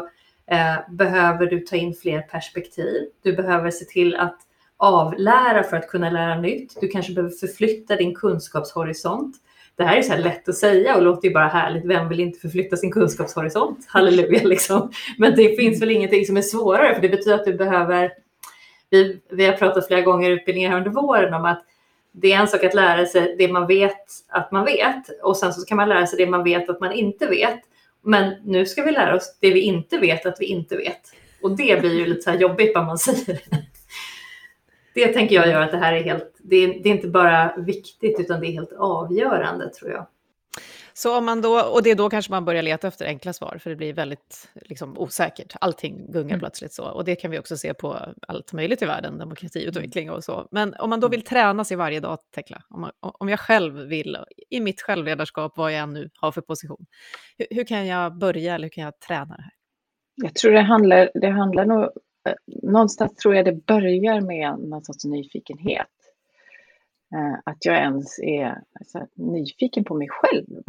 eh, 0.47 0.77
behöver 0.90 1.47
du 1.47 1.61
ta 1.61 1.77
in 1.77 1.95
fler 1.95 2.21
perspektiv. 2.21 3.03
Du 3.23 3.33
behöver 3.33 3.71
se 3.71 3.85
till 3.85 4.17
att 4.17 4.38
avlära 4.77 5.62
för 5.62 5.77
att 5.77 5.88
kunna 5.88 6.11
lära 6.11 6.40
nytt. 6.40 6.81
Du 6.81 6.88
kanske 6.88 7.12
behöver 7.12 7.35
förflytta 7.35 7.97
din 7.97 8.14
kunskapshorisont. 8.14 9.37
Det 9.77 9.85
här 9.85 9.97
är 9.97 10.03
så 10.03 10.12
här 10.12 10.19
lätt 10.19 10.49
att 10.49 10.57
säga 10.57 10.97
och 10.97 11.03
låter 11.03 11.29
ju 11.29 11.35
bara 11.35 11.49
härligt. 11.49 11.85
Vem 11.85 12.09
vill 12.09 12.21
inte 12.21 12.38
förflytta 12.38 12.77
sin 12.77 12.93
kunskapshorisont? 12.93 13.79
Halleluja 13.88 14.43
liksom. 14.45 14.90
Men 15.19 15.35
det 15.37 15.57
finns 15.57 15.83
väl 15.83 15.90
ingenting 15.90 16.27
som 16.27 16.37
är 16.37 16.43
svårare 16.43 16.95
för 16.95 17.03
det 17.03 17.09
betyder 17.09 17.35
att 17.35 17.45
du 17.45 17.55
behöver 17.55 18.12
vi, 18.90 19.21
vi 19.31 19.47
har 19.47 19.53
pratat 19.53 19.87
flera 19.87 20.01
gånger 20.01 20.31
i 20.31 20.33
utbildningar 20.33 20.77
under 20.77 20.90
våren 20.90 21.35
om 21.35 21.45
att 21.45 21.64
det 22.16 22.33
är 22.33 22.40
en 22.40 22.48
sak 22.48 22.64
att 22.64 22.74
lära 22.74 23.07
sig 23.07 23.37
det 23.38 23.48
man 23.48 23.66
vet 23.66 24.07
att 24.29 24.53
man 24.53 24.64
vet 24.64 25.22
och 25.22 25.37
sen 25.37 25.53
så 25.53 25.66
kan 25.66 25.77
man 25.77 25.88
lära 25.88 26.07
sig 26.07 26.18
det 26.18 26.27
man 26.27 26.44
vet 26.44 26.70
att 26.70 26.81
man 26.81 26.92
inte 26.92 27.27
vet. 27.27 27.61
Men 28.03 28.35
nu 28.44 28.66
ska 28.66 28.83
vi 28.83 28.92
lära 28.92 29.16
oss 29.16 29.38
det 29.40 29.50
vi 29.50 29.61
inte 29.61 29.98
vet 29.98 30.27
att 30.27 30.37
vi 30.40 30.46
inte 30.46 30.77
vet. 30.77 31.00
Och 31.42 31.57
det 31.57 31.81
blir 31.81 31.98
ju 31.98 32.07
lite 32.07 32.22
så 32.22 32.31
här 32.31 32.38
jobbigt 32.38 32.72
vad 32.74 32.85
man 32.85 32.98
säger. 32.98 33.40
Det 34.94 35.09
tänker 35.09 35.35
jag 35.35 35.48
gör 35.48 35.61
att 35.61 35.70
det 35.70 35.77
här 35.77 35.92
är 35.92 36.03
helt, 36.03 36.35
det 36.38 36.57
är, 36.57 36.68
det 36.68 36.88
är 36.88 36.94
inte 36.94 37.09
bara 37.09 37.57
viktigt 37.57 38.20
utan 38.20 38.40
det 38.40 38.46
är 38.46 38.53
helt 38.53 38.72
avgörande 38.72 39.70
tror 39.70 39.90
jag. 39.90 40.07
Så 40.96 41.18
om 41.18 41.24
man 41.24 41.40
då, 41.40 41.61
och 41.61 41.83
det 41.83 41.90
är 41.90 41.94
då 41.94 42.11
kanske 42.11 42.33
man 42.33 42.44
börjar 42.44 42.62
leta 42.62 42.88
efter 42.88 43.07
enkla 43.07 43.33
svar, 43.33 43.59
för 43.61 43.70
det 43.70 43.76
blir 43.76 43.92
väldigt 43.92 44.48
liksom, 44.54 44.98
osäkert. 44.98 45.57
Allting 45.61 46.12
gungar 46.12 46.28
mm. 46.28 46.38
plötsligt 46.38 46.72
så. 46.72 46.85
Och 46.85 47.04
det 47.04 47.16
kan 47.16 47.30
vi 47.30 47.38
också 47.38 47.57
se 47.57 47.74
på 47.74 47.98
allt 48.28 48.52
möjligt 48.52 48.83
i 48.83 48.87
världen, 48.87 49.18
demokratiutveckling 49.18 50.11
och 50.11 50.24
så. 50.24 50.48
Men 50.50 50.74
om 50.74 50.90
man 50.90 51.00
då 51.00 51.07
mm. 51.07 51.11
vill 51.11 51.22
träna 51.24 51.64
sig 51.64 51.76
varje 51.76 52.00
dag, 52.00 52.18
Tekla, 52.35 52.62
om, 52.68 52.80
man, 52.80 52.90
om 53.00 53.28
jag 53.28 53.40
själv 53.40 53.74
vill, 53.74 54.16
i 54.50 54.61
mitt 54.61 54.83
självledarskap, 54.83 55.52
vad 55.57 55.72
jag 55.72 55.88
nu 55.88 56.11
har 56.14 56.33
för 56.33 56.40
position, 56.40 56.87
hur, 57.38 57.46
hur, 57.50 57.64
kan 57.64 57.87
jag 57.87 58.18
börja 58.18 58.54
eller 58.54 58.64
hur 58.64 58.70
kan 58.70 58.85
jag 58.85 59.00
träna 59.00 59.37
det 59.37 59.42
här? 59.42 59.52
Jag 60.22 60.35
tror 60.35 60.52
det 60.52 60.62
handlar, 60.62 61.11
det 61.14 61.30
handlar 61.30 61.64
nog, 61.64 61.83
eh, 61.83 62.35
någonstans 62.62 63.16
tror 63.16 63.35
jag 63.35 63.44
det 63.44 63.66
börjar 63.66 64.20
med 64.20 64.68
någon 64.68 64.85
sorts 64.85 65.04
nyfikenhet. 65.04 65.87
Eh, 67.14 67.38
att 67.44 67.64
jag 67.64 67.77
ens 67.77 68.18
är 68.18 68.62
alltså, 68.72 69.07
nyfiken 69.14 69.85
på 69.85 69.94
mig 69.94 70.09
själv. 70.11 70.62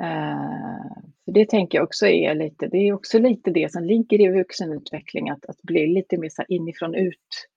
Eh, 0.00 1.02
för 1.24 1.32
det 1.32 1.48
tänker 1.48 1.78
jag 1.78 1.84
också 1.84 2.06
är 2.06 2.34
lite, 2.34 2.66
det 2.66 2.78
är 2.78 2.92
också 2.92 3.18
lite 3.18 3.50
det 3.50 3.72
som 3.72 3.84
ligger 3.84 4.20
i 4.20 4.28
vuxenutveckling, 4.28 5.30
att, 5.30 5.46
att 5.46 5.62
bli 5.62 5.86
lite 5.86 6.18
mer 6.18 6.28
så 6.28 6.44
inifrån 6.48 6.94
ut 6.94 7.48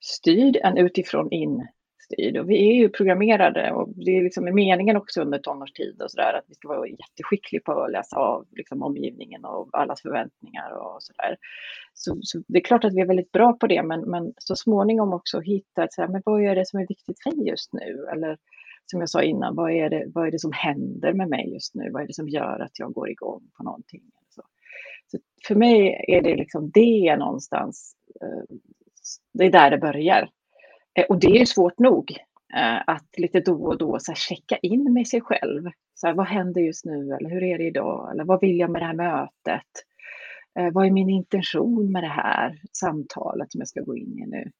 styrd 0.00 0.56
än 0.56 0.78
utifrån 0.78 1.32
in 1.32 1.66
styrd. 2.04 2.36
Och 2.36 2.50
vi 2.50 2.70
är 2.70 2.74
ju 2.74 2.88
programmerade 2.88 3.72
och 3.72 3.88
det 3.88 4.16
är 4.16 4.22
liksom 4.22 4.54
meningen 4.54 4.96
också 4.96 5.20
under 5.20 5.38
tonårstid 5.38 6.02
och 6.02 6.10
sådär 6.10 6.32
att 6.34 6.44
vi 6.48 6.54
ska 6.54 6.68
vara 6.68 6.88
jätteskickliga 6.88 7.62
på 7.64 7.72
att 7.72 7.92
läsa 7.92 8.16
av 8.16 8.46
liksom 8.50 8.82
omgivningen 8.82 9.44
och 9.44 9.68
allas 9.72 10.02
förväntningar 10.02 10.70
och 10.70 11.02
sådär. 11.02 11.36
Så, 11.94 12.18
så, 12.22 12.42
det 12.48 12.58
är 12.58 12.64
klart 12.64 12.84
att 12.84 12.94
vi 12.94 13.00
är 13.00 13.06
väldigt 13.06 13.32
bra 13.32 13.52
på 13.52 13.66
det, 13.66 13.82
men, 13.82 14.00
men 14.00 14.32
så 14.38 14.56
småningom 14.56 15.12
också 15.12 15.40
hitta, 15.40 15.82
att 15.82 15.92
säga, 15.92 16.08
men 16.08 16.22
vad 16.24 16.44
är 16.44 16.54
det 16.54 16.66
som 16.66 16.80
är 16.80 16.86
viktigt 16.86 17.22
för 17.22 17.36
mig 17.36 17.48
just 17.48 17.72
nu? 17.72 18.06
Eller 18.12 18.38
som 18.86 19.00
jag 19.00 19.08
sa 19.10 19.22
innan, 19.22 19.54
vad 19.54 19.70
är, 19.70 19.90
det, 19.90 20.04
vad 20.14 20.26
är 20.26 20.30
det 20.30 20.38
som 20.38 20.52
händer 20.52 21.12
med 21.12 21.28
mig 21.28 21.52
just 21.52 21.74
nu? 21.74 21.90
Vad 21.90 22.02
är 22.02 22.06
det 22.06 22.14
som 22.14 22.28
gör 22.28 22.60
att 22.60 22.78
jag 22.78 22.92
går 22.92 23.10
igång 23.10 23.42
på 23.56 23.62
någonting? 23.62 24.02
Så, 24.30 24.42
så 25.06 25.18
för 25.46 25.54
mig 25.54 26.04
är 26.08 26.22
det 26.22 26.36
liksom 26.36 26.70
det 26.70 27.16
någonstans, 27.16 27.96
eh, 28.22 28.56
det 29.32 29.44
är 29.44 29.50
där 29.50 29.70
det 29.70 29.78
börjar. 29.78 30.28
Eh, 30.94 31.04
och 31.04 31.20
det 31.20 31.40
är 31.40 31.44
svårt 31.44 31.78
nog 31.78 32.10
eh, 32.56 32.82
att 32.86 33.18
lite 33.18 33.40
då 33.40 33.64
och 33.64 33.78
då 33.78 33.98
så 34.00 34.10
här, 34.10 34.16
checka 34.16 34.56
in 34.56 34.92
med 34.92 35.06
sig 35.06 35.20
själv. 35.20 35.70
Så 35.94 36.06
här, 36.06 36.14
vad 36.14 36.26
händer 36.26 36.60
just 36.60 36.84
nu? 36.84 37.12
Eller 37.12 37.30
hur 37.30 37.42
är 37.42 37.58
det 37.58 37.64
idag? 37.64 38.10
Eller 38.12 38.24
vad 38.24 38.40
vill 38.40 38.58
jag 38.58 38.70
med 38.70 38.82
det 38.82 38.86
här 38.86 38.94
mötet? 38.94 39.70
Eh, 40.58 40.72
vad 40.72 40.86
är 40.86 40.90
min 40.90 41.10
intention 41.10 41.92
med 41.92 42.02
det 42.02 42.08
här 42.08 42.60
samtalet 42.72 43.52
som 43.52 43.58
jag 43.58 43.68
ska 43.68 43.80
gå 43.80 43.96
in 43.96 44.18
i 44.18 44.26
nu? 44.26 44.50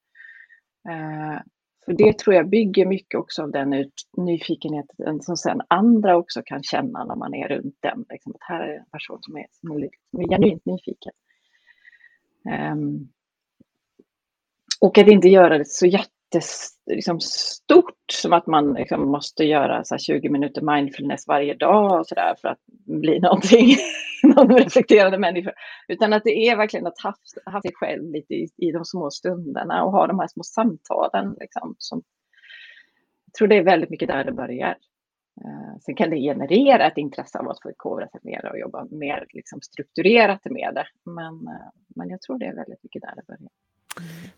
Eh, 0.89 1.41
för 1.85 1.93
det 1.93 2.19
tror 2.19 2.35
jag 2.35 2.49
bygger 2.49 2.85
mycket 2.85 3.19
också 3.19 3.43
av 3.43 3.51
den 3.51 3.73
ut, 3.73 3.93
nyfikenheten 4.17 5.21
som 5.21 5.37
sen 5.37 5.61
andra 5.67 6.17
också 6.17 6.41
kan 6.45 6.63
känna 6.63 7.03
när 7.05 7.15
man 7.15 7.33
är 7.33 7.47
runt 7.47 7.77
den. 7.79 8.05
Liksom, 8.09 8.31
att 8.35 8.47
här 8.47 8.67
är 8.67 8.77
en 8.77 8.85
person 8.91 9.17
som 9.21 9.37
är, 9.37 9.45
som 9.51 9.71
är, 9.71 9.89
som 10.11 10.19
är 10.19 10.27
genuint 10.27 10.65
nyfiken. 10.65 11.11
Eh, 12.49 12.75
och 14.81 14.97
att 14.97 15.07
inte 15.07 15.27
göra 15.27 15.57
det 15.57 15.67
så 15.67 15.85
jättestort 15.85 16.14
liksom, 16.85 17.19
som 18.11 18.33
att 18.33 18.47
man 18.47 18.73
liksom, 18.73 19.11
måste 19.11 19.43
göra 19.43 19.83
så 19.83 19.97
20 19.97 20.29
minuter 20.29 20.61
mindfulness 20.61 21.27
varje 21.27 21.53
dag 21.53 21.99
och 21.99 22.07
så 22.07 22.15
där 22.15 22.35
för 22.41 22.47
att 22.47 22.59
bli 22.85 23.19
någonting, 23.21 23.75
någon 24.23 24.57
reflekterande 24.57 25.17
människa. 25.17 25.51
Utan 25.87 26.13
att 26.13 26.23
det 26.23 26.47
är 26.47 26.55
verkligen 26.55 26.87
att 26.87 26.99
ha 27.03 27.13
ha 27.45 27.61
sig 27.61 27.71
själv 27.73 28.11
lite 28.11 28.33
i, 28.33 28.47
i 28.57 28.71
de 28.71 28.85
små 28.85 29.11
stunderna 29.11 29.83
och 29.83 29.91
ha 29.91 30.07
de 30.07 30.19
här 30.19 30.27
små 30.27 30.43
samtalen. 30.43 31.35
Liksom, 31.39 31.75
som, 31.77 32.03
jag 33.25 33.33
tror 33.33 33.47
det 33.47 33.57
är 33.57 33.63
väldigt 33.63 33.89
mycket 33.89 34.07
där 34.07 34.23
det 34.23 34.31
börjar. 34.31 34.77
Uh, 35.45 35.77
sen 35.81 35.95
kan 35.95 36.09
det 36.09 36.17
generera 36.17 36.87
ett 36.87 36.97
intresse 36.97 37.39
av 37.39 37.49
att 37.49 37.61
förkovra 37.61 38.07
sig 38.07 38.19
mer 38.23 38.51
och 38.51 38.59
jobba 38.59 38.87
mer 38.91 39.25
liksom, 39.29 39.61
strukturerat 39.61 40.45
med 40.45 40.73
det. 40.75 40.87
Men, 41.11 41.33
uh, 41.33 41.69
men 41.95 42.09
jag 42.09 42.21
tror 42.21 42.37
det 42.37 42.45
är 42.45 42.55
väldigt 42.55 42.83
mycket 42.83 43.01
där 43.01 43.15
det 43.15 43.27
börjar. 43.27 43.49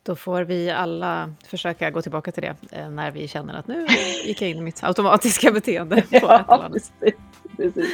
Då 0.04 0.15
får 0.15 0.41
vi 0.41 0.72
alla 0.72 1.34
försöka 1.48 1.91
gå 1.91 2.02
tillbaka 2.02 2.32
till 2.32 2.43
det 2.43 2.56
eh, 2.72 2.89
när 2.89 3.12
vi 3.12 3.28
känner 3.28 3.54
att 3.54 3.67
nu 3.67 3.88
gick 4.26 4.41
jag 4.41 4.50
in 4.50 4.58
i 4.58 4.62
mitt 4.62 4.84
automatiska 4.84 5.52
beteende. 5.52 6.02
På 6.02 6.08
ja, 6.48 6.70
precis, 6.74 6.91
precis. 7.58 7.86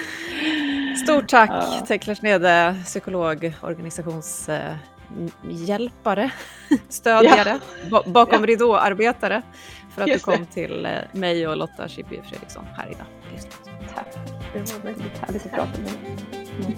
Stort 1.04 1.28
tack 1.28 1.50
ja. 1.50 1.86
Tekla 1.88 2.16
Snede, 2.16 2.76
psykolog, 2.86 3.54
organisationshjälpare, 3.62 6.32
stödjare, 6.90 7.60
ja. 7.92 8.04
bakom 8.06 8.42
ja. 8.42 8.48
ridåarbetare, 8.48 9.42
för 9.96 10.02
att 10.02 10.08
Just 10.08 10.26
du 10.26 10.32
kom 10.32 10.46
det. 10.46 10.52
till 10.54 10.86
eh, 10.86 10.92
mig 11.12 11.48
och 11.48 11.58
Lotta 11.58 11.88
Chippy 11.88 12.22
Fredriksson 12.30 12.66
här 12.78 12.92
idag. 12.92 13.06
Tack, 13.96 14.08
det 14.54 14.74
var 14.74 14.80
väldigt 14.80 15.18
härligt 15.18 15.46
att 15.46 15.52
prata 15.52 15.82
med 15.82 15.92
dig. 15.92 16.18
Mm. 16.66 16.74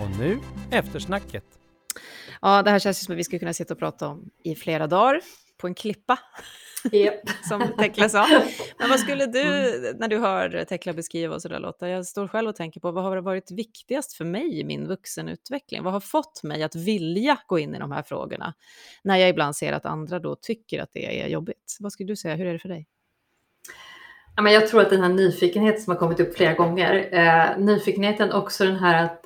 Och 0.00 0.10
nu 0.18 0.40
eftersnacket. 0.70 1.44
Ja, 2.44 2.62
det 2.62 2.70
här 2.70 2.78
känns 2.78 3.04
som 3.04 3.12
att 3.12 3.18
vi 3.18 3.24
skulle 3.24 3.38
kunna 3.38 3.52
sitta 3.52 3.74
och 3.74 3.78
prata 3.78 4.08
om 4.08 4.30
i 4.42 4.54
flera 4.54 4.86
dagar 4.86 5.20
på 5.56 5.66
en 5.66 5.74
klippa. 5.74 6.18
Yep. 6.92 7.14
som 7.48 7.68
Tekla 7.78 8.08
sa. 8.08 8.26
Men 8.78 8.88
vad 8.90 9.00
skulle 9.00 9.26
du, 9.26 9.42
mm. 9.42 9.96
när 9.98 10.08
du 10.08 10.18
hör 10.18 10.64
Tekla 10.64 10.92
beskriva 10.92 11.34
och 11.34 11.42
sådär 11.42 11.58
Lotta, 11.58 11.88
jag 11.88 12.06
står 12.06 12.28
själv 12.28 12.48
och 12.48 12.56
tänker 12.56 12.80
på 12.80 12.90
vad 12.90 13.04
har 13.04 13.16
varit 13.16 13.50
viktigast 13.50 14.12
för 14.12 14.24
mig 14.24 14.60
i 14.60 14.64
min 14.64 14.88
vuxenutveckling? 14.88 15.82
Vad 15.82 15.92
har 15.92 16.00
fått 16.00 16.42
mig 16.42 16.62
att 16.62 16.74
vilja 16.74 17.38
gå 17.46 17.58
in 17.58 17.74
i 17.74 17.78
de 17.78 17.92
här 17.92 18.02
frågorna? 18.02 18.54
När 19.04 19.16
jag 19.16 19.28
ibland 19.28 19.56
ser 19.56 19.72
att 19.72 19.86
andra 19.86 20.18
då 20.18 20.36
tycker 20.36 20.82
att 20.82 20.92
det 20.92 21.22
är 21.22 21.28
jobbigt. 21.28 21.76
Vad 21.80 21.92
skulle 21.92 22.06
du 22.06 22.16
säga, 22.16 22.34
hur 22.34 22.46
är 22.46 22.52
det 22.52 22.58
för 22.58 22.68
dig? 22.68 22.86
Ja, 24.36 24.42
men 24.42 24.52
jag 24.52 24.68
tror 24.68 24.80
att 24.80 24.90
den 24.90 25.02
här 25.02 25.08
nyfikenheten 25.08 25.82
som 25.82 25.90
har 25.90 25.98
kommit 25.98 26.20
upp 26.20 26.36
flera 26.36 26.54
gånger, 26.54 27.08
eh, 27.12 27.58
nyfikenheten 27.58 28.32
också 28.32 28.64
den 28.64 28.76
här 28.76 29.04
att 29.04 29.23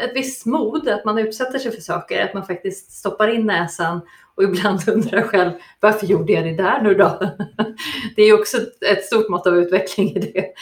ett 0.00 0.10
visst 0.14 0.46
mod, 0.46 0.88
att 0.88 1.04
man 1.04 1.18
utsätter 1.18 1.58
sig 1.58 1.72
för 1.72 1.80
saker, 1.80 2.24
att 2.24 2.34
man 2.34 2.46
faktiskt 2.46 2.92
stoppar 2.92 3.28
in 3.28 3.46
näsan 3.46 4.00
och 4.34 4.42
ibland 4.42 4.80
undrar 4.88 5.22
själv 5.22 5.52
varför 5.80 6.06
gjorde 6.06 6.32
jag 6.32 6.44
det 6.44 6.56
där 6.56 6.82
nu 6.82 6.94
då? 6.94 7.20
Det 8.16 8.22
är 8.22 8.40
också 8.40 8.56
ett 8.80 9.04
stort 9.04 9.28
mått 9.28 9.46
av 9.46 9.58
utveckling 9.58 10.08
i 10.08 10.18
det. 10.18 10.52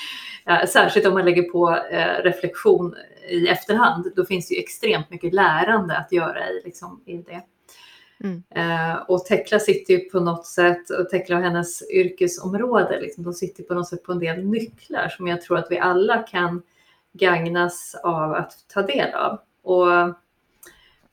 Särskilt 0.69 1.07
om 1.07 1.15
man 1.15 1.25
lägger 1.25 1.43
på 1.43 1.79
eh, 1.91 2.23
reflektion 2.23 2.95
i 3.29 3.49
efterhand, 3.49 4.13
då 4.17 4.25
finns 4.25 4.49
det 4.49 4.55
ju 4.55 4.61
extremt 4.61 5.11
mycket 5.11 5.35
lärande 5.35 5.97
att 5.97 6.13
göra 6.13 6.51
i, 6.51 6.63
liksom, 6.65 7.03
i 7.07 7.17
det. 7.17 7.43
Mm. 8.25 8.43
Uh, 8.57 8.97
och 8.97 9.25
Tekla 9.25 9.59
sitter 9.59 9.95
ju 9.95 10.01
på 10.01 10.21
något 10.21 10.47
sätt, 10.47 10.91
och 10.91 11.09
Tekla 11.11 11.37
och 11.37 11.43
hennes 11.43 11.91
yrkesområde, 11.91 13.01
liksom, 13.01 13.25
de 13.25 13.33
sitter 13.33 13.63
på 13.63 13.75
något 13.75 13.89
sätt 13.89 14.03
på 14.03 14.13
en 14.13 14.19
del 14.19 14.45
nycklar 14.45 15.09
som 15.09 15.27
jag 15.27 15.43
tror 15.43 15.59
att 15.59 15.67
vi 15.71 15.79
alla 15.79 16.19
kan 16.23 16.63
gagnas 17.13 17.95
av 18.03 18.33
att 18.33 18.53
ta 18.69 18.83
del 18.83 19.15
av. 19.15 19.39
Och 19.63 19.87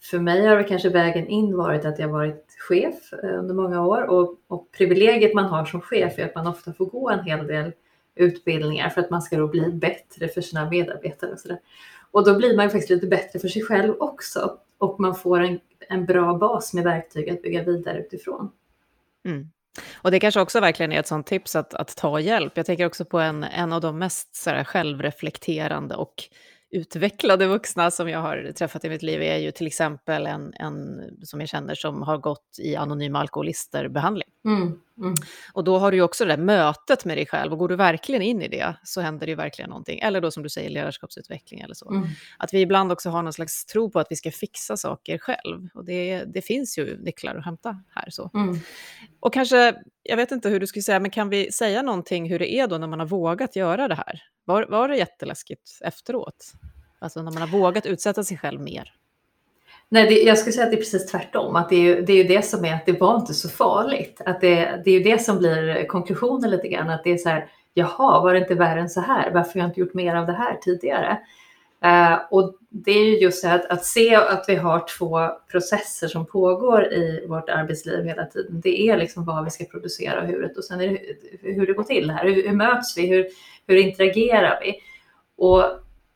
för 0.02 0.20
mig 0.20 0.46
har 0.46 0.58
det 0.58 0.64
kanske 0.64 0.90
vägen 0.90 1.28
in 1.28 1.58
varit 1.58 1.86
att 1.86 2.00
jag 2.00 2.08
varit 2.08 2.56
chef 2.68 3.14
eh, 3.24 3.40
under 3.40 3.54
många 3.54 3.86
år 3.86 4.02
och, 4.02 4.38
och 4.48 4.72
privilegiet 4.72 5.34
man 5.34 5.46
har 5.46 5.66
som 5.66 5.82
chef 5.82 6.20
är 6.20 6.26
att 6.26 6.36
man 6.36 6.48
ofta 6.48 6.74
får 6.74 6.86
gå 6.86 7.10
en 7.10 7.24
hel 7.24 7.48
del 7.48 7.72
utbildningar 8.16 8.90
för 8.90 9.02
att 9.02 9.10
man 9.10 9.22
ska 9.22 9.38
då 9.38 9.48
bli 9.48 9.72
bättre 9.72 10.28
för 10.28 10.42
sina 10.42 10.70
medarbetare 10.70 11.32
och 11.32 11.40
sådär. 11.40 11.60
Och 12.12 12.26
då 12.26 12.38
blir 12.38 12.58
man 12.58 12.70
faktiskt 12.70 12.90
lite 12.90 13.08
bättre 13.08 13.40
för 13.40 13.48
sig 13.48 13.62
själv 13.62 13.96
också 14.00 14.58
och 14.78 15.00
man 15.00 15.16
får 15.16 15.40
en, 15.40 15.60
en 15.90 16.06
bra 16.06 16.38
bas 16.38 16.74
med 16.74 16.84
verktyg 16.84 17.30
att 17.30 17.42
bygga 17.42 17.64
vidare 17.64 18.00
utifrån. 18.00 18.52
Mm. 19.26 19.50
Och 19.96 20.12
det 20.12 20.20
kanske 20.20 20.42
också 20.42 20.60
verkligen 20.60 20.92
är 20.92 21.00
ett 21.00 21.08
sånt 21.08 21.28
tips 21.28 21.56
att, 21.56 21.74
att 21.74 21.96
ta 21.96 22.20
hjälp. 22.20 22.54
Jag 22.56 22.66
tänker 22.66 22.86
också 22.86 23.06
på 23.06 23.20
en, 23.20 23.44
en 23.44 23.74
av 23.74 23.82
de 23.82 24.00
mest 24.00 24.36
så 24.36 24.50
här, 24.50 24.64
självreflekterande 24.64 25.96
och 25.96 26.24
utvecklade 26.72 27.48
vuxna 27.48 27.92
som 27.92 28.10
jag 28.10 28.20
har 28.20 28.52
träffat 28.52 28.86
i 28.86 28.90
mitt 28.90 29.04
liv 29.04 29.22
är 29.22 29.38
ju 29.38 29.52
till 29.52 29.68
exempel 29.68 30.28
en, 30.28 30.54
en 30.54 31.02
som 31.24 31.40
jag 31.40 31.50
känner 31.50 31.76
som 31.76 32.02
har 32.02 32.18
gått 32.18 32.60
i 32.60 32.76
anonyma 32.76 33.20
alkoholisterbehandling. 33.20 34.28
Mm, 34.46 34.80
mm. 34.98 35.14
Och 35.54 35.64
då 35.64 35.78
har 35.78 35.92
du 35.92 36.02
också 36.02 36.26
det 36.26 36.32
där 36.32 36.44
mötet 36.44 37.06
med 37.06 37.18
dig 37.18 37.26
själv 37.26 37.52
och 37.52 37.60
går 37.60 37.68
du 37.68 37.76
verkligen 37.76 38.22
in 38.22 38.42
i 38.42 38.48
det 38.48 38.76
så 38.84 39.02
händer 39.02 39.26
det 39.26 39.30
ju 39.30 39.36
verkligen 39.36 39.70
någonting. 39.70 40.00
Eller 40.00 40.22
då 40.22 40.32
som 40.32 40.44
du 40.44 40.50
säger 40.50 40.70
ledarskapsutveckling 40.70 41.60
eller 41.60 41.76
så. 41.76 41.90
Mm. 41.90 42.08
Att 42.38 42.54
vi 42.54 42.62
ibland 42.62 42.92
också 42.92 43.10
har 43.10 43.24
någon 43.24 43.34
slags 43.34 43.66
tro 43.66 43.92
på 43.92 44.00
att 44.00 44.08
vi 44.10 44.16
ska 44.16 44.32
fixa 44.32 44.78
saker 44.78 45.18
själv. 45.18 45.70
Och 45.74 45.86
det, 45.86 46.24
det 46.24 46.42
finns 46.42 46.78
ju 46.78 46.98
nycklar 46.98 47.36
att 47.36 47.46
hämta 47.46 47.84
här. 47.90 48.10
så. 48.10 48.32
Mm. 48.34 48.60
Och 49.20 49.34
kanske, 49.34 49.76
jag 50.04 50.18
vet 50.18 50.32
inte 50.32 50.50
hur 50.50 50.60
du 50.60 50.68
skulle 50.68 50.84
säga, 50.84 51.00
men 51.00 51.12
kan 51.12 51.30
vi 51.30 51.52
säga 51.52 51.82
någonting 51.82 52.30
hur 52.30 52.40
det 52.40 52.54
är 52.54 52.68
då 52.68 52.78
när 52.78 52.88
man 52.88 53.00
har 53.00 53.08
vågat 53.08 53.56
göra 53.56 53.88
det 53.88 53.96
här? 53.96 54.22
Var, 54.46 54.66
var 54.70 54.88
det 54.88 54.98
jätteläskigt 54.98 55.80
efteråt? 55.82 56.54
Alltså 57.00 57.22
när 57.22 57.32
man 57.32 57.42
har 57.42 57.60
vågat 57.60 57.86
utsätta 57.86 58.24
sig 58.24 58.38
själv 58.38 58.62
mer? 58.62 58.94
Nej, 59.90 60.08
det, 60.08 60.22
jag 60.22 60.38
skulle 60.38 60.54
säga 60.54 60.66
att 60.66 60.72
det 60.72 60.78
är 60.78 60.82
precis 60.82 61.06
tvärtom. 61.06 61.56
Att 61.56 61.70
det, 61.70 61.76
är, 61.76 62.02
det 62.02 62.14
är 62.14 62.18
ju 62.18 62.24
det 62.24 62.46
som 62.46 62.66
är 62.66 62.74
att 62.74 62.86
det 62.86 63.00
var 63.00 63.16
inte 63.16 63.34
så 63.34 63.50
farligt. 63.50 64.22
Att 64.26 64.42
det, 64.42 64.82
det 64.86 64.92
är 64.92 64.98
ju 64.98 65.04
det 65.04 65.22
som 65.22 65.38
blir 65.38 65.88
konklusionen 65.88 66.52
lite 66.52 66.68
grann. 66.68 66.90
Att 66.90 67.04
det 67.04 67.12
är 67.12 67.18
så 67.18 67.30
här, 67.30 67.48
jaha, 67.74 68.22
var 68.22 68.34
det 68.34 68.40
inte 68.40 68.56
värre 68.56 68.80
än 68.80 68.90
så 68.90 69.02
här? 69.02 69.32
Varför 69.32 69.54
har 69.54 69.60
jag 69.60 69.70
inte 69.70 69.80
gjort 69.80 69.94
mer 69.94 70.16
av 70.16 70.26
det 70.26 70.34
här 70.34 70.58
tidigare? 70.62 71.20
Uh, 71.86 72.20
och 72.32 72.56
det 72.70 72.92
är 72.92 73.06
ju 73.06 73.18
just 73.18 73.44
det 73.44 73.54
att, 73.54 73.66
att 73.66 73.86
se 73.86 74.16
att 74.16 74.46
vi 74.48 74.56
har 74.56 74.86
två 74.98 75.30
processer 75.52 76.08
som 76.08 76.26
pågår 76.26 76.94
i 76.94 77.26
vårt 77.28 77.50
arbetsliv 77.50 78.06
hela 78.06 78.26
tiden. 78.26 78.62
Det 78.62 78.90
är 78.90 78.98
liksom 78.98 79.26
vad 79.26 79.44
vi 79.44 79.52
ska 79.52 79.66
producera 79.66 80.22
och 80.22 80.28
hur, 80.28 80.54
och 80.58 80.64
sen 80.64 80.82
är 80.82 80.90
det 80.90 81.00
hur 81.42 81.68
det 81.68 81.74
går 81.74 81.84
till 81.84 82.12
här. 82.12 82.26
Hur, 82.26 82.48
hur 82.48 82.56
möts 82.56 82.98
vi? 82.98 83.08
Hur, 83.08 83.28
hur 83.68 83.76
interagerar 83.76 84.60
vi? 84.62 84.76
Och 85.38 85.64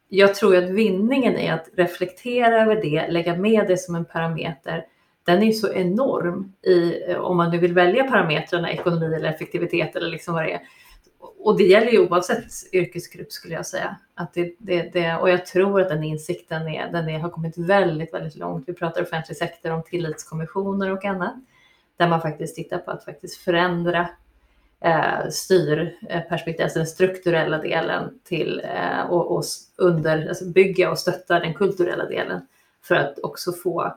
jag 0.09 0.35
tror 0.35 0.57
att 0.57 0.69
vinningen 0.69 1.35
är 1.35 1.53
att 1.53 1.69
reflektera 1.73 2.61
över 2.61 2.81
det, 2.81 3.07
lägga 3.07 3.35
med 3.35 3.67
det 3.67 3.77
som 3.77 3.95
en 3.95 4.05
parameter. 4.05 4.85
Den 5.25 5.43
är 5.43 5.51
så 5.51 5.73
enorm 5.73 6.53
i, 6.61 7.11
eh, 7.11 7.17
om 7.17 7.37
man 7.37 7.51
nu 7.51 7.57
vill 7.57 7.73
välja 7.73 8.03
parametrarna 8.03 8.71
ekonomi 8.71 9.15
eller 9.15 9.29
effektivitet 9.29 9.95
eller 9.95 10.09
liksom 10.09 10.33
vad 10.33 10.43
det 10.43 10.53
är. 10.53 10.61
Och 11.39 11.57
det 11.57 11.63
gäller 11.63 11.91
ju 11.91 11.99
oavsett 11.99 12.45
yrkesgrupp 12.73 13.31
skulle 13.31 13.53
jag 13.53 13.65
säga. 13.65 13.95
Att 14.15 14.33
det, 14.33 14.55
det, 14.57 14.93
det, 14.93 15.15
och 15.15 15.29
jag 15.29 15.45
tror 15.45 15.81
att 15.81 15.89
den 15.89 16.03
insikten 16.03 16.67
är, 16.67 16.91
den 16.91 17.09
är, 17.09 17.19
har 17.19 17.29
kommit 17.29 17.57
väldigt, 17.57 18.13
väldigt 18.13 18.35
långt. 18.35 18.63
Vi 18.67 18.73
pratar 18.73 19.01
offentlig 19.01 19.37
sektor 19.37 19.71
om 19.71 19.83
tillitskommissioner 19.83 20.91
och 20.91 21.05
annat. 21.05 21.35
Där 21.97 22.07
man 22.07 22.21
faktiskt 22.21 22.55
tittar 22.55 22.77
på 22.77 22.91
att 22.91 23.05
faktiskt 23.05 23.37
förändra 23.37 24.09
eh, 24.81 25.29
styrperspektiv, 25.29 26.63
alltså 26.63 26.79
den 26.79 26.87
strukturella 26.87 27.57
delen 27.57 28.19
till 28.23 28.61
eh, 28.63 29.01
och, 29.09 29.37
och 29.37 29.43
under, 29.75 30.27
alltså 30.27 30.45
bygga 30.45 30.91
och 30.91 30.99
stötta 30.99 31.39
den 31.39 31.53
kulturella 31.53 32.05
delen 32.05 32.41
för 32.81 32.95
att 32.95 33.19
också 33.19 33.51
få 33.51 33.93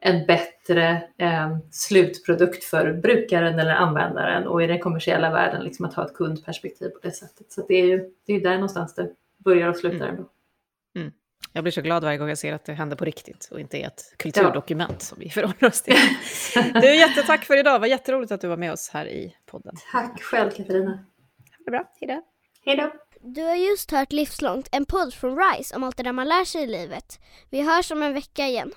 en 0.00 0.26
bättre 0.26 1.02
eh, 1.16 1.56
slutprodukt 1.70 2.64
för 2.64 2.92
brukaren 2.92 3.58
eller 3.58 3.74
användaren 3.74 4.46
och 4.46 4.62
i 4.62 4.66
den 4.66 4.78
kommersiella 4.78 5.30
världen 5.30 5.64
liksom 5.64 5.84
att 5.84 5.94
ha 5.94 6.06
ett 6.06 6.14
kundperspektiv 6.14 6.88
på 6.88 6.98
det 7.02 7.12
sättet. 7.12 7.52
Så 7.52 7.66
det 7.68 7.74
är 7.74 7.86
ju 7.86 8.10
det 8.26 8.32
är 8.32 8.40
där 8.40 8.54
någonstans 8.54 8.94
det 8.94 9.10
börjar 9.38 9.68
och 9.68 9.76
slutar 9.76 10.08
mm. 10.08 10.24
Mm. 10.96 11.12
Jag 11.52 11.64
blir 11.64 11.72
så 11.72 11.80
glad 11.80 12.04
varje 12.04 12.18
gång 12.18 12.28
jag 12.28 12.38
ser 12.38 12.52
att 12.52 12.64
det 12.64 12.72
händer 12.72 12.96
på 12.96 13.04
riktigt 13.04 13.48
och 13.50 13.60
inte 13.60 13.78
är 13.78 13.86
ett 13.86 14.14
kulturdokument 14.16 14.96
ja. 14.98 14.98
som 15.00 15.18
vi 15.18 15.30
förhåller 15.30 15.64
oss 15.64 15.82
till. 15.82 15.96
Du, 16.74 16.94
jättetack 16.94 17.44
för 17.44 17.58
idag. 17.58 17.74
Det 17.74 17.78
var 17.78 17.86
jätteroligt 17.86 18.32
att 18.32 18.40
du 18.40 18.48
var 18.48 18.56
med 18.56 18.72
oss 18.72 18.90
här 18.92 19.08
i 19.08 19.36
podden. 19.46 19.74
Tack 19.92 20.22
själv, 20.22 20.50
Katarina. 20.50 20.90
Ha 20.90 21.64
det 21.64 21.70
bra. 21.70 21.84
Hej 22.00 22.08
då. 22.08 22.22
Hej 22.64 22.76
då. 22.76 22.92
Du 23.22 23.42
har 23.42 23.54
just 23.54 23.90
hört 23.90 24.12
Livslångt, 24.12 24.68
en 24.72 24.84
podd 24.84 25.14
från 25.14 25.38
RISE 25.38 25.76
om 25.76 25.84
allt 25.84 25.96
det 25.96 26.02
där 26.02 26.12
man 26.12 26.28
lär 26.28 26.44
sig 26.44 26.62
i 26.62 26.66
livet. 26.66 27.20
Vi 27.50 27.62
hörs 27.62 27.90
om 27.90 28.02
en 28.02 28.14
vecka 28.14 28.46
igen. 28.46 28.72